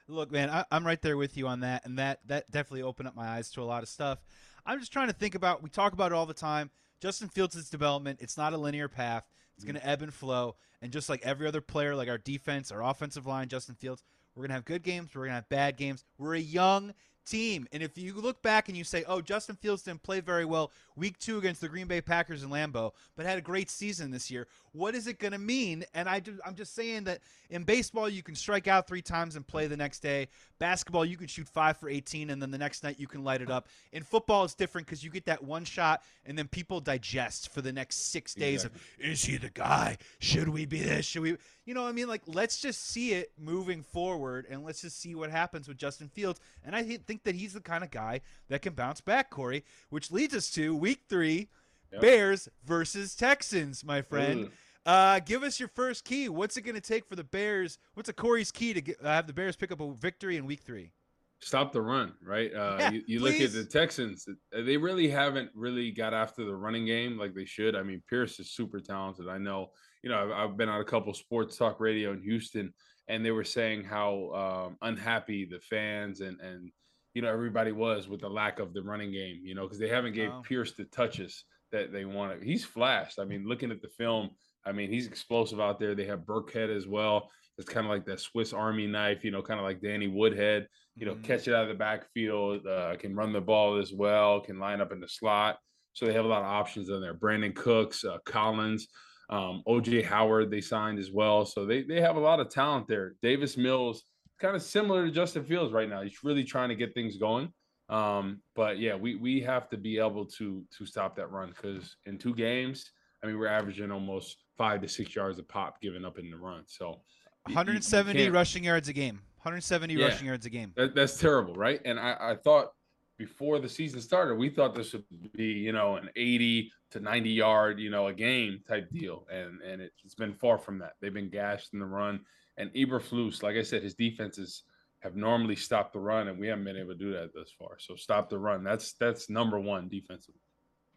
Look, 0.08 0.32
man, 0.32 0.50
I, 0.50 0.66
I'm 0.72 0.86
right 0.86 1.02
there 1.02 1.18
with 1.18 1.38
you 1.38 1.48
on 1.48 1.62
that, 1.62 1.86
and 1.86 1.98
that 2.00 2.20
that 2.28 2.52
definitely 2.52 2.82
opened 2.82 3.08
up 3.08 3.16
my 3.16 3.28
eyes 3.28 3.50
to 3.52 3.62
a 3.62 3.64
lot 3.64 3.84
of 3.84 3.90
stuff. 3.90 4.20
I'm 4.66 4.80
just 4.80 4.92
trying 4.92 5.08
to 5.08 5.14
think 5.14 5.36
about. 5.36 5.64
We 5.64 5.70
talk 5.70 5.94
about 5.94 6.12
it 6.12 6.16
all 6.16 6.26
the 6.26 6.34
time. 6.34 6.70
Justin 7.00 7.30
Fields' 7.30 7.70
development. 7.70 8.20
It's 8.22 8.38
not 8.38 8.54
a 8.54 8.58
linear 8.58 8.88
path. 8.88 9.24
It's 9.56 9.64
going 9.64 9.76
to 9.76 9.88
ebb 9.88 10.02
and 10.02 10.14
flow, 10.14 10.56
and 10.82 10.92
just 10.92 11.08
like 11.08 11.22
every 11.24 11.48
other 11.48 11.62
player, 11.62 11.96
like 11.96 12.10
our 12.10 12.18
defense, 12.18 12.72
our 12.72 12.84
offensive 12.84 13.26
line, 13.26 13.48
Justin 13.48 13.76
Fields, 13.76 14.04
we're 14.36 14.42
going 14.42 14.50
to 14.50 14.56
have 14.56 14.66
good 14.66 14.84
games. 14.84 15.12
We're 15.14 15.22
going 15.22 15.32
to 15.32 15.36
have 15.36 15.50
bad 15.50 15.78
games. 15.78 16.04
We're 16.18 16.36
a 16.36 16.40
young 16.40 16.94
team, 17.26 17.68
and 17.72 17.82
if 17.84 17.98
you 17.98 18.14
look 18.14 18.42
back 18.42 18.68
and 18.70 18.78
you 18.78 18.84
say, 18.84 19.04
"Oh, 19.08 19.22
Justin 19.22 19.56
Fields 19.56 19.84
didn't 19.84 20.04
play 20.04 20.20
very 20.20 20.46
well 20.46 20.72
week 20.96 21.18
two 21.20 21.38
against 21.38 21.62
the 21.62 21.70
Green 21.70 21.88
Bay 21.88 22.02
Packers 22.02 22.44
in 22.44 22.50
Lambeau, 22.50 22.92
but 23.16 23.26
had 23.26 23.38
a 23.38 23.42
great 23.42 23.70
season 23.70 24.12
this 24.12 24.30
year," 24.32 24.48
what 24.74 24.96
is 24.96 25.08
it 25.08 25.20
going 25.20 25.34
to 25.34 25.38
mean? 25.40 25.84
And 25.94 26.08
I 26.08 26.20
do, 26.20 26.38
I'm 26.46 26.56
just 26.56 26.74
saying 26.74 27.04
that 27.06 27.20
in 27.50 27.64
baseball, 27.64 28.08
you 28.08 28.24
can 28.24 28.36
strike 28.36 28.68
out 28.68 28.88
three 28.88 29.02
times 29.02 29.36
and 29.36 29.46
play 29.46 29.68
the 29.68 29.78
next 29.78 30.00
day. 30.00 30.30
Basketball, 30.60 31.04
you 31.06 31.18
can 31.18 31.28
shoot 31.28 31.48
five 31.50 31.78
for 31.78 31.90
18, 31.90 32.30
and 32.30 32.42
then 32.42 32.52
the 32.52 32.58
next 32.58 32.84
night 32.84 33.00
you 33.00 33.08
can 33.08 33.24
light 33.24 33.42
it 33.42 33.50
up. 33.50 33.68
In 33.92 34.04
football, 34.04 34.44
it's 34.46 34.54
different 34.54 34.88
because 34.88 35.04
you 35.04 35.10
get 35.10 35.26
that 35.26 35.44
one 35.44 35.66
shot, 35.66 36.04
and 36.26 36.38
then 36.38 36.48
people 36.48 36.80
digest 36.80 37.52
for 37.52 37.62
the 37.62 37.72
next 37.74 38.12
six 38.12 38.34
days 38.34 38.64
of, 38.64 38.72
is 39.00 39.26
he 39.26 39.38
the 39.38 39.50
guy? 39.50 39.98
Should 40.20 40.50
we 40.50 40.66
be 40.66 40.80
this? 40.82 41.06
Should 41.06 41.24
we? 41.24 41.38
You 41.66 41.74
know, 41.76 41.84
what 41.84 41.90
I 41.90 41.92
mean, 41.92 42.08
like, 42.08 42.24
let's 42.26 42.60
just 42.60 42.82
see 42.90 43.14
it 43.14 43.32
moving 43.38 43.84
forward, 43.84 44.46
and 44.50 44.64
let's 44.64 44.82
just 44.82 45.00
see 45.00 45.16
what 45.16 45.30
happens 45.32 45.68
with 45.68 45.78
Justin 45.78 46.10
Fields. 46.10 46.40
And 46.64 46.76
I 46.76 46.84
thi- 46.84 46.98
think 47.12 47.24
that 47.26 47.36
he's 47.36 47.52
the 47.52 47.60
kind 47.60 47.84
of 47.84 47.92
guy 47.92 48.22
that 48.48 48.62
can 48.62 48.74
bounce 48.74 49.02
back, 49.02 49.30
Corey, 49.30 49.66
which 49.90 50.12
leads 50.12 50.34
us 50.34 50.50
to 50.52 50.76
week 50.76 51.02
three 51.10 51.50
Yep. 51.92 52.02
Bears 52.02 52.50
versus 52.64 53.16
Texans, 53.18 53.84
my 53.84 54.02
friend. 54.02 54.46
Ugh. 54.46 54.52
Uh, 54.86 55.20
give 55.20 55.44
us 55.44 55.60
your 55.60 55.68
first 55.68 56.06
key. 56.06 56.30
What's 56.30 56.56
it 56.56 56.62
going 56.62 56.76
to 56.76 56.80
take 56.80 57.06
for 57.06 57.18
the 57.18 57.24
Bears? 57.26 57.80
What's 57.96 58.08
a 58.08 58.14
Corey's 58.14 58.50
key 58.50 58.72
to 58.74 58.80
get, 58.80 58.96
uh, 59.04 59.10
have 59.10 59.28
the 59.28 59.34
Bears 59.34 59.58
pick 59.58 59.74
up 59.74 59.82
a 59.82 59.94
victory 59.96 60.38
in 60.38 60.46
Week 60.46 60.62
Three? 60.62 60.94
Stop 61.42 61.74
the 61.74 61.82
run, 61.82 62.14
right? 62.24 62.50
Uh, 62.54 62.78
Yeah, 62.80 62.92
you 62.92 63.04
you 63.08 63.20
look 63.20 63.42
at 63.42 63.52
the 63.52 63.66
Texans; 63.66 64.26
uh, 64.30 64.62
they 64.62 64.78
really 64.78 65.10
haven't 65.10 65.50
really 65.54 65.92
got 65.92 66.14
after 66.14 66.46
the 66.46 66.56
running 66.56 66.86
game 66.86 67.18
like 67.18 67.36
they 67.36 67.44
should. 67.44 67.76
I 67.76 67.84
mean, 67.84 68.02
Pierce 68.10 68.40
is 68.40 68.52
super 68.52 68.80
talented. 68.80 69.28
I 69.28 69.38
know. 69.38 69.72
You 70.02 70.12
know, 70.12 70.18
I've, 70.18 70.32
I've 70.32 70.58
been 70.58 70.70
on 70.70 70.80
a 70.80 70.86
couple 70.86 71.14
sports 71.14 71.58
talk 71.58 71.82
radio 71.82 72.14
in 72.14 72.22
Houston, 72.22 72.74
and 73.10 73.26
they 73.26 73.32
were 73.32 73.44
saying 73.44 73.84
how 73.84 74.68
um, 74.70 74.78
unhappy 74.82 75.44
the 75.44 75.60
fans 75.60 76.22
and 76.22 76.40
and 76.40 76.72
you 77.14 77.22
know 77.22 77.30
everybody 77.32 77.72
was 77.72 78.08
with 78.08 78.22
the 78.22 78.30
lack 78.30 78.60
of 78.60 78.74
the 78.74 78.82
running 78.84 79.12
game. 79.12 79.42
You 79.44 79.56
know, 79.56 79.64
because 79.64 79.80
they 79.80 79.90
haven't 79.90 80.14
gave 80.14 80.30
Wow. 80.30 80.42
Pierce 80.46 80.74
the 80.74 80.86
touches 80.86 81.44
that 81.72 81.92
they 81.92 82.06
wanted. 82.06 82.44
He's 82.44 82.66
flashed. 82.66 83.20
I 83.20 83.26
mean, 83.26 83.46
looking 83.48 83.72
at 83.72 83.82
the 83.82 83.88
film, 83.90 84.32
I 84.66 84.72
mean, 84.72 84.90
he's 84.90 85.08
explosive 85.08 85.60
out 85.60 85.80
there. 85.80 85.96
They 85.96 86.06
have 86.06 86.20
Burkhead 86.22 86.76
as 86.76 86.86
well. 86.88 87.30
It's 87.58 87.70
kind 87.70 87.86
of 87.86 87.92
like 87.92 88.06
that 88.06 88.20
Swiss 88.20 88.54
Army 88.54 88.88
knife, 88.88 89.24
you 89.24 89.32
know, 89.32 89.42
kind 89.42 89.60
of 89.60 89.66
like 89.66 89.82
Danny 89.82 90.08
Woodhead 90.08 90.68
you 90.98 91.06
know, 91.06 91.16
Mhm. 91.16 91.24
catch 91.24 91.48
it 91.48 91.54
out 91.54 91.64
of 91.64 91.70
the 91.70 91.74
backfield, 91.74 92.68
uh, 92.68 92.98
can 92.98 93.16
run 93.16 93.32
the 93.32 93.40
ball 93.40 93.78
as 93.78 93.94
well, 93.94 94.42
can 94.42 94.60
line 94.60 94.82
up 94.82 94.92
in 94.92 95.00
the 95.00 95.08
slot. 95.08 95.58
So 95.94 96.06
they 96.06 96.12
have 96.12 96.26
a 96.26 96.28
lot 96.28 96.42
of 96.42 96.48
options 96.50 96.90
in 96.90 97.00
there. 97.00 97.14
Brandin 97.14 97.56
Cooks, 97.56 98.04
uh, 98.04 98.18
Collins, 98.26 98.90
um, 99.30 99.64
OJ 99.66 100.02
Howard, 100.04 100.52
they 100.52 100.60
signed 100.60 101.00
as 101.00 101.10
well. 101.10 101.46
So 101.46 101.66
they, 101.66 101.84
they 101.84 102.02
have 102.02 102.18
a 102.18 102.20
lot 102.20 102.42
of 102.42 102.50
talent 102.50 102.88
there. 102.90 103.16
Davis 103.22 103.56
Mills, 103.56 104.04
kind 104.42 104.56
of 104.56 104.62
similar 104.64 105.06
to 105.06 105.12
Justin 105.12 105.46
Fields 105.46 105.72
right 105.72 105.88
now. 105.88 106.02
He's 106.02 106.24
really 106.24 106.44
trying 106.44 106.70
to 106.70 106.76
get 106.76 106.94
things 106.94 107.18
going. 107.18 107.54
Um, 107.90 108.42
but 108.56 108.80
yeah, 108.80 108.96
we 108.96 109.16
we 109.16 109.42
have 109.42 109.70
to 109.70 109.78
be 109.78 109.98
able 110.00 110.26
to 110.26 110.64
to 110.78 110.86
stop 110.86 111.16
that 111.18 111.28
run 111.32 111.50
because 111.50 111.96
in 112.06 112.18
two 112.18 112.34
games, 112.34 112.92
I 113.24 113.28
mean, 113.28 113.38
we're 113.38 113.48
averaging 113.48 113.92
almost 113.92 114.38
five 114.58 114.82
to 114.82 114.88
six 114.88 115.16
yards 115.16 115.38
a 115.40 115.44
pop 115.44 115.80
given 115.82 116.04
up 116.06 116.18
in 116.18 116.30
the 116.32 116.38
run. 116.38 116.64
So 116.68 116.86
you- 116.88 116.94
you- 116.94 117.52
you 117.52 117.56
170 117.56 118.30
rushing 118.30 118.64
yards 118.64 118.88
a 118.90 118.94
game. 118.94 119.22
170 119.38 119.94
Yeah. 119.96 120.06
rushing 120.06 120.28
yards 120.28 120.46
a 120.46 120.50
game. 120.50 120.72
that, 120.76 120.94
that's 120.96 121.18
terrible, 121.18 121.54
right? 121.56 121.82
And 121.86 122.00
I, 122.00 122.16
I 122.32 122.36
thought 122.36 122.72
before 123.18 123.60
the 123.60 123.68
season 123.70 124.00
started, 124.00 124.36
we 124.36 124.50
thought 124.50 124.74
this 124.76 124.94
would 124.94 125.04
be, 125.34 125.46
you 125.46 125.72
know, 125.72 125.96
an 125.96 126.10
80 126.16 126.72
to 126.92 127.00
90 127.00 127.30
yard, 127.32 127.80
you 127.80 127.90
know, 127.90 128.08
a 128.08 128.14
game 128.14 128.62
type 128.68 128.90
deal. 128.92 129.28
And 129.32 129.62
and 129.62 129.82
it, 129.82 129.92
it's 130.06 130.16
been 130.16 130.34
far 130.34 130.58
from 130.58 130.78
that. 130.80 130.94
They've 131.02 131.14
been 131.14 131.30
gashed 131.30 131.74
in 131.74 131.80
the 131.80 131.86
run. 131.86 132.22
And 132.58 132.72
Eberflus, 132.74 133.44
like 133.44 133.56
I 133.56 133.64
said, 133.64 133.84
his 133.84 133.96
defenses 133.96 134.64
have 135.00 135.16
normally 135.16 135.56
stopped 135.56 135.94
the 135.94 136.00
run, 136.00 136.28
and 136.28 136.40
we 136.40 136.48
haven't 136.48 136.64
been 136.64 136.78
able 136.78 136.94
to 136.94 136.98
do 136.98 137.12
that 137.12 137.34
thus 137.34 137.52
far. 137.58 137.78
So 137.80 137.96
stop 137.96 138.30
the 138.30 138.38
run. 138.38 138.64
That's 138.64 138.94
that's 138.94 139.30
number 139.30 139.60
one 139.60 139.88
defensively. 139.88 140.42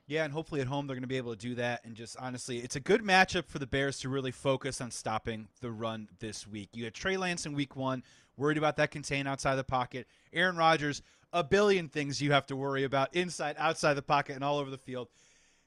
Yeah, 0.06 0.24
and 0.24 0.32
hopefully 0.32 0.60
at 0.60 0.66
home 0.66 0.86
they're 0.86 0.96
going 0.96 1.02
to 1.02 1.08
be 1.08 1.16
able 1.16 1.34
to 1.34 1.38
do 1.38 1.54
that. 1.54 1.82
And 1.84 1.94
just 1.94 2.16
honestly, 2.18 2.58
it's 2.58 2.76
a 2.76 2.80
good 2.80 3.02
matchup 3.02 3.46
for 3.46 3.58
the 3.58 3.66
Bears 3.66 3.98
to 4.00 4.10
really 4.10 4.30
focus 4.30 4.80
on 4.80 4.90
stopping 4.90 5.48
the 5.62 5.70
run 5.70 6.08
this 6.18 6.46
week. 6.46 6.68
You 6.74 6.84
had 6.84 6.92
Trey 6.92 7.16
Lance 7.16 7.46
in 7.46 7.54
week 7.54 7.74
one, 7.74 8.02
worried 8.36 8.58
about 8.58 8.76
that 8.76 8.90
contain 8.90 9.26
outside 9.26 9.54
the 9.54 9.64
pocket. 9.64 10.06
Aaron 10.34 10.56
Rodgers, 10.56 11.00
a 11.32 11.42
billion 11.42 11.88
things 11.88 12.20
you 12.20 12.32
have 12.32 12.46
to 12.48 12.56
worry 12.56 12.84
about 12.84 13.14
inside, 13.14 13.56
outside 13.58 13.94
the 13.94 14.02
pocket, 14.02 14.34
and 14.34 14.44
all 14.44 14.58
over 14.58 14.70
the 14.70 14.76
field. 14.76 15.08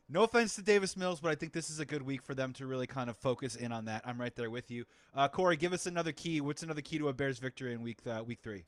No 0.09 0.23
offense 0.23 0.55
to 0.55 0.61
Davis 0.61 0.95
Mills, 0.95 1.19
but 1.19 1.31
I 1.31 1.35
think 1.35 1.51
this 1.51 1.69
is 1.69 1.79
a 1.79 1.85
good 1.85 2.01
week 2.01 2.21
for 2.21 2.33
them 2.33 2.53
to 2.53 2.65
really 2.65 2.87
kind 2.87 3.09
of 3.09 3.17
focus 3.17 3.55
in 3.55 3.73
on 3.73 3.85
that. 3.85 4.03
I'm 4.05 4.19
right 4.19 4.33
there 4.35 4.49
with 4.49 4.71
you. 4.71 4.85
Uh, 5.13 5.27
Corey, 5.27 5.57
give 5.57 5.73
us 5.73 5.85
another 5.85 6.13
key. 6.13 6.39
What's 6.39 6.63
another 6.63 6.81
key 6.81 6.97
to 6.99 7.09
a 7.09 7.13
Bears 7.13 7.39
victory 7.39 7.73
in 7.73 7.81
week 7.81 7.99
uh, 8.07 8.23
week 8.25 8.39
three? 8.41 8.63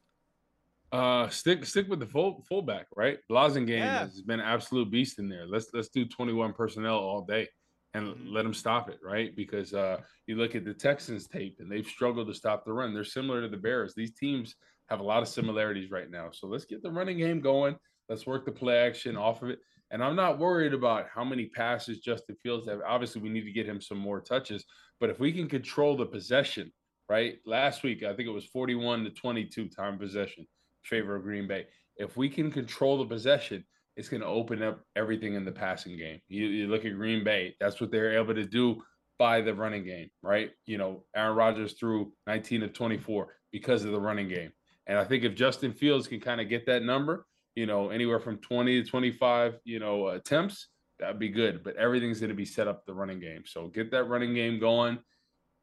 Uh, 0.92 1.30
stick 1.30 1.66
stick 1.66 1.88
with 1.88 2.00
the 2.00 2.06
full 2.06 2.44
fullback, 2.50 2.88
right? 2.96 3.20
Blasingame 3.32 3.80
yeah. 3.80 4.00
has 4.00 4.22
been 4.22 4.42
an 4.42 4.46
absolute 4.46 4.92
beast 4.92 5.20
in 5.20 5.30
there. 5.30 5.46
Let's 5.48 5.68
let's 5.74 5.90
do 5.90 6.06
21 6.06 6.54
personnel 6.54 6.98
all 6.98 7.22
day 7.22 7.48
and 7.94 8.08
mm-hmm. 8.08 8.34
let 8.34 8.44
them 8.44 8.54
stop 8.54 8.90
it, 8.90 9.00
right? 9.02 9.34
Because 9.36 9.74
uh, 9.74 9.98
you 10.28 10.36
look 10.36 10.56
at 10.56 10.66
the 10.66 10.74
Texans 10.74 11.28
tape 11.28 11.58
and 11.60 11.72
they've 11.72 11.88
struggled 11.88 12.28
to 12.28 12.34
stop 12.34 12.66
the 12.66 12.74
run. 12.74 12.94
They're 12.94 13.04
similar 13.04 13.42
to 13.42 13.48
the 13.48 13.58
Bears. 13.58 13.94
These 13.96 14.14
teams 14.14 14.56
have 14.90 15.00
a 15.00 15.04
lot 15.04 15.22
of 15.22 15.30
similarities 15.30 15.90
right 15.90 16.10
now. 16.10 16.30
So 16.32 16.48
let's 16.48 16.66
get 16.66 16.84
the 16.84 16.92
running 16.92 17.18
game 17.18 17.40
going. 17.40 17.78
Let's 18.10 18.26
work 18.26 18.46
the 18.46 18.52
play 18.52 18.80
action 18.80 19.16
off 19.16 19.42
of 19.42 19.50
it. 19.50 19.60
And 19.92 20.04
I'm 20.04 20.16
not 20.16 20.40
worried 20.40 20.74
about 20.74 21.08
how 21.14 21.24
many 21.24 21.48
passes 21.48 22.00
Justin 22.00 22.36
Fields 22.44 22.68
have. 22.68 22.80
Obviously, 22.86 23.22
we 23.22 23.30
need 23.30 23.46
to 23.46 23.52
get 23.52 23.66
him 23.66 23.82
some 23.82 23.98
more 23.98 24.22
touches. 24.22 24.66
But 25.00 25.10
if 25.10 25.20
we 25.20 25.32
can 25.32 25.48
control 25.48 25.98
the 25.98 26.06
possession, 26.06 26.72
right? 27.10 27.40
Last 27.46 27.84
week, 27.84 28.04
I 28.04 28.14
think 28.14 28.28
it 28.28 28.34
was 28.34 28.46
41 28.46 29.04
to 29.06 29.10
22 29.10 29.68
time 29.70 29.98
possession 29.98 30.48
favor 30.84 31.16
of 31.16 31.24
Green 31.24 31.48
Bay. 31.48 31.66
If 31.98 32.16
we 32.18 32.30
can 32.30 32.52
control 32.52 32.98
the 32.98 33.06
possession, 33.06 33.66
it's 33.96 34.10
going 34.10 34.22
to 34.22 34.28
open 34.28 34.64
up 34.64 34.82
everything 34.96 35.34
in 35.34 35.44
the 35.44 35.52
passing 35.52 35.98
game. 35.98 36.22
You, 36.30 36.46
you, 36.46 36.68
look 36.68 36.86
at 36.86 36.96
Green 36.96 37.24
Bay, 37.24 37.56
that's 37.60 37.82
what 37.82 37.92
they're 37.92 38.18
able 38.18 38.36
to 38.36 38.46
do 38.46 38.82
by 39.18 39.42
the 39.42 39.54
running 39.54 39.84
game, 39.84 40.10
right? 40.24 40.52
You 40.66 40.78
know, 40.78 41.04
Aaron 41.16 41.36
Rodgers 41.36 41.74
threw 41.74 42.14
19 42.26 42.64
of 42.64 42.74
24 42.74 43.28
because 43.52 43.84
of 43.84 43.92
the 43.92 44.00
running 44.00 44.30
game. 44.30 44.54
And 44.88 44.98
I 44.98 45.04
think 45.04 45.24
if 45.24 45.36
Justin 45.36 45.74
Fields 45.74 46.08
can 46.08 46.22
kind 46.22 46.40
of 46.40 46.48
get 46.48 46.66
that 46.68 46.84
number, 46.84 47.26
you 47.60 47.66
know, 47.66 47.90
anywhere 47.90 48.22
from 48.22 48.38
20 48.38 48.82
to 48.84 48.90
25, 48.90 49.60
you 49.66 49.80
know, 49.80 50.08
attempts, 50.08 50.70
that'd 50.98 51.20
be 51.20 51.28
good. 51.28 51.62
But 51.62 51.76
everything's 51.76 52.22
going 52.22 52.30
to 52.30 52.36
be 52.36 52.46
set 52.46 52.70
up 52.70 52.86
the 52.86 52.94
running 52.94 53.20
game. 53.20 53.44
So 53.46 53.68
get 53.68 53.92
that 53.92 54.06
running 54.06 54.34
game 54.34 54.62
going, 54.62 54.98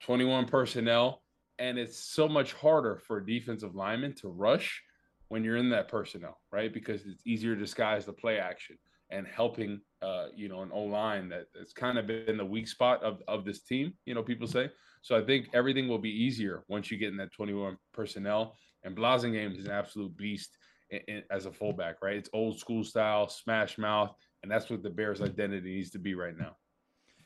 21 0.03 0.45
personnel. 0.45 1.23
And 1.59 1.79
it's 1.79 1.99
so 1.99 2.29
much 2.29 2.53
harder 2.53 3.01
for 3.07 3.17
a 3.17 3.27
defensive 3.27 3.75
lineman 3.75 4.13
to 4.17 4.29
rush 4.29 4.83
when 5.29 5.43
you're 5.43 5.57
in 5.57 5.71
that 5.71 5.89
personnel, 5.89 6.39
right? 6.53 6.71
Because 6.71 7.07
it's 7.07 7.23
easier 7.25 7.55
to 7.55 7.61
disguise 7.61 8.05
the 8.05 8.13
play 8.13 8.39
action 8.39 8.77
and 9.09 9.27
helping, 9.27 9.81
uh, 10.03 10.27
you 10.37 10.51
know, 10.51 10.61
an 10.61 10.71
O 10.75 10.83
line 10.83 11.31
that 11.31 11.47
that's 11.55 11.73
kind 11.73 11.97
of 11.97 12.07
been 12.07 12.37
the 12.37 12.45
weak 12.45 12.69
spot 12.69 13.03
of, 13.03 13.23
of 13.27 13.47
this 13.47 13.63
team, 13.63 13.95
you 14.05 14.15
know, 14.15 14.23
people 14.23 14.47
say. 14.47 14.69
So 15.01 15.17
I 15.17 15.25
think 15.25 15.47
everything 15.55 15.89
will 15.89 15.99
be 15.99 16.11
easier 16.11 16.63
once 16.69 16.91
you 16.91 16.99
get 16.99 17.09
in 17.09 17.17
that 17.17 17.33
21 17.33 17.79
personnel. 17.95 18.55
And 18.85 18.95
Blasingame 18.95 19.59
is 19.59 19.65
an 19.65 19.73
absolute 19.73 20.15
beast 20.15 20.51
in, 20.90 21.01
in, 21.09 21.22
as 21.31 21.46
a 21.46 21.53
fullback, 21.53 21.96
right? 22.03 22.16
It's 22.16 22.31
old 22.33 22.59
school 22.59 22.85
style, 22.85 23.29
smash 23.29 23.79
mouth, 23.79 24.14
and 24.42 24.51
that's 24.51 24.70
what 24.70 24.83
the 24.83 24.90
Bears' 24.90 25.20
identity 25.20 25.75
needs 25.75 25.90
to 25.90 25.99
be 25.99 26.14
right 26.14 26.37
now. 26.37 26.57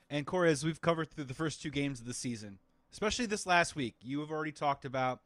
And 0.08 0.26
Corey, 0.26 0.50
as 0.50 0.64
we've 0.64 0.80
covered 0.80 1.10
through 1.10 1.24
the 1.24 1.34
first 1.34 1.62
two 1.62 1.70
games 1.70 2.00
of 2.00 2.06
the 2.06 2.14
season, 2.14 2.58
especially 2.92 3.26
this 3.26 3.46
last 3.46 3.76
week, 3.76 3.94
you 4.00 4.20
have 4.20 4.30
already 4.30 4.52
talked 4.52 4.84
about, 4.84 5.20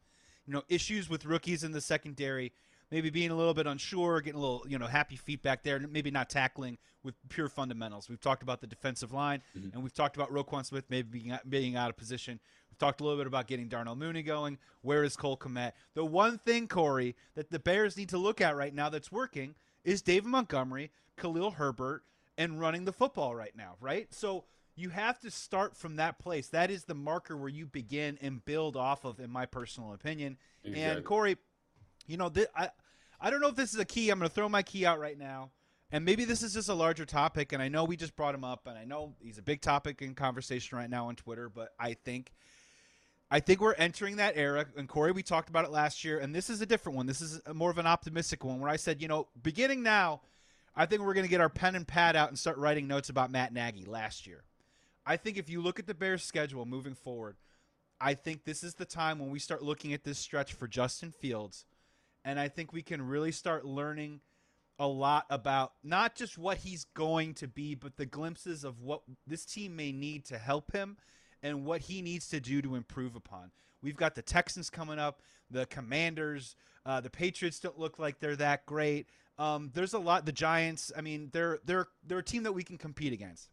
you 0.45 0.53
know, 0.53 0.63
issues 0.69 1.09
with 1.09 1.25
rookies 1.25 1.63
in 1.63 1.71
the 1.71 1.81
secondary 1.81 2.53
maybe 2.91 3.09
being 3.09 3.31
a 3.31 3.35
little 3.35 3.53
bit 3.53 3.67
unsure, 3.67 4.21
getting 4.21 4.39
a 4.39 4.41
little, 4.41 4.65
you 4.67 4.77
know, 4.77 4.87
happy 4.87 5.15
feet 5.15 5.41
back 5.41 5.63
there, 5.63 5.79
maybe 5.79 6.11
not 6.11 6.29
tackling 6.29 6.77
with 7.03 7.15
pure 7.29 7.49
fundamentals. 7.49 8.09
We've 8.09 8.21
talked 8.21 8.43
about 8.43 8.61
the 8.61 8.67
defensive 8.67 9.11
line, 9.11 9.41
mm-hmm. 9.57 9.69
and 9.73 9.83
we've 9.83 9.93
talked 9.93 10.15
about 10.15 10.31
Roquan 10.31 10.65
Smith 10.65 10.85
maybe 10.89 11.19
being, 11.19 11.37
being 11.47 11.75
out 11.75 11.89
of 11.89 11.97
position. 11.97 12.39
We've 12.75 12.87
talked 12.87 12.99
a 12.99 13.05
little 13.05 13.17
bit 13.17 13.27
about 13.27 13.47
getting 13.47 13.69
Darnell 13.69 13.95
Mooney 13.95 14.21
going. 14.21 14.57
Where 14.81 15.05
is 15.05 15.15
Cole 15.15 15.37
Kmet? 15.37 15.71
The 15.93 16.03
one 16.03 16.37
thing, 16.37 16.67
Corey, 16.67 17.15
that 17.35 17.49
the 17.49 17.57
Bears 17.57 17.95
need 17.95 18.09
to 18.09 18.17
look 18.17 18.41
at 18.41 18.57
right 18.57 18.73
now 18.73 18.89
that's 18.89 19.13
working 19.13 19.55
is 19.85 20.01
David 20.01 20.27
Montgomery, 20.27 20.91
Khalil 21.15 21.51
Herbert, 21.51 22.03
and 22.37 22.59
running 22.59 22.83
the 22.83 22.91
football 22.91 23.33
right 23.33 23.55
now, 23.55 23.75
right? 23.79 24.13
So 24.13 24.43
you 24.75 24.89
have 24.89 25.21
to 25.21 25.31
start 25.31 25.77
from 25.77 25.95
that 25.95 26.19
place. 26.19 26.47
That 26.47 26.69
is 26.69 26.83
the 26.83 26.95
marker 26.95 27.37
where 27.37 27.47
you 27.47 27.65
begin 27.65 28.19
and 28.21 28.43
build 28.43 28.75
off 28.75 29.05
of, 29.05 29.21
in 29.21 29.29
my 29.29 29.45
personal 29.45 29.93
opinion. 29.93 30.35
Exactly. 30.65 30.83
And 30.83 31.05
Corey, 31.05 31.37
you 32.07 32.17
know, 32.17 32.27
th- 32.27 32.49
I 32.57 32.71
I 33.21 33.29
don't 33.29 33.39
know 33.39 33.47
if 33.47 33.55
this 33.55 33.73
is 33.73 33.79
a 33.79 33.85
key. 33.85 34.09
I'm 34.09 34.19
going 34.19 34.27
to 34.27 34.35
throw 34.35 34.49
my 34.49 34.63
key 34.63 34.85
out 34.85 34.99
right 34.99 35.17
now. 35.17 35.51
And 35.91 36.03
maybe 36.03 36.25
this 36.25 36.43
is 36.43 36.53
just 36.53 36.67
a 36.67 36.73
larger 36.73 37.05
topic, 37.05 37.53
and 37.53 37.61
I 37.61 37.69
know 37.69 37.85
we 37.85 37.95
just 37.95 38.17
brought 38.17 38.35
him 38.35 38.43
up, 38.43 38.67
and 38.67 38.77
I 38.77 38.83
know 38.83 39.13
he's 39.21 39.37
a 39.37 39.41
big 39.41 39.61
topic 39.61 40.01
in 40.01 40.13
conversation 40.13 40.77
right 40.77 40.89
now 40.89 41.07
on 41.07 41.15
Twitter. 41.15 41.47
But 41.47 41.69
I 41.79 41.93
think, 41.93 42.33
I 43.31 43.39
think 43.39 43.59
we're 43.59 43.73
entering 43.73 44.17
that 44.17 44.37
era. 44.37 44.65
And 44.77 44.87
Corey, 44.87 45.11
we 45.11 45.23
talked 45.23 45.49
about 45.49 45.65
it 45.65 45.71
last 45.71 46.03
year, 46.03 46.19
and 46.19 46.33
this 46.33 46.49
is 46.49 46.61
a 46.61 46.65
different 46.65 46.95
one. 46.95 47.05
This 47.05 47.21
is 47.21 47.41
more 47.53 47.71
of 47.71 47.77
an 47.77 47.87
optimistic 47.87 48.43
one, 48.43 48.59
where 48.59 48.69
I 48.69 48.75
said, 48.75 49.01
you 49.01 49.07
know, 49.07 49.27
beginning 49.41 49.83
now, 49.83 50.21
I 50.75 50.85
think 50.85 51.01
we're 51.01 51.13
going 51.13 51.25
to 51.25 51.29
get 51.29 51.41
our 51.41 51.49
pen 51.49 51.75
and 51.75 51.87
pad 51.87 52.15
out 52.15 52.29
and 52.29 52.37
start 52.37 52.57
writing 52.57 52.87
notes 52.87 53.09
about 53.09 53.31
Matt 53.31 53.53
Nagy 53.53 53.85
last 53.85 54.27
year. 54.27 54.43
I 55.05 55.17
think 55.17 55.37
if 55.37 55.49
you 55.49 55.61
look 55.61 55.79
at 55.79 55.87
the 55.87 55.93
Bears' 55.93 56.23
schedule 56.23 56.65
moving 56.65 56.95
forward, 56.95 57.37
I 57.99 58.13
think 58.13 58.43
this 58.43 58.63
is 58.63 58.75
the 58.75 58.85
time 58.85 59.19
when 59.19 59.29
we 59.29 59.39
start 59.39 59.63
looking 59.63 59.93
at 59.93 60.03
this 60.03 60.19
stretch 60.19 60.53
for 60.53 60.67
Justin 60.67 61.11
Fields 61.11 61.65
and 62.25 62.39
I 62.39 62.49
think 62.49 62.73
we 62.73 62.81
can 62.81 63.03
really 63.03 63.31
start 63.31 63.65
learning 63.65 64.19
a 64.79 64.87
lot 64.87 65.25
about 65.29 65.73
not 65.83 66.15
just 66.15 66.37
what 66.37 66.57
he's 66.57 66.83
going 66.95 67.35
to 67.35 67.47
be, 67.47 67.75
but 67.75 67.95
the 67.95 68.07
glimpses 68.07 68.63
of 68.63 68.81
what 68.81 69.03
this 69.27 69.45
team 69.45 69.75
may 69.75 69.91
need 69.91 70.25
to 70.25 70.37
help 70.39 70.73
him 70.73 70.97
and 71.45 71.63
what 71.63 71.81
he 71.81 72.01
needs 72.01 72.27
to 72.29 72.39
do 72.39 72.59
to 72.63 72.75
improve 72.75 73.15
upon. 73.15 73.51
We've 73.81 73.95
got 73.95 74.15
the 74.15 74.23
Texans 74.23 74.71
coming 74.71 74.97
up, 74.97 75.21
the 75.51 75.67
Commanders, 75.67 76.55
uh, 76.87 77.01
the 77.01 77.09
Patriots 77.11 77.59
don't 77.59 77.77
look 77.77 77.99
like 77.99 78.19
they're 78.19 78.35
that 78.37 78.65
great. 78.65 79.07
Um, 79.37 79.69
there's 79.73 79.93
a 79.93 79.99
lot. 79.99 80.25
The 80.25 80.31
Giants. 80.31 80.91
I 80.97 81.01
mean, 81.01 81.29
they're 81.31 81.59
they're 81.63 81.87
they're 82.05 82.19
a 82.19 82.23
team 82.23 82.43
that 82.43 82.53
we 82.53 82.63
can 82.63 82.79
compete 82.79 83.13
against. 83.13 83.49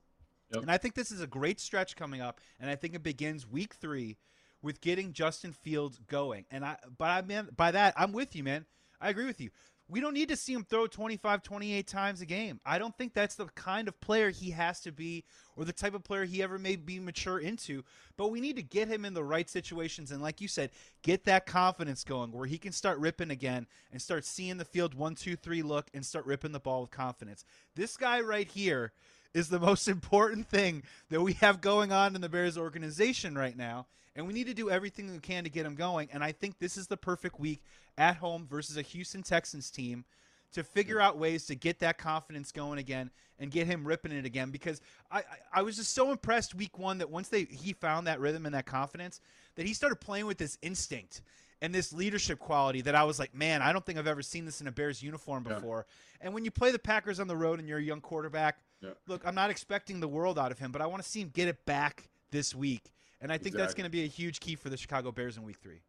Yep. 0.55 0.62
And 0.62 0.70
I 0.70 0.78
think 0.78 0.94
this 0.94 1.11
is 1.11 1.20
a 1.20 1.26
great 1.26 1.61
stretch 1.61 1.94
coming 1.94 2.22
up, 2.22 2.40
and 2.59 2.70
I 2.70 2.76
think 2.76 2.94
it 2.94 3.02
begins 3.02 3.46
week 3.46 3.74
three 3.74 4.16
with 4.62 4.81
getting 4.81 5.12
Justin 5.12 5.52
Fields 5.52 5.98
going. 6.07 6.46
And 6.50 6.64
I, 6.64 6.76
but 6.96 7.11
I 7.11 7.20
mean, 7.22 7.48
by 7.57 7.72
that, 7.72 7.94
I'm 7.96 8.12
with 8.12 8.35
you, 8.35 8.44
man. 8.44 8.64
I 9.00 9.11
agree 9.11 9.26
with 9.26 9.40
you. 9.40 9.50
We 9.88 10.00
don't 10.00 10.14
need 10.14 10.28
to 10.30 10.36
see 10.36 10.54
him 10.54 10.64
throw 10.64 10.86
25, 10.86 11.42
28 11.42 11.86
times 11.86 12.20
a 12.20 12.26
game. 12.26 12.60
I 12.64 12.78
don't 12.78 12.96
think 12.96 13.12
that's 13.12 13.34
the 13.34 13.46
kind 13.54 13.88
of 13.88 14.00
player 14.00 14.30
he 14.30 14.50
has 14.50 14.80
to 14.80 14.92
be 14.92 15.24
or 15.56 15.64
the 15.64 15.72
type 15.72 15.94
of 15.94 16.02
player 16.02 16.24
he 16.24 16.42
ever 16.42 16.58
may 16.58 16.76
be 16.76 16.98
mature 16.98 17.38
into. 17.38 17.84
But 18.16 18.30
we 18.30 18.40
need 18.40 18.56
to 18.56 18.62
get 18.62 18.88
him 18.88 19.04
in 19.04 19.12
the 19.12 19.24
right 19.24 19.50
situations. 19.50 20.10
And 20.10 20.22
like 20.22 20.40
you 20.40 20.48
said, 20.48 20.70
get 21.02 21.24
that 21.24 21.46
confidence 21.46 22.04
going 22.04 22.32
where 22.32 22.46
he 22.46 22.58
can 22.58 22.72
start 22.72 22.98
ripping 22.98 23.30
again 23.30 23.66
and 23.90 24.00
start 24.00 24.24
seeing 24.24 24.56
the 24.56 24.64
field 24.64 24.94
one, 24.94 25.14
two, 25.14 25.36
three 25.36 25.62
look 25.62 25.88
and 25.92 26.06
start 26.06 26.24
ripping 26.24 26.52
the 26.52 26.60
ball 26.60 26.82
with 26.82 26.90
confidence. 26.90 27.44
This 27.74 27.96
guy 27.96 28.20
right 28.20 28.48
here 28.48 28.92
is 29.34 29.48
the 29.48 29.60
most 29.60 29.88
important 29.88 30.48
thing 30.48 30.82
that 31.10 31.20
we 31.20 31.34
have 31.34 31.60
going 31.60 31.92
on 31.92 32.14
in 32.14 32.20
the 32.20 32.28
Bears 32.28 32.58
organization 32.58 33.36
right 33.36 33.56
now 33.56 33.86
and 34.14 34.26
we 34.26 34.32
need 34.32 34.46
to 34.46 34.54
do 34.54 34.70
everything 34.70 35.10
we 35.10 35.18
can 35.18 35.44
to 35.44 35.50
get 35.50 35.66
him 35.66 35.74
going. 35.74 36.08
And 36.12 36.22
I 36.22 36.32
think 36.32 36.58
this 36.58 36.76
is 36.76 36.86
the 36.86 36.96
perfect 36.96 37.40
week 37.40 37.62
at 37.96 38.16
home 38.16 38.46
versus 38.48 38.76
a 38.76 38.82
Houston 38.82 39.22
Texans 39.22 39.70
team 39.70 40.04
to 40.52 40.62
figure 40.62 41.00
out 41.00 41.16
ways 41.16 41.46
to 41.46 41.54
get 41.54 41.78
that 41.78 41.96
confidence 41.96 42.52
going 42.52 42.78
again 42.78 43.10
and 43.38 43.50
get 43.50 43.66
him 43.66 43.86
ripping 43.86 44.12
it 44.12 44.26
again. 44.26 44.50
Because 44.50 44.82
I, 45.10 45.18
I, 45.18 45.24
I 45.54 45.62
was 45.62 45.76
just 45.76 45.94
so 45.94 46.10
impressed 46.10 46.54
week 46.54 46.78
one 46.78 46.98
that 46.98 47.10
once 47.10 47.28
they 47.28 47.44
he 47.44 47.72
found 47.72 48.06
that 48.06 48.20
rhythm 48.20 48.44
and 48.44 48.54
that 48.54 48.66
confidence 48.66 49.20
that 49.54 49.66
he 49.66 49.72
started 49.72 49.96
playing 49.96 50.26
with 50.26 50.38
this 50.38 50.58
instinct 50.60 51.22
and 51.62 51.75
this 51.75 51.94
leadership 51.94 52.38
quality 52.38 52.83
that 52.83 52.94
I 52.94 53.05
was 53.05 53.18
like, 53.18 53.35
man, 53.35 53.62
I 53.62 53.72
don't 53.72 53.87
think 53.87 53.98
I've 53.98 54.07
ever 54.07 54.20
seen 54.20 54.44
this 54.44 54.61
in 54.61 54.66
a 54.66 54.72
Bears 54.72 55.03
uniform 55.03 55.44
before. 55.44 55.87
Yeah. 55.88 56.27
And 56.27 56.35
when 56.35 56.44
you 56.44 56.51
play 56.51 56.72
the 56.72 56.79
Packers 56.79 57.18
on 57.18 57.29
the 57.29 57.37
road 57.37 57.59
and 57.59 57.66
you're 57.66 57.79
a 57.79 57.83
young 57.83 58.03
quarterback, 58.03 58.59
yeah. 58.83 58.90
look, 59.09 59.22
I'm 59.25 59.35
not 59.35 59.48
expecting 59.48 60.01
the 60.01 60.09
world 60.09 60.38
out 60.38 60.53
of 60.53 60.59
him, 60.59 60.72
but 60.72 60.83
I 60.83 60.87
want 60.87 61.03
to 61.03 61.09
see 61.09 61.22
him 61.22 61.31
get 61.33 61.48
it 61.48 61.64
back 61.64 62.11
this 62.31 62.55
week 62.55 62.92
and 63.22 63.31
I 63.31 63.37
think 63.37 63.55
exactly. 63.55 63.62
that's 63.62 63.75
going 63.75 63.85
to 63.85 63.90
be 63.90 64.03
a 64.03 64.09
huge 64.09 64.40
key 64.40 64.57
for 64.57 64.68
the 64.68 64.77
Chicago 64.77 65.12
Bears 65.12 65.37
in 65.37 65.44
week 65.44 65.59
three. 65.62 65.81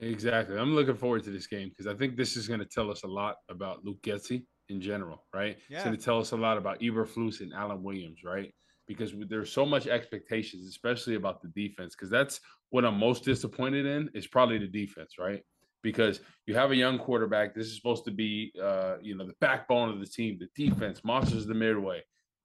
Exactly. 0.00 0.58
I'm 0.58 0.74
looking 0.74 0.96
forward 0.96 1.22
to 1.22 1.30
this 1.30 1.46
game 1.46 1.68
because 1.68 1.86
I 1.86 1.94
think 1.94 2.16
this 2.16 2.36
is 2.36 2.48
going 2.48 2.60
to 2.60 2.66
tell 2.66 2.90
us 2.90 3.04
a 3.04 3.06
lot 3.06 3.36
about 3.48 3.84
Luke 3.84 4.02
Getsy 4.02 4.44
in 4.68 4.80
general, 4.80 5.24
right? 5.32 5.56
Yeah. 5.70 5.76
It's 5.76 5.84
going 5.84 5.96
to 5.96 6.02
tell 6.02 6.18
us 6.18 6.32
a 6.32 6.36
lot 6.36 6.58
about 6.58 6.80
Eberflus 6.80 7.40
and 7.40 7.52
Alan 7.54 7.82
Williams, 7.82 8.24
right? 8.24 8.52
Because 8.88 9.14
there's 9.28 9.52
so 9.52 9.64
much 9.64 9.86
expectations, 9.86 10.66
especially 10.68 11.14
about 11.14 11.40
the 11.40 11.48
defense, 11.48 11.94
because 11.94 12.10
that's 12.10 12.40
what 12.74 12.84
I'm 12.84 12.98
most 12.98 13.22
disappointed 13.22 13.86
in 13.86 14.10
is 14.14 14.26
probably 14.26 14.58
the 14.58 14.66
defense, 14.66 15.14
right? 15.16 15.40
Because 15.84 16.18
you 16.44 16.56
have 16.56 16.72
a 16.72 16.76
young 16.76 16.98
quarterback. 16.98 17.54
This 17.54 17.68
is 17.68 17.76
supposed 17.76 18.04
to 18.06 18.10
be, 18.10 18.52
uh, 18.60 18.96
you 19.00 19.16
know, 19.16 19.24
the 19.24 19.36
backbone 19.40 19.90
of 19.90 20.00
the 20.00 20.06
team, 20.06 20.40
the 20.40 20.48
defense, 20.60 21.04
monsters 21.04 21.46
the 21.46 21.54
midway, 21.54 22.02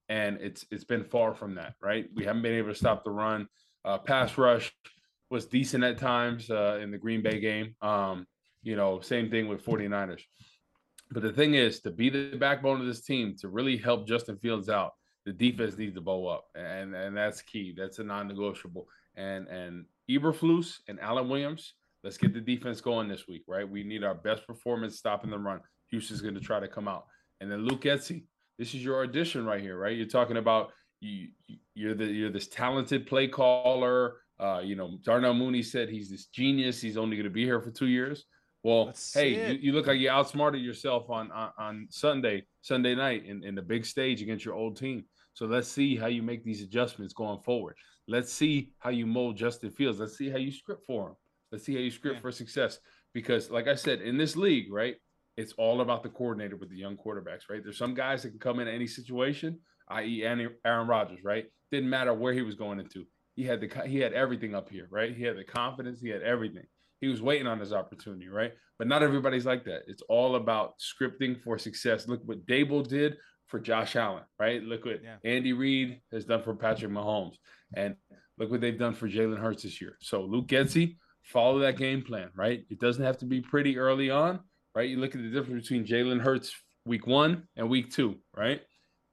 and 0.08 0.38
it's 0.40 0.68
it's 0.70 0.84
been 0.84 1.04
far 1.04 1.34
from 1.34 1.56
that, 1.56 1.74
right? 1.82 2.06
We 2.14 2.26
haven't 2.26 2.44
been 2.44 2.54
able 2.54 2.70
to 2.70 2.76
stop 2.76 3.04
the 3.04 3.10
run. 3.10 3.48
Uh, 3.84 3.98
pass 3.98 4.38
rush 4.38 4.72
was 5.32 5.48
decent 5.48 5.84
at 5.84 5.98
times 5.98 6.52
uh, 6.52 6.78
in 6.80 6.92
the 6.92 7.00
Green 7.00 7.24
Bay 7.24 7.40
game. 7.40 7.76
Um, 7.82 8.28
you 8.62 8.76
know, 8.76 9.00
same 9.00 9.32
thing 9.32 9.48
with 9.48 9.66
49ers. 9.66 10.22
But 11.10 11.24
the 11.24 11.34
thing 11.34 11.56
is, 11.56 11.80
to 11.82 11.90
be 11.90 12.12
the 12.12 12.38
backbone 12.38 12.80
of 12.80 12.86
this 12.86 13.02
team, 13.02 13.36
to 13.40 13.50
really 13.50 13.78
help 13.78 14.08
Justin 14.08 14.38
Fields 14.38 14.70
out, 14.70 14.92
the 15.26 15.34
defense 15.34 15.76
needs 15.76 15.96
to 15.96 16.02
bow 16.02 16.28
up, 16.28 16.46
and 16.54 16.94
and 16.94 17.18
that's 17.18 17.42
key. 17.42 17.74
That's 17.76 17.98
a 17.98 18.04
non-negotiable. 18.04 18.86
And 19.16 19.48
and 19.48 19.86
Eberflus 20.10 20.80
and 20.88 21.00
Alan 21.00 21.30
Williams, 21.30 21.74
let's 22.04 22.18
get 22.18 22.34
the 22.34 22.42
defense 22.42 22.82
going 22.82 23.08
this 23.08 23.28
week, 23.28 23.44
right? 23.48 23.70
We 23.70 23.84
need 23.84 24.04
our 24.04 24.16
best 24.16 24.48
performance 24.48 24.98
stopping 24.98 25.30
the 25.30 25.38
run. 25.38 25.62
Houston's 25.92 26.22
going 26.22 26.36
to 26.36 26.40
try 26.40 26.60
to 26.60 26.68
come 26.68 26.88
out, 26.88 27.06
and 27.42 27.52
then 27.52 27.66
Luke 27.66 27.82
Getsy. 27.82 28.24
This 28.58 28.74
is 28.74 28.84
your 28.84 29.04
audition 29.04 29.46
right 29.46 29.62
here, 29.62 29.78
right? 29.78 29.96
You're 29.96 30.06
talking 30.06 30.36
about 30.36 30.72
you 31.00 31.30
you're 31.74 31.96
the 31.96 32.06
you're 32.06 32.30
this 32.30 32.48
talented 32.48 33.08
play 33.08 33.28
caller. 33.28 34.18
Uh, 34.40 34.62
you 34.64 34.76
know, 34.76 34.98
Darnell 35.04 35.34
Mooney 35.34 35.64
said 35.64 35.90
he's 35.90 36.10
this 36.10 36.26
genius. 36.26 36.82
He's 36.82 36.98
only 36.98 37.16
going 37.16 37.26
to 37.26 37.30
be 37.30 37.46
here 37.46 37.62
for 37.62 37.72
two 37.72 37.88
years. 37.88 38.26
Well, 38.64 38.88
Let's 38.88 39.14
hey, 39.14 39.54
you, 39.54 39.60
you, 39.62 39.72
look 39.72 39.88
like 39.88 40.00
you 40.00 40.10
outsmarted 40.10 40.62
yourself 40.62 41.10
on 41.10 41.32
on, 41.32 41.52
on 41.58 41.88
Sunday 41.90 42.44
Sunday 42.62 42.96
night 42.96 43.26
in, 43.26 43.44
in 43.44 43.56
the 43.56 43.62
big 43.62 43.86
stage 43.86 44.22
against 44.22 44.44
your 44.44 44.56
old 44.56 44.78
team. 44.78 45.06
So 45.40 45.46
let's 45.46 45.70
see 45.70 45.96
how 45.96 46.08
you 46.08 46.22
make 46.22 46.44
these 46.44 46.62
adjustments 46.62 47.14
going 47.14 47.40
forward. 47.40 47.78
Let's 48.10 48.34
see 48.34 48.74
how 48.80 48.90
you 48.90 49.06
mold 49.06 49.38
Justin 49.38 49.72
Fields. 49.72 49.98
Let's 49.98 50.18
see 50.18 50.30
how 50.30 50.36
you 50.36 50.52
script 50.52 50.86
for 50.86 51.08
him. 51.08 51.16
Let's 51.50 51.64
see 51.64 51.76
how 51.76 51.80
you 51.80 51.92
script 51.92 52.18
yeah. 52.18 52.22
for 52.22 52.30
success. 52.34 52.80
Because, 53.14 53.50
like 53.50 53.70
I 53.70 53.76
said, 53.76 54.02
in 54.02 54.18
this 54.18 54.36
league, 54.36 54.70
right, 54.70 54.98
it's 55.38 55.54
all 55.54 55.80
about 55.80 56.04
the 56.04 56.10
coordinator 56.10 56.58
with 56.58 56.70
the 56.70 56.76
young 56.76 56.98
quarterbacks, 56.98 57.44
right? 57.50 57.64
There's 57.64 57.78
some 57.78 57.94
guys 57.94 58.24
that 58.24 58.32
can 58.32 58.40
come 58.40 58.60
in 58.60 58.68
any 58.68 58.86
situation, 58.86 59.58
i.e., 59.88 60.26
Aaron 60.26 60.88
Rodgers, 60.90 61.24
right? 61.24 61.46
Didn't 61.72 61.90
matter 61.90 62.14
where 62.14 62.34
he 62.34 62.42
was 62.42 62.56
going 62.56 62.82
into. 62.82 63.06
He 63.38 63.46
had 63.46 63.62
the 63.62 63.88
he 63.88 64.00
had 64.00 64.12
everything 64.12 64.54
up 64.54 64.70
here, 64.70 64.90
right? 64.92 65.16
He 65.16 65.24
had 65.24 65.38
the 65.38 65.46
confidence, 65.46 66.02
he 66.02 66.10
had 66.10 66.22
everything. 66.22 66.66
He 67.00 67.08
was 67.08 67.22
waiting 67.22 67.48
on 67.48 67.62
his 67.62 67.72
opportunity, 67.72 68.28
right? 68.28 68.52
But 68.78 68.90
not 68.90 69.04
everybody's 69.04 69.46
like 69.46 69.64
that. 69.64 69.84
It's 69.88 70.04
all 70.10 70.36
about 70.36 70.74
scripting 70.80 71.42
for 71.42 71.58
success. 71.58 72.10
Look 72.10 72.20
what 72.26 72.46
Daboll 72.46 72.86
did 72.86 73.16
for 73.50 73.60
Josh 73.60 73.96
Allen, 73.96 74.24
right? 74.40 74.64
Look 74.64 74.86
what 74.86 75.02
yeah. 75.04 75.18
Andy 75.24 75.54
Reid 75.54 76.02
has 76.12 76.26
done 76.26 76.42
for 76.44 76.56
Patrick 76.56 76.92
Mahomes, 76.92 77.36
and 77.76 77.96
look 78.38 78.50
what 78.50 78.62
they've 78.62 78.80
done 78.80 78.94
for 78.94 79.10
Jalen 79.10 79.40
Hurts 79.40 79.64
this 79.64 79.82
year. 79.82 79.98
So 80.00 80.22
Luke 80.22 80.48
Getsy, 80.48 80.96
follow 81.24 81.60
that 81.60 81.78
game 81.78 82.02
plan, 82.02 82.30
right? 82.36 82.64
It 82.70 82.80
doesn't 82.80 83.04
have 83.04 83.18
to 83.20 83.26
be 83.26 83.42
pretty 83.42 83.78
early 83.78 84.10
on, 84.10 84.40
right? 84.76 84.90
You 84.90 84.98
look 84.98 85.16
at 85.16 85.22
the 85.22 85.30
difference 85.30 85.68
between 85.68 85.86
Jalen 85.86 86.22
Hurts 86.22 86.56
week 86.86 87.06
one 87.06 87.44
and 87.56 87.70
week 87.70 87.92
two, 87.92 88.16
right? 88.36 88.62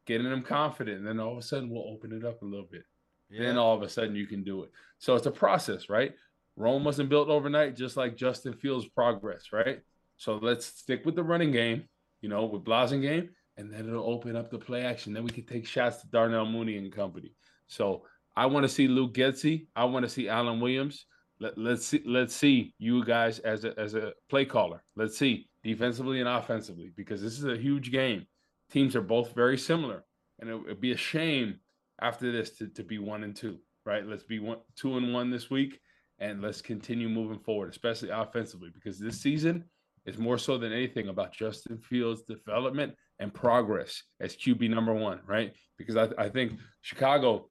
Getting 0.06 0.30
them 0.30 0.42
confident, 0.42 0.98
and 0.98 1.06
then 1.06 1.18
all 1.18 1.32
of 1.32 1.38
a 1.38 1.42
sudden 1.42 1.70
we'll 1.70 1.88
open 1.88 2.12
it 2.12 2.24
up 2.24 2.42
a 2.42 2.44
little 2.44 2.68
bit. 2.70 2.84
Yeah. 3.28 3.42
Then 3.42 3.58
all 3.58 3.74
of 3.74 3.82
a 3.82 3.88
sudden 3.88 4.14
you 4.14 4.26
can 4.26 4.44
do 4.44 4.62
it. 4.62 4.70
So 4.98 5.16
it's 5.16 5.26
a 5.26 5.32
process, 5.32 5.88
right? 5.88 6.12
Rome 6.56 6.84
wasn't 6.84 7.10
built 7.10 7.28
overnight, 7.28 7.76
just 7.76 7.96
like 7.96 8.16
Justin 8.16 8.54
Fields' 8.54 8.86
progress, 8.88 9.46
right? 9.52 9.80
So 10.16 10.38
let's 10.40 10.66
stick 10.66 11.04
with 11.04 11.16
the 11.16 11.22
running 11.22 11.52
game, 11.52 11.84
you 12.20 12.28
know, 12.28 12.46
with 12.46 12.64
Blasingame, 12.64 13.28
and 13.56 13.72
then 13.72 13.88
it'll 13.88 14.10
open 14.10 14.36
up 14.36 14.50
the 14.50 14.58
play 14.58 14.84
action. 14.84 15.12
Then 15.12 15.24
we 15.24 15.30
can 15.30 15.44
take 15.44 15.66
shots 15.66 16.00
to 16.00 16.08
Darnell 16.08 16.46
Mooney 16.46 16.76
and 16.76 16.92
company. 16.92 17.32
So 17.66 18.02
I 18.36 18.46
want 18.46 18.64
to 18.64 18.68
see 18.68 18.86
Luke 18.86 19.14
Getsy. 19.14 19.66
I 19.74 19.84
want 19.84 20.04
to 20.04 20.10
see 20.10 20.28
Alan 20.28 20.60
Williams. 20.60 21.06
Let, 21.40 21.56
let's 21.58 21.86
see. 21.86 22.02
Let's 22.06 22.34
see 22.34 22.74
you 22.78 23.04
guys 23.04 23.38
as 23.40 23.64
a 23.64 23.78
as 23.78 23.94
a 23.94 24.12
play 24.28 24.44
caller. 24.44 24.82
Let's 24.94 25.18
see 25.18 25.48
defensively 25.62 26.20
and 26.20 26.28
offensively 26.28 26.92
because 26.96 27.22
this 27.22 27.38
is 27.38 27.44
a 27.44 27.56
huge 27.56 27.90
game. 27.90 28.26
Teams 28.70 28.96
are 28.96 29.02
both 29.02 29.34
very 29.34 29.58
similar, 29.58 30.04
and 30.40 30.48
it 30.50 30.54
would 30.54 30.80
be 30.80 30.92
a 30.92 30.96
shame 30.96 31.60
after 32.00 32.32
this 32.32 32.50
to, 32.58 32.68
to 32.68 32.82
be 32.82 32.98
one 32.98 33.22
and 33.22 33.34
two, 33.34 33.58
right? 33.84 34.06
Let's 34.06 34.22
be 34.22 34.38
one, 34.38 34.58
two 34.76 34.96
and 34.96 35.12
one 35.12 35.30
this 35.30 35.50
week, 35.50 35.80
and 36.18 36.42
let's 36.42 36.60
continue 36.60 37.08
moving 37.08 37.38
forward, 37.38 37.70
especially 37.70 38.10
offensively, 38.10 38.70
because 38.74 38.98
this 38.98 39.20
season 39.20 39.64
is 40.04 40.18
more 40.18 40.38
so 40.38 40.58
than 40.58 40.72
anything 40.72 41.08
about 41.08 41.32
Justin 41.32 41.78
Fields' 41.78 42.22
development 42.22 42.94
and 43.18 43.32
progress 43.32 44.02
as 44.20 44.36
QB 44.36 44.70
number 44.70 44.94
one, 44.94 45.20
right? 45.26 45.52
Because 45.78 45.96
I, 45.96 46.08
I 46.18 46.28
think 46.28 46.58
Chicago, 46.82 47.48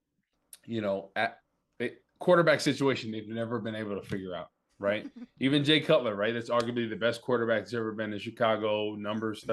you 0.65 0.81
know, 0.81 1.11
at 1.15 1.39
it, 1.79 2.03
quarterback 2.19 2.59
situation 2.59 3.11
they've 3.11 3.27
never 3.27 3.59
been 3.59 3.75
able 3.75 3.99
to 3.99 4.07
figure 4.07 4.35
out, 4.35 4.47
right? 4.79 5.09
Even 5.39 5.63
Jay 5.63 5.79
Cutler, 5.79 6.15
right? 6.15 6.33
That's 6.33 6.49
arguably 6.49 6.89
the 6.89 6.95
best 6.95 7.21
quarterback 7.21 7.61
that's 7.61 7.73
ever 7.73 7.91
been 7.91 8.13
in 8.13 8.19
Chicago 8.19 8.95
numbers. 8.95 9.45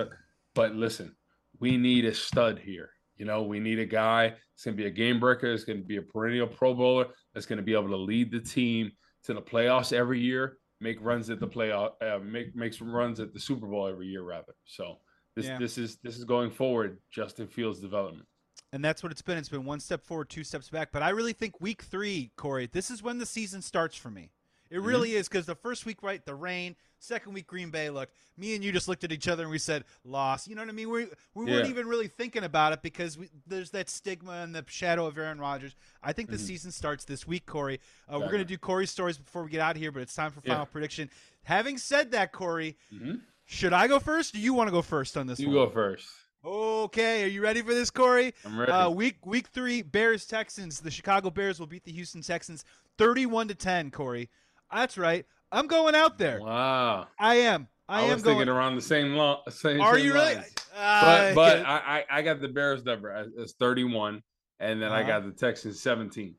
But 0.54 0.74
listen, 0.74 1.14
we 1.60 1.76
need 1.76 2.04
a 2.04 2.14
stud 2.14 2.58
here. 2.58 2.90
You 3.16 3.26
know, 3.26 3.42
we 3.42 3.60
need 3.60 3.78
a 3.78 3.86
guy 3.86 4.30
that's 4.30 4.64
going 4.64 4.76
to 4.76 4.82
be 4.82 4.88
a 4.88 4.90
game 4.90 5.20
breaker. 5.20 5.52
It's 5.52 5.64
going 5.64 5.78
to 5.78 5.84
be 5.84 5.98
a 5.98 6.02
perennial 6.02 6.46
Pro 6.46 6.74
Bowler. 6.74 7.06
That's 7.34 7.46
going 7.46 7.58
to 7.58 7.62
be 7.62 7.74
able 7.74 7.90
to 7.90 7.96
lead 7.96 8.32
the 8.32 8.40
team 8.40 8.90
to 9.24 9.34
the 9.34 9.40
playoffs 9.40 9.92
every 9.92 10.18
year, 10.18 10.58
make 10.80 10.98
runs 11.00 11.30
at 11.30 11.38
the 11.38 11.46
playoff, 11.46 11.92
uh, 12.02 12.18
make 12.18 12.56
makes 12.56 12.80
runs 12.80 13.20
at 13.20 13.32
the 13.32 13.40
Super 13.40 13.66
Bowl 13.66 13.86
every 13.86 14.08
year, 14.08 14.22
rather. 14.22 14.54
So 14.64 14.98
this 15.36 15.46
yeah. 15.46 15.58
this 15.58 15.78
is 15.78 15.98
this 16.02 16.18
is 16.18 16.24
going 16.24 16.50
forward. 16.50 16.98
Justin 17.10 17.46
Fields' 17.46 17.80
development. 17.80 18.26
And 18.72 18.82
that's 18.82 19.02
what 19.02 19.12
it's 19.12 19.22
been. 19.22 19.36
It's 19.36 19.50
been 19.50 19.64
one 19.64 19.80
step 19.80 20.02
forward, 20.02 20.30
two 20.30 20.44
steps 20.44 20.70
back. 20.70 20.92
But 20.92 21.02
I 21.02 21.10
really 21.10 21.34
think 21.34 21.60
week 21.60 21.82
three, 21.82 22.32
Corey, 22.36 22.68
this 22.72 22.90
is 22.90 23.02
when 23.02 23.18
the 23.18 23.26
season 23.26 23.60
starts 23.60 23.96
for 23.96 24.10
me. 24.10 24.30
It 24.70 24.76
mm-hmm. 24.76 24.86
really 24.86 25.14
is 25.14 25.28
because 25.28 25.44
the 25.44 25.54
first 25.54 25.84
week, 25.84 26.02
right, 26.02 26.24
the 26.24 26.34
rain. 26.34 26.76
Second 26.98 27.34
week, 27.34 27.48
Green 27.48 27.70
Bay. 27.70 27.90
looked. 27.90 28.14
me 28.38 28.54
and 28.54 28.62
you 28.62 28.70
just 28.70 28.86
looked 28.86 29.02
at 29.02 29.10
each 29.10 29.26
other 29.26 29.42
and 29.42 29.50
we 29.50 29.58
said, 29.58 29.84
"Loss." 30.04 30.46
You 30.46 30.54
know 30.54 30.62
what 30.62 30.68
I 30.68 30.72
mean? 30.72 30.88
We 30.88 31.08
we 31.34 31.46
yeah. 31.46 31.56
weren't 31.56 31.68
even 31.68 31.88
really 31.88 32.06
thinking 32.06 32.44
about 32.44 32.72
it 32.72 32.80
because 32.80 33.18
we, 33.18 33.28
there's 33.46 33.70
that 33.70 33.90
stigma 33.90 34.32
and 34.32 34.54
the 34.54 34.64
shadow 34.68 35.06
of 35.06 35.18
Aaron 35.18 35.40
Rodgers. 35.40 35.74
I 36.02 36.12
think 36.12 36.30
the 36.30 36.36
mm-hmm. 36.36 36.46
season 36.46 36.70
starts 36.70 37.04
this 37.04 37.26
week, 37.26 37.44
Corey. 37.44 37.80
Uh, 38.08 38.20
we're 38.20 38.30
gonna 38.30 38.44
do 38.44 38.56
Corey's 38.56 38.90
stories 38.90 39.18
before 39.18 39.42
we 39.42 39.50
get 39.50 39.60
out 39.60 39.74
of 39.74 39.82
here, 39.82 39.90
but 39.90 40.00
it's 40.00 40.14
time 40.14 40.30
for 40.30 40.40
final 40.40 40.60
yeah. 40.60 40.66
prediction. 40.66 41.10
Having 41.42 41.78
said 41.78 42.12
that, 42.12 42.30
Corey, 42.30 42.76
mm-hmm. 42.94 43.16
Should 43.46 43.72
I 43.72 43.86
go 43.86 43.98
first? 43.98 44.34
do 44.34 44.40
you 44.40 44.54
want 44.54 44.68
to 44.68 44.72
go 44.72 44.82
first 44.82 45.16
on 45.16 45.26
this? 45.26 45.38
You 45.38 45.48
one? 45.48 45.56
go 45.56 45.70
first. 45.70 46.08
Okay, 46.44 47.22
are 47.22 47.28
you 47.28 47.40
ready 47.40 47.62
for 47.62 47.72
this, 47.72 47.90
Corey? 47.90 48.34
I'm 48.44 48.58
ready. 48.58 48.72
Uh, 48.72 48.90
week 48.90 49.24
week 49.24 49.46
three, 49.48 49.82
Bears 49.82 50.26
Texans. 50.26 50.80
The 50.80 50.90
Chicago 50.90 51.30
Bears 51.30 51.60
will 51.60 51.68
beat 51.68 51.84
the 51.84 51.92
Houston 51.92 52.20
Texans, 52.20 52.64
thirty-one 52.98 53.46
to 53.48 53.54
ten. 53.54 53.92
Corey, 53.92 54.28
that's 54.72 54.98
right. 54.98 55.24
I'm 55.52 55.66
going 55.66 55.94
out 55.94 56.18
there. 56.18 56.40
Wow. 56.40 57.06
I 57.18 57.36
am. 57.36 57.68
I, 57.88 58.00
am. 58.00 58.04
I 58.04 58.08
am 58.08 58.14
was 58.14 58.22
thinking 58.22 58.48
around 58.48 58.74
the 58.74 58.82
same 58.82 59.14
long. 59.14 59.38
Same, 59.50 59.80
Are 59.80 59.96
same 59.96 60.06
you 60.06 60.14
really? 60.14 60.36
Uh, 60.74 61.34
but 61.34 61.34
but 61.34 61.66
I, 61.66 62.04
I 62.10 62.22
got 62.22 62.40
the 62.40 62.48
Bears 62.48 62.84
number 62.84 63.10
as 63.10 63.52
31, 63.52 64.22
and 64.58 64.82
then 64.82 64.88
uh-huh. 64.90 64.98
I 64.98 65.02
got 65.02 65.24
the 65.24 65.32
Texans 65.32 65.80
17. 65.80 66.34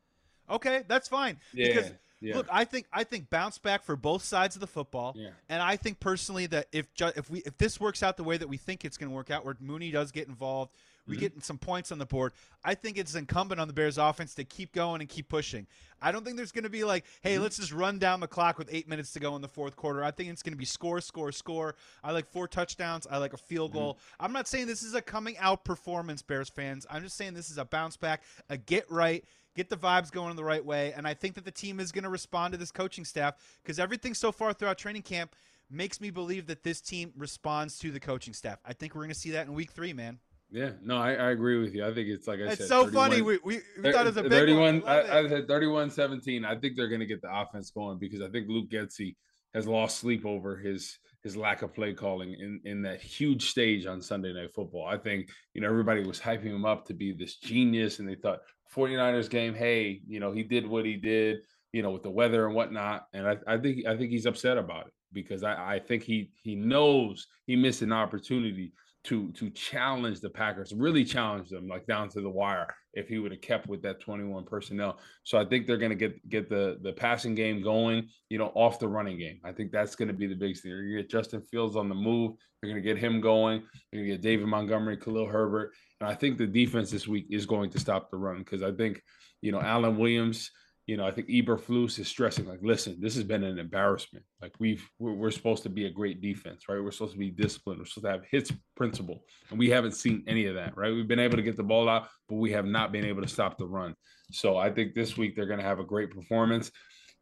Okay, 0.50 0.82
that's 0.88 1.08
fine. 1.08 1.38
Yeah. 1.54 1.68
Because 1.68 1.92
yeah. 2.24 2.36
look, 2.36 2.46
I 2.50 2.64
think 2.64 2.86
I 2.92 3.04
think 3.04 3.30
bounce 3.30 3.58
back 3.58 3.84
for 3.84 3.96
both 3.96 4.22
sides 4.24 4.56
of 4.56 4.60
the 4.60 4.66
football. 4.66 5.14
Yeah. 5.16 5.30
And 5.48 5.62
I 5.62 5.76
think 5.76 6.00
personally 6.00 6.46
that 6.46 6.68
if 6.72 6.86
if 6.98 7.30
we 7.30 7.40
if 7.40 7.58
this 7.58 7.78
works 7.78 8.02
out 8.02 8.16
the 8.16 8.24
way 8.24 8.36
that 8.36 8.48
we 8.48 8.56
think 8.56 8.84
it's 8.84 8.96
going 8.96 9.10
to 9.10 9.14
work 9.14 9.30
out, 9.30 9.44
where 9.44 9.56
Mooney 9.60 9.90
does 9.90 10.10
get 10.10 10.28
involved, 10.28 10.72
we 11.06 11.16
mm-hmm. 11.16 11.20
get 11.20 11.44
some 11.44 11.58
points 11.58 11.92
on 11.92 11.98
the 11.98 12.06
board. 12.06 12.32
I 12.64 12.74
think 12.74 12.98
it's 12.98 13.14
incumbent 13.14 13.60
on 13.60 13.68
the 13.68 13.74
Bears 13.74 13.98
offense 13.98 14.34
to 14.36 14.44
keep 14.44 14.72
going 14.72 15.00
and 15.00 15.08
keep 15.08 15.28
pushing. 15.28 15.66
I 16.00 16.12
don't 16.12 16.24
think 16.24 16.36
there's 16.36 16.52
going 16.52 16.64
to 16.64 16.70
be 16.70 16.84
like, 16.84 17.04
hey, 17.22 17.34
mm-hmm. 17.34 17.42
let's 17.42 17.56
just 17.56 17.72
run 17.72 17.98
down 17.98 18.20
the 18.20 18.26
clock 18.26 18.58
with 18.58 18.68
eight 18.72 18.88
minutes 18.88 19.12
to 19.12 19.20
go 19.20 19.36
in 19.36 19.42
the 19.42 19.48
fourth 19.48 19.76
quarter. 19.76 20.02
I 20.02 20.10
think 20.10 20.30
it's 20.30 20.42
going 20.42 20.52
to 20.52 20.58
be 20.58 20.64
score, 20.64 21.00
score, 21.00 21.32
score. 21.32 21.76
I 22.02 22.12
like 22.12 22.30
four 22.30 22.48
touchdowns. 22.48 23.06
I 23.10 23.18
like 23.18 23.32
a 23.32 23.38
field 23.38 23.70
mm-hmm. 23.70 23.80
goal. 23.80 23.98
I'm 24.20 24.32
not 24.32 24.48
saying 24.48 24.66
this 24.66 24.82
is 24.82 24.94
a 24.94 25.02
coming 25.02 25.36
out 25.38 25.64
performance, 25.64 26.22
Bears 26.22 26.48
fans. 26.48 26.86
I'm 26.90 27.02
just 27.02 27.16
saying 27.16 27.34
this 27.34 27.50
is 27.50 27.58
a 27.58 27.64
bounce 27.64 27.96
back, 27.96 28.22
a 28.48 28.56
get 28.56 28.90
right 28.90 29.24
get 29.54 29.70
the 29.70 29.76
vibes 29.76 30.10
going 30.10 30.30
in 30.30 30.36
the 30.36 30.44
right 30.44 30.64
way. 30.64 30.92
And 30.96 31.06
I 31.06 31.14
think 31.14 31.34
that 31.34 31.44
the 31.44 31.50
team 31.50 31.80
is 31.80 31.92
going 31.92 32.04
to 32.04 32.10
respond 32.10 32.52
to 32.52 32.58
this 32.58 32.72
coaching 32.72 33.04
staff 33.04 33.36
because 33.62 33.78
everything 33.78 34.14
so 34.14 34.32
far 34.32 34.52
throughout 34.52 34.78
training 34.78 35.02
camp 35.02 35.34
makes 35.70 36.00
me 36.00 36.10
believe 36.10 36.46
that 36.46 36.62
this 36.62 36.80
team 36.80 37.12
responds 37.16 37.78
to 37.78 37.90
the 37.90 38.00
coaching 38.00 38.34
staff. 38.34 38.58
I 38.64 38.72
think 38.72 38.94
we're 38.94 39.02
going 39.02 39.14
to 39.14 39.18
see 39.18 39.30
that 39.30 39.46
in 39.46 39.54
week 39.54 39.70
three, 39.70 39.92
man. 39.92 40.18
Yeah, 40.50 40.70
no, 40.82 40.98
I, 40.98 41.14
I, 41.14 41.30
agree 41.30 41.58
with 41.58 41.74
you. 41.74 41.84
I 41.84 41.92
think 41.92 42.08
it's 42.08 42.28
like 42.28 42.38
I 42.38 42.44
it's 42.44 42.56
said. 42.56 42.60
It's 42.60 42.68
so 42.68 42.86
funny. 42.88 43.22
We, 43.22 43.38
we, 43.44 43.60
we 43.82 43.92
thought 43.92 44.06
it 44.06 44.14
was 44.14 44.16
a 44.18 44.28
31, 44.28 44.84
I, 44.86 45.18
I, 45.18 45.28
said 45.28 45.48
31 45.48 45.90
17. 45.90 46.44
I 46.44 46.54
think 46.56 46.76
they're 46.76 46.88
going 46.88 47.00
to 47.00 47.06
get 47.06 47.20
the 47.22 47.34
offense 47.34 47.70
going 47.70 47.98
because 47.98 48.20
I 48.20 48.28
think 48.28 48.48
Luke 48.48 48.70
Getsy 48.70 49.16
has 49.52 49.66
lost 49.66 49.98
sleep 49.98 50.24
over 50.24 50.56
his 50.56 50.98
his 51.24 51.36
lack 51.36 51.62
of 51.62 51.74
play 51.74 51.94
calling 51.94 52.34
in, 52.34 52.60
in 52.64 52.82
that 52.82 53.00
huge 53.00 53.48
stage 53.48 53.86
on 53.86 54.00
Sunday 54.02 54.32
Night 54.34 54.52
Football. 54.54 54.86
I 54.86 54.98
think, 54.98 55.30
you 55.54 55.62
know, 55.62 55.68
everybody 55.68 56.04
was 56.04 56.20
hyping 56.20 56.54
him 56.54 56.66
up 56.66 56.86
to 56.86 56.94
be 56.94 57.12
this 57.12 57.36
genius 57.36 57.98
and 57.98 58.06
they 58.06 58.14
thought 58.14 58.40
49ers 58.76 59.30
game, 59.30 59.54
hey, 59.54 60.02
you 60.06 60.20
know, 60.20 60.32
he 60.32 60.42
did 60.42 60.66
what 60.66 60.84
he 60.84 60.96
did, 60.96 61.38
you 61.72 61.82
know, 61.82 61.90
with 61.90 62.02
the 62.02 62.10
weather 62.10 62.46
and 62.46 62.54
whatnot. 62.54 63.06
And 63.14 63.26
I, 63.26 63.38
I 63.46 63.56
think 63.56 63.86
I 63.86 63.96
think 63.96 64.10
he's 64.10 64.26
upset 64.26 64.58
about 64.58 64.88
it 64.88 64.92
because 65.14 65.42
I, 65.42 65.76
I 65.76 65.78
think 65.78 66.02
he 66.02 66.30
he 66.42 66.54
knows 66.54 67.26
he 67.46 67.56
missed 67.56 67.80
an 67.80 67.92
opportunity 67.92 68.72
to 69.04 69.30
to 69.32 69.50
challenge 69.50 70.20
the 70.20 70.30
Packers, 70.30 70.72
really 70.72 71.04
challenge 71.04 71.50
them 71.50 71.68
like 71.68 71.86
down 71.86 72.08
to 72.10 72.20
the 72.20 72.30
wire 72.30 72.74
if 72.94 73.08
he 73.08 73.18
would 73.18 73.32
have 73.32 73.40
kept 73.40 73.68
with 73.68 73.82
that 73.82 74.00
21 74.00 74.44
personnel. 74.44 74.98
So 75.24 75.38
I 75.38 75.44
think 75.44 75.66
they're 75.66 75.76
going 75.76 75.90
to 75.90 75.96
get 75.96 76.28
get 76.28 76.48
the 76.48 76.78
the 76.82 76.92
passing 76.92 77.34
game 77.34 77.62
going, 77.62 78.08
you 78.30 78.38
know, 78.38 78.50
off 78.54 78.78
the 78.78 78.88
running 78.88 79.18
game. 79.18 79.40
I 79.44 79.52
think 79.52 79.72
that's 79.72 79.94
going 79.94 80.08
to 80.08 80.14
be 80.14 80.26
the 80.26 80.34
biggest 80.34 80.62
thing. 80.62 80.72
To 80.72 80.96
get 80.96 81.10
Justin 81.10 81.42
Fields 81.42 81.76
on 81.76 81.88
the 81.88 81.94
move. 81.94 82.32
You're 82.62 82.72
going 82.72 82.82
to 82.82 82.94
get 82.94 82.98
him 82.98 83.20
going. 83.20 83.62
You're 83.92 84.00
going 84.00 84.10
to 84.10 84.16
get 84.16 84.22
David 84.22 84.46
Montgomery, 84.46 84.96
Khalil 84.96 85.26
Herbert, 85.26 85.72
and 86.00 86.08
I 86.08 86.14
think 86.14 86.38
the 86.38 86.46
defense 86.46 86.90
this 86.90 87.06
week 87.06 87.26
is 87.28 87.44
going 87.44 87.68
to 87.70 87.78
stop 87.78 88.10
the 88.10 88.16
run 88.16 88.38
because 88.38 88.62
I 88.62 88.72
think 88.72 89.02
you 89.42 89.52
know 89.52 89.60
Alan 89.60 89.98
Williams 89.98 90.50
you 90.86 90.98
know, 90.98 91.06
I 91.06 91.10
think 91.10 91.28
Eberflus 91.28 91.98
is 91.98 92.08
stressing 92.08 92.46
like, 92.46 92.60
listen, 92.62 92.98
this 93.00 93.14
has 93.14 93.24
been 93.24 93.42
an 93.42 93.58
embarrassment. 93.58 94.24
Like 94.42 94.52
we've 94.58 94.86
we're, 94.98 95.14
we're, 95.14 95.30
supposed 95.30 95.62
to 95.62 95.70
be 95.70 95.86
a 95.86 95.90
great 95.90 96.20
defense, 96.20 96.64
right? 96.68 96.82
We're 96.82 96.90
supposed 96.90 97.14
to 97.14 97.18
be 97.18 97.30
disciplined. 97.30 97.78
We're 97.78 97.86
supposed 97.86 98.04
to 98.04 98.10
have 98.10 98.24
hits 98.30 98.52
principle, 98.76 99.24
and 99.50 99.58
we 99.58 99.70
haven't 99.70 99.92
seen 99.92 100.24
any 100.26 100.46
of 100.46 100.54
that, 100.56 100.76
right? 100.76 100.92
We've 100.92 101.08
been 101.08 101.18
able 101.18 101.36
to 101.36 101.42
get 101.42 101.56
the 101.56 101.62
ball 101.62 101.88
out, 101.88 102.08
but 102.28 102.36
we 102.36 102.52
have 102.52 102.66
not 102.66 102.92
been 102.92 103.06
able 103.06 103.22
to 103.22 103.28
stop 103.28 103.56
the 103.56 103.66
run. 103.66 103.94
So 104.30 104.58
I 104.58 104.70
think 104.70 104.94
this 104.94 105.16
week 105.16 105.34
they're 105.34 105.46
going 105.46 105.60
to 105.60 105.64
have 105.64 105.80
a 105.80 105.84
great 105.84 106.10
performance. 106.10 106.70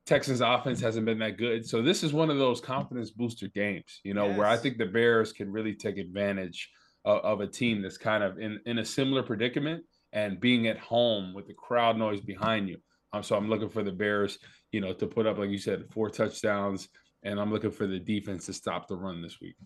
Texans 0.06 0.40
offense 0.40 0.80
hasn't 0.80 1.06
been 1.06 1.20
that 1.20 1.38
good, 1.38 1.64
so 1.64 1.82
this 1.82 2.02
is 2.02 2.12
one 2.12 2.30
of 2.30 2.38
those 2.38 2.60
confidence 2.60 3.10
booster 3.10 3.46
games, 3.46 4.00
you 4.02 4.14
know, 4.14 4.26
yes. 4.26 4.38
where 4.38 4.48
I 4.48 4.56
think 4.56 4.78
the 4.78 4.86
Bears 4.86 5.32
can 5.32 5.52
really 5.52 5.74
take 5.74 5.98
advantage 5.98 6.68
of, 7.04 7.20
of 7.20 7.40
a 7.40 7.46
team 7.46 7.80
that's 7.80 7.98
kind 7.98 8.24
of 8.24 8.38
in 8.38 8.58
in 8.66 8.78
a 8.78 8.84
similar 8.84 9.22
predicament 9.22 9.84
and 10.12 10.40
being 10.40 10.66
at 10.66 10.78
home 10.78 11.32
with 11.32 11.46
the 11.46 11.54
crowd 11.54 11.96
noise 11.96 12.20
behind 12.20 12.68
you. 12.68 12.78
Um, 13.12 13.22
so 13.22 13.36
I'm 13.36 13.48
looking 13.48 13.68
for 13.68 13.82
the 13.82 13.92
Bears, 13.92 14.38
you 14.70 14.80
know, 14.80 14.92
to 14.94 15.06
put 15.06 15.26
up, 15.26 15.38
like 15.38 15.50
you 15.50 15.58
said, 15.58 15.84
four 15.90 16.08
touchdowns, 16.08 16.88
and 17.22 17.38
I'm 17.38 17.52
looking 17.52 17.70
for 17.70 17.86
the 17.86 17.98
defense 17.98 18.46
to 18.46 18.52
stop 18.52 18.88
the 18.88 18.96
run 18.96 19.22
this 19.22 19.40
week. 19.40 19.56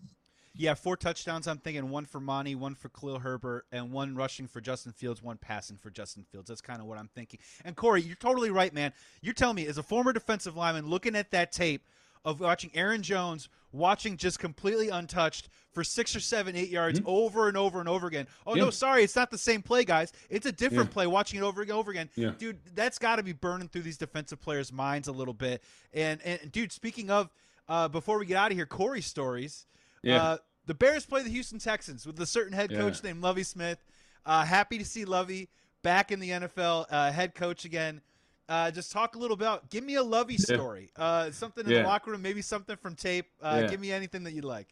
Yeah, 0.59 0.73
four 0.73 0.97
touchdowns. 0.97 1.47
I'm 1.47 1.59
thinking 1.59 1.89
one 1.89 2.05
for 2.05 2.19
Monty, 2.19 2.55
one 2.55 2.73
for 2.73 2.89
Khalil 2.89 3.19
Herbert, 3.19 3.65
and 3.71 3.91
one 3.91 4.15
rushing 4.15 4.47
for 4.47 4.59
Justin 4.59 4.91
Fields, 4.91 5.21
one 5.21 5.37
passing 5.37 5.77
for 5.77 5.91
Justin 5.91 6.25
Fields. 6.31 6.47
That's 6.49 6.61
kind 6.61 6.81
of 6.81 6.87
what 6.87 6.97
I'm 6.97 7.09
thinking. 7.13 7.39
And 7.63 7.75
Corey, 7.75 8.01
you're 8.01 8.15
totally 8.15 8.49
right, 8.49 8.73
man. 8.73 8.91
You're 9.21 9.35
telling 9.35 9.55
me, 9.55 9.67
as 9.67 9.77
a 9.77 9.83
former 9.83 10.13
defensive 10.13 10.57
lineman, 10.57 10.87
looking 10.87 11.15
at 11.15 11.29
that 11.31 11.51
tape 11.51 11.83
of 12.25 12.39
watching 12.39 12.71
Aaron 12.73 13.01
Jones 13.01 13.49
watching 13.71 14.17
just 14.17 14.39
completely 14.39 14.89
untouched 14.89 15.49
for 15.71 15.83
six 15.83 16.15
or 16.15 16.19
seven, 16.19 16.55
eight 16.55 16.69
yards 16.69 16.99
mm-hmm. 16.99 17.09
over 17.09 17.47
and 17.47 17.57
over 17.57 17.79
and 17.79 17.87
over 17.87 18.07
again. 18.07 18.27
Oh 18.45 18.55
yeah. 18.55 18.63
no, 18.63 18.69
sorry, 18.69 19.03
it's 19.03 19.15
not 19.15 19.29
the 19.29 19.37
same 19.37 19.61
play, 19.61 19.83
guys. 19.83 20.11
It's 20.29 20.45
a 20.45 20.51
different 20.51 20.89
yeah. 20.89 20.93
play. 20.93 21.07
Watching 21.07 21.39
it 21.39 21.43
over 21.43 21.61
and 21.61 21.71
over 21.71 21.91
again, 21.91 22.09
yeah. 22.15 22.31
dude. 22.37 22.59
That's 22.73 22.97
got 22.97 23.17
to 23.17 23.23
be 23.23 23.33
burning 23.33 23.67
through 23.67 23.83
these 23.83 23.97
defensive 23.97 24.41
players' 24.41 24.71
minds 24.73 25.07
a 25.07 25.11
little 25.11 25.33
bit. 25.33 25.63
And 25.93 26.21
and 26.23 26.51
dude, 26.51 26.71
speaking 26.71 27.09
of, 27.09 27.29
uh, 27.69 27.87
before 27.87 28.17
we 28.17 28.25
get 28.25 28.37
out 28.37 28.51
of 28.51 28.57
here, 28.57 28.65
Corey 28.65 29.01
stories. 29.01 29.65
Yeah. 30.01 30.23
Uh, 30.23 30.37
the 30.65 30.73
Bears 30.73 31.05
play 31.05 31.23
the 31.23 31.29
Houston 31.29 31.59
Texans 31.59 32.05
with 32.05 32.19
a 32.19 32.25
certain 32.25 32.53
head 32.53 32.71
coach 32.71 33.01
named 33.01 33.21
Lovie 33.21 33.43
Smith. 33.43 33.79
Uh, 34.25 34.43
happy 34.43 34.77
to 34.77 34.85
see 34.85 35.05
Lovie 35.05 35.47
back 35.81 36.11
in 36.11 36.19
the 36.19 36.29
NFL, 36.31 36.85
uh, 36.89 37.11
head 37.11 37.33
coach 37.33 37.63
again. 37.63 38.01
Uh, 38.49 38.71
just 38.71 38.91
talk 38.91 39.15
a 39.15 39.19
little 39.19 39.35
about. 39.35 39.69
Give 39.69 39.83
me 39.83 39.95
a 39.95 40.03
Lovie 40.03 40.37
story. 40.37 40.91
Uh, 40.95 41.31
something 41.31 41.65
in 41.65 41.71
yeah. 41.71 41.81
the 41.81 41.87
locker 41.87 42.11
room, 42.11 42.21
maybe 42.21 42.41
something 42.41 42.77
from 42.77 42.95
tape. 42.95 43.27
Uh, 43.41 43.59
yeah. 43.61 43.67
Give 43.69 43.79
me 43.79 43.91
anything 43.91 44.23
that 44.23 44.33
you'd 44.33 44.45
like. 44.45 44.67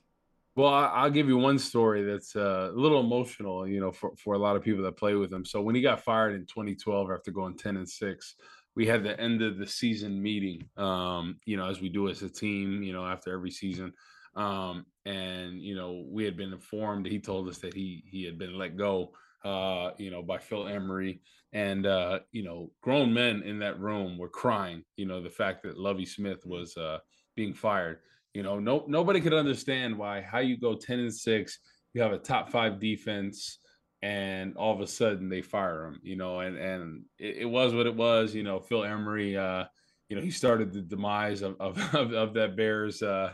Well, 0.56 0.74
I'll 0.74 1.12
give 1.12 1.28
you 1.28 1.38
one 1.38 1.60
story 1.60 2.04
that's 2.04 2.34
uh, 2.36 2.72
a 2.74 2.80
little 2.80 3.02
emotional, 3.02 3.68
you 3.68 3.82
know, 3.82 3.92
for, 3.92 4.14
for 4.16 4.36
a 4.36 4.38
lot 4.38 4.56
of 4.56 4.64
people 4.64 4.84
that 4.84 4.96
play 4.96 5.14
with 5.16 5.32
him. 5.32 5.44
So 5.44 5.62
when 5.62 5.76
he 5.76 5.82
got 5.82 6.02
fired 6.02 6.34
in 6.34 6.46
2012 6.46 7.12
after 7.12 7.32
going 7.32 7.58
10 7.58 7.76
and 7.76 7.90
six, 7.90 8.36
we 8.74 8.86
had 8.88 9.04
the 9.04 9.20
end 9.20 9.42
of 9.42 9.58
the 9.58 9.68
season 9.68 10.22
meeting, 10.22 10.70
um, 10.78 11.40
you 11.46 11.58
know, 11.58 11.70
as 11.70 11.82
we 11.82 11.90
do 11.90 12.08
as 12.08 12.22
a 12.22 12.30
team, 12.30 12.84
you 12.84 12.94
know, 12.94 13.06
after 13.06 13.34
every 13.34 13.52
season. 13.52 13.94
Um, 14.36 14.86
and 15.06 15.62
you 15.62 15.76
know, 15.76 16.06
we 16.08 16.26
had 16.26 16.36
been 16.36 16.52
informed. 16.52 17.06
He 17.06 17.20
told 17.20 17.48
us 17.48 17.60
that 17.60 17.74
he 17.74 18.04
he 18.06 18.24
had 18.24 18.38
been 18.38 18.58
let 18.58 18.76
go, 18.76 19.12
uh, 19.46 19.92
you 19.98 20.12
know, 20.12 20.22
by 20.22 20.38
Phil 20.38 20.68
Emery, 20.68 21.22
and 21.54 21.86
uh, 21.86 22.20
you 22.32 22.44
know, 22.44 22.72
grown 22.82 23.14
men 23.14 23.44
in 23.44 23.60
that 23.60 23.80
room 23.80 24.18
were 24.18 24.30
crying. 24.30 24.84
You 24.98 25.06
know, 25.06 25.22
the 25.22 25.30
fact 25.30 25.64
that 25.64 25.78
Lovie 25.78 26.06
Smith 26.06 26.46
mm. 26.46 26.50
was 26.50 26.76
uh, 26.76 27.00
being 27.36 27.54
fired. 27.54 28.00
You 28.34 28.44
know, 28.44 28.60
no 28.60 28.84
nobody 28.88 29.22
could 29.22 29.34
understand 29.34 29.98
why 29.98 30.22
how 30.22 30.40
you 30.40 30.58
go 30.58 30.76
ten 30.76 31.00
and 31.00 31.14
six. 31.14 31.60
You 31.94 32.02
have 32.02 32.12
a 32.12 32.18
top 32.18 32.50
five 32.50 32.80
defense 32.80 33.60
and 34.02 34.58
all 34.58 34.74
of 34.74 34.82
a 34.82 34.88
sudden 34.88 35.30
they 35.30 35.42
fire 35.42 35.86
him, 35.86 36.00
you 36.04 36.18
know, 36.18 36.42
and 36.42 36.58
and 36.58 37.04
it, 37.18 37.38
it, 37.38 37.46
was 37.46 37.74
what 37.74 37.88
it 37.88 37.96
was, 37.96 38.36
you 38.36 38.44
know. 38.44 38.60
Phil 38.60 38.84
Emery, 38.84 39.38
uh, 39.38 39.64
you 40.10 40.16
know, 40.18 40.22
he 40.22 40.32
started 40.32 40.74
the 40.74 40.82
demise 40.82 41.42
of 41.42 41.56
of, 41.62 41.78
of, 41.96 42.12
of 42.12 42.34
that 42.34 42.58
Bears, 42.58 43.02
uh, 43.02 43.32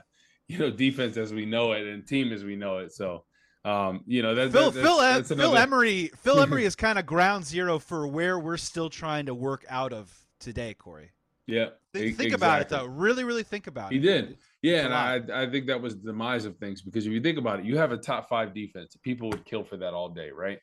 you 0.52 0.58
know 0.58 0.69
defense 0.69 1.15
as 1.15 1.34
we 1.34 1.45
know 1.45 1.71
it 1.71 1.88
and 1.88 2.06
team 2.06 2.34
as 2.34 2.43
we 2.43 2.56
know 2.56 2.80
it. 2.80 2.91
So 2.91 3.24
um, 3.63 4.02
you 4.08 4.21
know 4.21 4.34
that, 4.36 4.52
Phil 4.52 4.71
that, 4.71 4.82
Phil, 4.82 4.97
that's, 4.97 5.30
that's 5.30 5.39
Phil 5.39 5.56
Emery 5.56 6.12
Phil 6.17 6.39
Emery 6.41 6.65
is 6.65 6.76
kind 6.76 6.97
of 6.97 7.06
ground 7.06 7.45
zero 7.45 7.80
for 7.80 8.08
where 8.08 8.39
we're 8.39 8.58
still 8.58 8.89
trying 8.89 9.28
to 9.28 9.36
work 9.36 9.65
out 9.69 9.93
of 9.93 10.12
today, 10.39 10.74
Corey. 10.74 11.12
Yeah, 11.47 11.69
think, 11.93 12.17
think 12.17 12.34
exactly. 12.34 12.36
about 12.36 12.62
it 12.62 12.69
though. 12.69 12.86
Really, 12.86 13.24
really 13.24 13.43
think 13.43 13.67
about 13.67 13.91
he 13.91 13.97
it. 13.97 14.02
He 14.02 14.08
did. 14.08 14.38
Yeah, 14.62 14.86
and 14.86 14.93
I 14.93 15.43
I 15.43 15.50
think 15.50 15.67
that 15.67 15.82
was 15.82 15.95
the 15.95 16.12
demise 16.12 16.45
of 16.45 16.58
things 16.58 16.82
because 16.82 17.06
if 17.06 17.13
you 17.13 17.21
think 17.21 17.38
about 17.38 17.60
it, 17.60 17.65
you 17.65 17.78
have 17.78 17.91
a 17.91 17.97
top 17.97 18.30
five 18.30 18.54
defense. 18.54 18.95
People 19.04 19.30
would 19.30 19.45
kill 19.45 19.63
for 19.63 19.78
that 19.78 19.93
all 19.93 20.10
day, 20.10 20.32
right? 20.32 20.60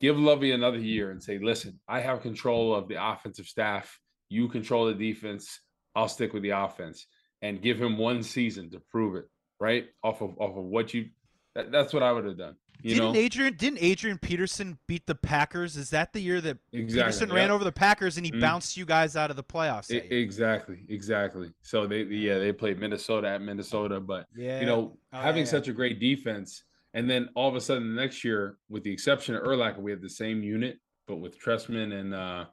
Give 0.00 0.18
Lovie 0.18 0.52
another 0.52 0.78
year 0.78 1.10
and 1.10 1.22
say, 1.22 1.38
listen, 1.38 1.78
I 1.86 2.00
have 2.00 2.22
control 2.22 2.74
of 2.74 2.88
the 2.88 2.96
offensive 3.04 3.46
staff. 3.46 3.98
You 4.30 4.48
control 4.48 4.86
the 4.86 4.94
defense. 4.94 5.60
I'll 5.94 6.08
stick 6.08 6.32
with 6.32 6.42
the 6.42 6.50
offense 6.50 7.06
and 7.42 7.60
give 7.60 7.80
him 7.80 7.98
one 7.98 8.22
season 8.22 8.70
to 8.70 8.80
prove 8.90 9.16
it, 9.16 9.26
right? 9.58 9.86
Off 10.02 10.22
of 10.22 10.38
off 10.38 10.56
of 10.56 10.64
what 10.64 10.94
you 10.94 11.10
that, 11.54 11.72
that's 11.72 11.92
what 11.92 12.02
I 12.02 12.12
would 12.12 12.24
have 12.24 12.38
done. 12.38 12.56
You 12.82 12.94
didn't 12.94 13.12
know? 13.12 13.18
Adrian 13.18 13.54
didn't 13.54 13.78
Adrian 13.82 14.18
Peterson 14.18 14.78
beat 14.86 15.06
the 15.06 15.14
Packers? 15.14 15.76
Is 15.76 15.90
that 15.90 16.12
the 16.12 16.20
year 16.20 16.40
that 16.40 16.58
exactly. 16.72 17.02
Peterson 17.02 17.28
yep. 17.28 17.36
ran 17.36 17.50
over 17.50 17.64
the 17.64 17.72
Packers 17.72 18.16
and 18.16 18.24
he 18.24 18.32
mm. 18.32 18.40
bounced 18.40 18.76
you 18.76 18.84
guys 18.84 19.16
out 19.16 19.30
of 19.30 19.36
the 19.36 19.44
playoffs? 19.44 19.90
It, 19.90 20.10
exactly, 20.10 20.84
exactly. 20.88 21.50
So 21.62 21.86
they 21.86 22.02
yeah 22.04 22.38
they 22.38 22.52
played 22.52 22.78
Minnesota 22.78 23.28
at 23.28 23.42
Minnesota, 23.42 24.00
but 24.00 24.26
yeah. 24.34 24.60
you 24.60 24.66
know 24.66 24.96
oh, 25.12 25.20
having 25.20 25.44
yeah, 25.44 25.50
such 25.50 25.68
a 25.68 25.72
great 25.72 26.00
defense, 26.00 26.64
and 26.94 27.08
then 27.08 27.28
all 27.34 27.48
of 27.48 27.54
a 27.54 27.60
sudden 27.60 27.94
the 27.94 28.00
next 28.00 28.24
year, 28.24 28.56
with 28.68 28.82
the 28.82 28.92
exception 28.92 29.34
of 29.34 29.42
Urlacher, 29.42 29.78
we 29.78 29.90
had 29.90 30.00
the 30.00 30.08
same 30.08 30.42
unit, 30.42 30.78
but 31.06 31.16
with 31.16 31.38
Trestman 31.38 31.92
and 31.92 32.14
uh, 32.14 32.46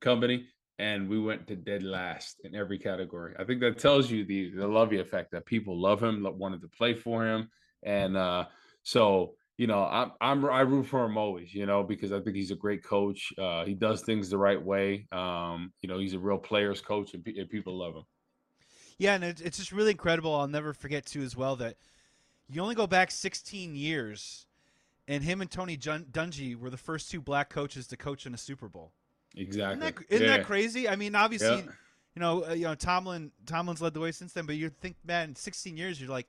company, 0.00 0.46
and 0.78 1.08
we 1.08 1.18
went 1.18 1.46
to 1.48 1.56
dead 1.56 1.82
last 1.82 2.40
in 2.44 2.54
every 2.54 2.78
category. 2.78 3.34
I 3.38 3.44
think 3.44 3.60
that 3.60 3.78
tells 3.78 4.10
you 4.10 4.24
the 4.24 4.54
the 4.54 4.68
Lovie 4.68 5.00
effect 5.00 5.32
that 5.32 5.44
people 5.44 5.80
love 5.80 6.00
him, 6.00 6.24
wanted 6.38 6.60
to 6.62 6.68
play 6.68 6.94
for 6.94 7.26
him, 7.26 7.48
and 7.82 8.16
uh, 8.16 8.46
so 8.82 9.34
you 9.56 9.66
know 9.66 9.84
I'm 9.84 10.12
I'm 10.20 10.44
I 10.44 10.60
root 10.60 10.86
for 10.86 11.04
him 11.04 11.16
always, 11.16 11.54
you 11.54 11.66
know, 11.66 11.82
because 11.82 12.12
I 12.12 12.20
think 12.20 12.36
he's 12.36 12.50
a 12.50 12.56
great 12.56 12.82
coach. 12.82 13.32
Uh, 13.38 13.64
he 13.64 13.74
does 13.74 14.02
things 14.02 14.30
the 14.30 14.38
right 14.38 14.62
way. 14.62 15.06
Um, 15.12 15.72
you 15.80 15.88
know, 15.88 15.98
he's 15.98 16.14
a 16.14 16.18
real 16.18 16.38
players 16.38 16.80
coach, 16.80 17.14
and, 17.14 17.26
and 17.26 17.48
people 17.50 17.78
love 17.78 17.94
him. 17.94 18.04
Yeah, 18.98 19.14
and 19.14 19.24
it's 19.24 19.58
just 19.58 19.72
really 19.72 19.90
incredible. 19.90 20.34
I'll 20.34 20.46
never 20.46 20.72
forget 20.72 21.06
too 21.06 21.22
as 21.22 21.36
well 21.36 21.56
that 21.56 21.76
you 22.48 22.62
only 22.62 22.74
go 22.74 22.86
back 22.86 23.10
16 23.10 23.74
years, 23.74 24.46
and 25.08 25.24
him 25.24 25.40
and 25.40 25.50
Tony 25.50 25.76
Dungy 25.76 26.54
were 26.56 26.70
the 26.70 26.76
first 26.76 27.10
two 27.10 27.20
black 27.20 27.50
coaches 27.50 27.86
to 27.88 27.96
coach 27.96 28.26
in 28.26 28.34
a 28.34 28.38
Super 28.38 28.68
Bowl. 28.68 28.92
Exactly. 29.36 29.86
Isn't 29.86 29.96
that, 29.96 30.04
isn't 30.08 30.26
yeah. 30.26 30.36
that 30.36 30.46
crazy? 30.46 30.88
I 30.88 30.96
mean, 30.96 31.14
obviously, 31.14 31.48
yeah. 31.48 31.72
you 32.14 32.20
know, 32.20 32.44
uh, 32.46 32.52
you 32.52 32.64
know, 32.64 32.74
Tomlin 32.74 33.32
Tomlin's 33.46 33.80
led 33.80 33.94
the 33.94 34.00
way 34.00 34.12
since 34.12 34.32
then, 34.32 34.46
but 34.46 34.56
you 34.56 34.68
think, 34.68 34.96
man, 35.04 35.30
in 35.30 35.36
16 35.36 35.76
years, 35.76 36.00
you're 36.00 36.10
like, 36.10 36.28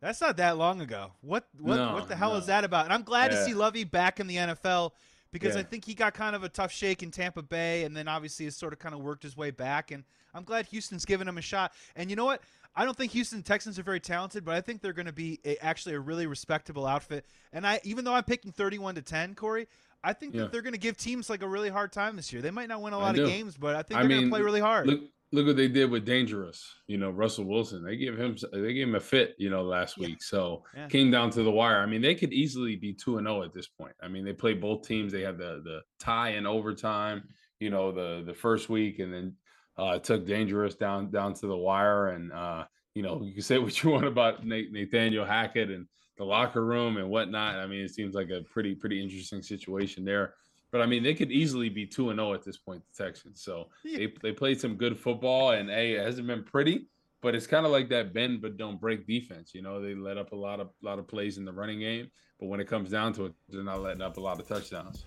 that's 0.00 0.20
not 0.20 0.36
that 0.36 0.56
long 0.56 0.80
ago. 0.80 1.12
What 1.20 1.48
what 1.58 1.76
no, 1.76 1.94
what 1.94 2.08
the 2.08 2.16
hell 2.16 2.32
no. 2.32 2.38
is 2.38 2.46
that 2.46 2.64
about? 2.64 2.84
And 2.84 2.92
I'm 2.92 3.02
glad 3.02 3.32
yeah. 3.32 3.38
to 3.38 3.44
see 3.44 3.54
Lovie 3.54 3.84
back 3.84 4.20
in 4.20 4.26
the 4.26 4.36
NFL 4.36 4.92
because 5.32 5.56
I 5.56 5.62
think 5.62 5.84
he 5.84 5.94
got 5.94 6.14
kind 6.14 6.34
of 6.34 6.42
a 6.42 6.48
tough 6.48 6.72
shake 6.72 7.02
in 7.02 7.10
Tampa 7.10 7.42
Bay, 7.42 7.84
and 7.84 7.96
then 7.96 8.08
obviously 8.08 8.46
has 8.46 8.56
sort 8.56 8.72
of 8.72 8.78
kind 8.78 8.94
of 8.94 9.02
worked 9.02 9.22
his 9.22 9.36
way 9.36 9.50
back. 9.50 9.90
And 9.90 10.04
I'm 10.34 10.44
glad 10.44 10.66
Houston's 10.66 11.04
giving 11.04 11.28
him 11.28 11.38
a 11.38 11.42
shot. 11.42 11.72
And 11.96 12.10
you 12.10 12.16
know 12.16 12.24
what? 12.24 12.42
I 12.74 12.84
don't 12.84 12.96
think 12.96 13.12
Houston 13.12 13.42
Texans 13.42 13.78
are 13.78 13.82
very 13.82 14.00
talented, 14.00 14.44
but 14.44 14.54
I 14.54 14.60
think 14.60 14.80
they're 14.80 14.92
going 14.92 15.06
to 15.06 15.12
be 15.12 15.40
a, 15.44 15.62
actually 15.64 15.96
a 15.96 16.00
really 16.00 16.26
respectable 16.26 16.86
outfit. 16.86 17.26
And 17.52 17.66
I, 17.66 17.80
even 17.82 18.04
though 18.04 18.14
I'm 18.14 18.24
picking 18.24 18.52
31 18.52 18.94
to 18.94 19.02
10, 19.02 19.34
Corey, 19.34 19.66
I 20.04 20.12
think 20.12 20.34
yeah. 20.34 20.42
that 20.42 20.52
they're 20.52 20.62
going 20.62 20.74
to 20.74 20.78
give 20.78 20.96
teams 20.96 21.28
like 21.28 21.42
a 21.42 21.48
really 21.48 21.70
hard 21.70 21.92
time 21.92 22.14
this 22.14 22.32
year. 22.32 22.40
They 22.40 22.52
might 22.52 22.68
not 22.68 22.80
win 22.80 22.92
a 22.92 22.98
lot 22.98 23.18
of 23.18 23.26
games, 23.26 23.56
but 23.56 23.74
I 23.74 23.82
think 23.82 24.00
they're 24.00 24.08
going 24.08 24.22
to 24.22 24.30
play 24.30 24.42
really 24.42 24.60
hard. 24.60 24.86
Look, 24.86 25.00
look 25.32 25.46
what 25.46 25.56
they 25.56 25.68
did 25.68 25.90
with 25.90 26.06
DangeRuss. 26.06 26.62
You 26.86 26.98
know, 26.98 27.10
Russell 27.10 27.44
Wilson. 27.44 27.84
They 27.84 27.96
gave 27.96 28.18
him 28.18 28.36
they 28.52 28.72
gave 28.74 28.88
him 28.88 28.94
a 28.94 29.00
fit. 29.00 29.34
You 29.38 29.50
know, 29.50 29.62
last 29.62 29.96
yeah. 29.98 30.08
week. 30.08 30.22
So 30.22 30.64
yeah. 30.74 30.88
came 30.88 31.10
down 31.10 31.30
to 31.30 31.42
the 31.42 31.50
wire. 31.50 31.80
I 31.80 31.86
mean, 31.86 32.02
they 32.02 32.14
could 32.14 32.32
easily 32.32 32.76
be 32.76 32.92
two 32.92 33.18
and 33.18 33.26
zero 33.26 33.40
oh 33.40 33.44
at 33.44 33.52
this 33.52 33.68
point. 33.68 33.94
I 34.02 34.08
mean, 34.08 34.24
they 34.24 34.32
play 34.32 34.54
both 34.54 34.86
teams. 34.86 35.12
They 35.12 35.22
had 35.22 35.38
the 35.38 35.62
the 35.64 35.80
tie 35.98 36.30
in 36.30 36.46
overtime. 36.46 37.24
You 37.60 37.70
know, 37.70 37.92
the 37.92 38.22
the 38.24 38.34
first 38.34 38.68
week, 38.68 38.98
and 38.98 39.12
then 39.12 39.34
uh, 39.76 39.98
took 39.98 40.26
DangeRuss 40.26 40.78
down 40.78 41.10
down 41.10 41.34
to 41.34 41.46
the 41.46 41.56
wire. 41.56 42.08
And 42.08 42.32
uh, 42.32 42.64
you 42.94 43.02
know, 43.02 43.22
you 43.22 43.32
can 43.32 43.42
say 43.42 43.58
what 43.58 43.82
you 43.82 43.90
want 43.90 44.06
about 44.06 44.44
Nathaniel 44.44 45.24
Hackett 45.24 45.70
and 45.70 45.86
the 46.16 46.24
locker 46.24 46.64
room 46.64 46.96
and 46.96 47.08
whatnot. 47.08 47.56
I 47.56 47.66
mean, 47.66 47.84
it 47.84 47.94
seems 47.94 48.14
like 48.14 48.30
a 48.30 48.42
pretty 48.42 48.74
pretty 48.74 49.02
interesting 49.02 49.42
situation 49.42 50.04
there. 50.04 50.34
But 50.70 50.82
I 50.82 50.86
mean, 50.86 51.02
they 51.02 51.14
could 51.14 51.32
easily 51.32 51.68
be 51.68 51.86
two 51.86 52.10
and 52.10 52.18
zero 52.18 52.30
oh 52.30 52.34
at 52.34 52.42
this 52.42 52.58
point, 52.58 52.82
the 52.86 53.04
Texans. 53.04 53.42
So 53.42 53.68
yeah. 53.84 53.98
they 53.98 54.12
they 54.22 54.32
played 54.32 54.60
some 54.60 54.76
good 54.76 54.98
football, 54.98 55.52
and 55.52 55.70
a 55.70 55.94
it 55.94 56.04
hasn't 56.04 56.26
been 56.26 56.44
pretty, 56.44 56.86
but 57.22 57.34
it's 57.34 57.46
kind 57.46 57.64
of 57.64 57.72
like 57.72 57.88
that 57.90 58.12
bend 58.12 58.42
but 58.42 58.56
don't 58.56 58.80
break 58.80 59.06
defense. 59.06 59.54
You 59.54 59.62
know, 59.62 59.80
they 59.80 59.94
let 59.94 60.18
up 60.18 60.32
a 60.32 60.36
lot 60.36 60.60
of 60.60 60.70
lot 60.82 60.98
of 60.98 61.08
plays 61.08 61.38
in 61.38 61.44
the 61.44 61.52
running 61.52 61.80
game, 61.80 62.10
but 62.38 62.46
when 62.46 62.60
it 62.60 62.68
comes 62.68 62.90
down 62.90 63.12
to 63.14 63.26
it, 63.26 63.32
they're 63.48 63.62
not 63.62 63.80
letting 63.80 64.02
up 64.02 64.16
a 64.18 64.20
lot 64.20 64.38
of 64.40 64.46
touchdowns. 64.46 65.04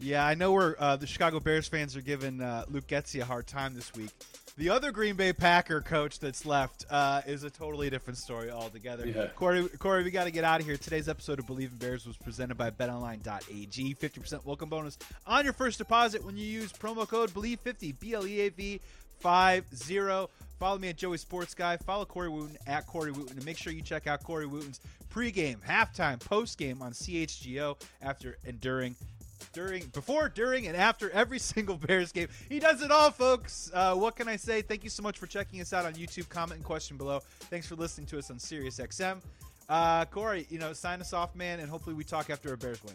Yeah, 0.00 0.26
I 0.26 0.34
know 0.34 0.52
where 0.52 0.80
uh, 0.82 0.96
the 0.96 1.06
Chicago 1.06 1.38
Bears 1.38 1.68
fans 1.68 1.96
are 1.96 2.02
giving 2.02 2.40
uh, 2.40 2.64
Luke 2.68 2.88
Getsy 2.88 3.20
a 3.20 3.24
hard 3.24 3.46
time 3.46 3.74
this 3.74 3.94
week. 3.94 4.10
The 4.56 4.70
other 4.70 4.92
Green 4.92 5.16
Bay 5.16 5.32
Packer 5.32 5.80
coach 5.80 6.20
that's 6.20 6.46
left 6.46 6.84
uh, 6.88 7.22
is 7.26 7.42
a 7.42 7.50
totally 7.50 7.90
different 7.90 8.18
story 8.18 8.52
altogether. 8.52 9.04
Yeah. 9.04 9.26
Corey, 9.34 9.68
Corey, 9.80 10.04
we 10.04 10.12
got 10.12 10.24
to 10.24 10.30
get 10.30 10.44
out 10.44 10.60
of 10.60 10.66
here. 10.66 10.76
Today's 10.76 11.08
episode 11.08 11.40
of 11.40 11.46
Bleav 11.46 11.72
in 11.72 11.76
Bears 11.78 12.06
was 12.06 12.16
presented 12.16 12.56
by 12.56 12.70
BetOnline.ag. 12.70 13.96
50% 13.96 14.44
welcome 14.44 14.68
bonus 14.68 14.96
on 15.26 15.42
your 15.42 15.54
first 15.54 15.78
deposit 15.78 16.24
when 16.24 16.36
you 16.36 16.46
use 16.46 16.72
promo 16.72 17.08
code 17.08 17.30
BLEAV50, 17.30 17.98
B 17.98 18.14
L 18.14 18.24
E 18.28 18.42
A 18.42 18.48
V 18.50 18.80
50. 19.18 20.28
Follow 20.60 20.78
me 20.78 20.88
at 20.88 20.96
Joey 20.96 21.18
Sports 21.18 21.52
Guy. 21.52 21.76
Follow 21.78 22.04
Corey 22.04 22.28
Wootton 22.28 22.56
at 22.68 22.86
Corey 22.86 23.10
Wootton. 23.10 23.36
And 23.36 23.44
make 23.44 23.58
sure 23.58 23.72
you 23.72 23.82
check 23.82 24.06
out 24.06 24.22
Corey 24.22 24.46
Wootton's 24.46 24.80
pregame, 25.12 25.56
halftime, 25.62 26.20
postgame 26.20 26.80
on 26.80 26.92
CHGO 26.92 27.80
after 28.00 28.38
and 28.46 28.60
during 29.52 29.86
before, 29.86 30.28
during, 30.28 30.66
and 30.66 30.76
after 30.76 31.10
every 31.10 31.38
single 31.54 31.76
Bears 31.76 32.12
game. 32.12 32.28
He 32.48 32.58
does 32.58 32.82
it 32.82 32.90
all, 32.90 33.10
folks. 33.10 33.70
Uh, 33.72 33.94
what 33.94 34.16
can 34.16 34.28
I 34.28 34.36
say? 34.36 34.62
Thank 34.62 34.84
you 34.84 34.90
so 34.90 35.02
much 35.02 35.18
for 35.18 35.26
checking 35.26 35.60
us 35.60 35.72
out 35.72 35.84
on 35.84 35.94
YouTube. 35.94 36.28
Comment 36.28 36.56
and 36.56 36.64
question 36.64 36.96
below. 36.96 37.20
Thanks 37.50 37.66
for 37.66 37.76
listening 37.76 38.06
to 38.08 38.18
us 38.18 38.30
on 38.30 38.38
SiriusXM. 38.38 39.20
Uh, 39.68 40.04
Corey, 40.06 40.46
you 40.50 40.58
know, 40.58 40.72
sign 40.72 41.00
us 41.00 41.12
off, 41.12 41.34
man, 41.34 41.60
and 41.60 41.70
hopefully 41.70 41.94
we 41.94 42.04
talk 42.04 42.30
after 42.30 42.52
a 42.52 42.56
Bears 42.56 42.82
win. 42.84 42.94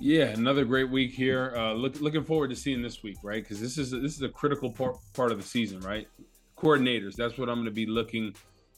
Yeah, 0.00 0.26
another 0.26 0.64
great 0.64 0.90
week 0.90 1.12
here. 1.12 1.52
Uh, 1.56 1.72
look, 1.72 2.00
looking 2.00 2.24
forward 2.24 2.50
to 2.50 2.56
seeing 2.56 2.82
this 2.82 3.02
week, 3.02 3.16
right? 3.22 3.42
Because 3.42 3.60
this 3.60 3.78
is 3.78 3.90
this 3.90 4.14
is 4.14 4.22
a 4.22 4.28
critical 4.28 4.70
part 4.70 4.96
part 5.12 5.32
of 5.32 5.38
the 5.38 5.44
season, 5.44 5.80
right? 5.80 6.06
Coordinators, 6.56 7.14
that's 7.16 7.36
what 7.38 7.48
I'm 7.48 7.56
going 7.56 7.66
to 7.66 7.72
be 7.72 7.86
looking 7.86 8.34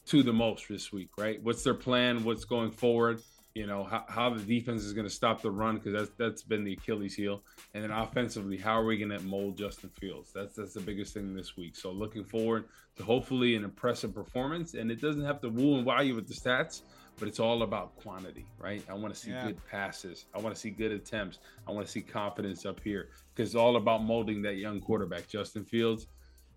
to 0.07 0.23
the 0.23 0.33
most 0.33 0.67
this 0.67 0.91
week, 0.91 1.09
right? 1.17 1.41
What's 1.41 1.63
their 1.63 1.73
plan? 1.73 2.23
What's 2.23 2.43
going 2.43 2.71
forward? 2.71 3.21
You 3.53 3.67
know 3.67 3.83
how, 3.83 4.05
how 4.07 4.29
the 4.29 4.41
defense 4.41 4.83
is 4.83 4.93
going 4.93 5.07
to 5.07 5.13
stop 5.13 5.41
the 5.41 5.51
run 5.51 5.75
because 5.75 5.93
that's 5.93 6.11
that's 6.17 6.41
been 6.41 6.63
the 6.63 6.73
Achilles 6.73 7.15
heel, 7.15 7.41
and 7.73 7.83
then 7.83 7.91
offensively, 7.91 8.57
how 8.57 8.79
are 8.79 8.85
we 8.85 8.97
going 8.97 9.09
to 9.09 9.19
mold 9.19 9.57
Justin 9.57 9.89
Fields? 9.99 10.31
That's 10.33 10.55
that's 10.55 10.73
the 10.73 10.79
biggest 10.79 11.13
thing 11.13 11.35
this 11.35 11.57
week. 11.57 11.75
So 11.75 11.91
looking 11.91 12.23
forward 12.23 12.65
to 12.95 13.03
hopefully 13.03 13.55
an 13.55 13.63
impressive 13.63 14.13
performance, 14.13 14.73
and 14.73 14.89
it 14.89 15.01
doesn't 15.01 15.25
have 15.25 15.41
to 15.41 15.49
woo 15.49 15.75
and 15.75 15.85
wow 15.85 16.01
you 16.01 16.15
with 16.15 16.27
the 16.27 16.33
stats, 16.33 16.81
but 17.19 17.27
it's 17.27 17.39
all 17.39 17.63
about 17.63 17.95
quantity, 17.97 18.45
right? 18.57 18.83
I 18.89 18.93
want 18.93 19.13
to 19.13 19.19
see 19.19 19.31
yeah. 19.31 19.47
good 19.47 19.57
passes. 19.69 20.25
I 20.33 20.39
want 20.39 20.55
to 20.55 20.59
see 20.59 20.69
good 20.69 20.91
attempts. 20.91 21.39
I 21.67 21.71
want 21.71 21.85
to 21.85 21.91
see 21.91 22.01
confidence 22.01 22.65
up 22.65 22.79
here 22.81 23.09
because 23.35 23.49
it's 23.49 23.55
all 23.55 23.75
about 23.75 24.03
molding 24.03 24.41
that 24.43 24.55
young 24.55 24.79
quarterback, 24.79 25.27
Justin 25.27 25.65
Fields. 25.65 26.07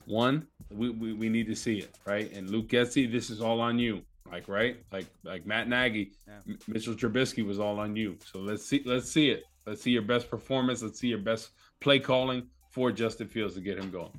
One, 0.06 0.46
we, 0.70 0.90
we, 0.90 1.12
we 1.12 1.28
need 1.28 1.46
to 1.48 1.56
see 1.56 1.78
it, 1.78 1.98
right? 2.06 2.30
And 2.32 2.50
Luke 2.50 2.68
Getsy, 2.68 3.10
this 3.10 3.30
is 3.30 3.40
all 3.40 3.60
on 3.60 3.78
you. 3.78 4.02
Like 4.30 4.48
right, 4.48 4.78
like 4.90 5.06
like 5.22 5.46
Matt 5.46 5.68
Nagy, 5.68 6.12
yeah. 6.26 6.54
Mitchell 6.66 6.94
Trubisky 6.94 7.44
was 7.44 7.60
all 7.60 7.78
on 7.78 7.94
you. 7.94 8.16
So 8.32 8.38
let's 8.38 8.64
see 8.64 8.82
let's 8.84 9.10
see 9.10 9.30
it. 9.30 9.44
Let's 9.66 9.82
see 9.82 9.90
your 9.90 10.02
best 10.02 10.30
performance. 10.30 10.82
Let's 10.82 10.98
see 10.98 11.08
your 11.08 11.18
best 11.18 11.50
play 11.80 11.98
calling 11.98 12.46
for 12.70 12.90
Justin 12.90 13.28
Fields 13.28 13.54
to 13.54 13.60
get 13.60 13.78
him 13.78 13.90
going. 13.90 14.12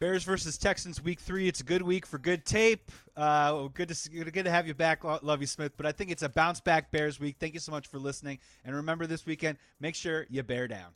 Bears 0.00 0.22
versus 0.22 0.56
Texans, 0.56 1.02
week 1.02 1.18
three. 1.18 1.48
It's 1.48 1.60
a 1.60 1.64
good 1.64 1.82
week 1.82 2.06
for 2.06 2.18
good 2.18 2.44
tape. 2.44 2.92
Uh, 3.16 3.66
good 3.74 3.88
to 3.88 4.08
good 4.10 4.44
to 4.44 4.50
have 4.50 4.66
you 4.66 4.74
back, 4.74 5.02
Lovie 5.02 5.46
Smith. 5.46 5.72
But 5.76 5.86
I 5.86 5.92
think 5.92 6.10
it's 6.10 6.22
a 6.22 6.28
bounce 6.28 6.60
back 6.60 6.92
Bears 6.92 7.18
week. 7.18 7.36
Thank 7.40 7.54
you 7.54 7.60
so 7.60 7.72
much 7.72 7.88
for 7.88 7.98
listening. 7.98 8.38
And 8.64 8.76
remember, 8.76 9.06
this 9.06 9.26
weekend, 9.26 9.58
make 9.80 9.96
sure 9.96 10.26
you 10.30 10.42
bear 10.44 10.68
down. 10.68 10.90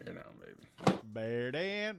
Bear 0.00 0.14
down, 0.14 0.24
baby. 0.40 0.98
Bear 1.12 1.52
down. 1.52 1.98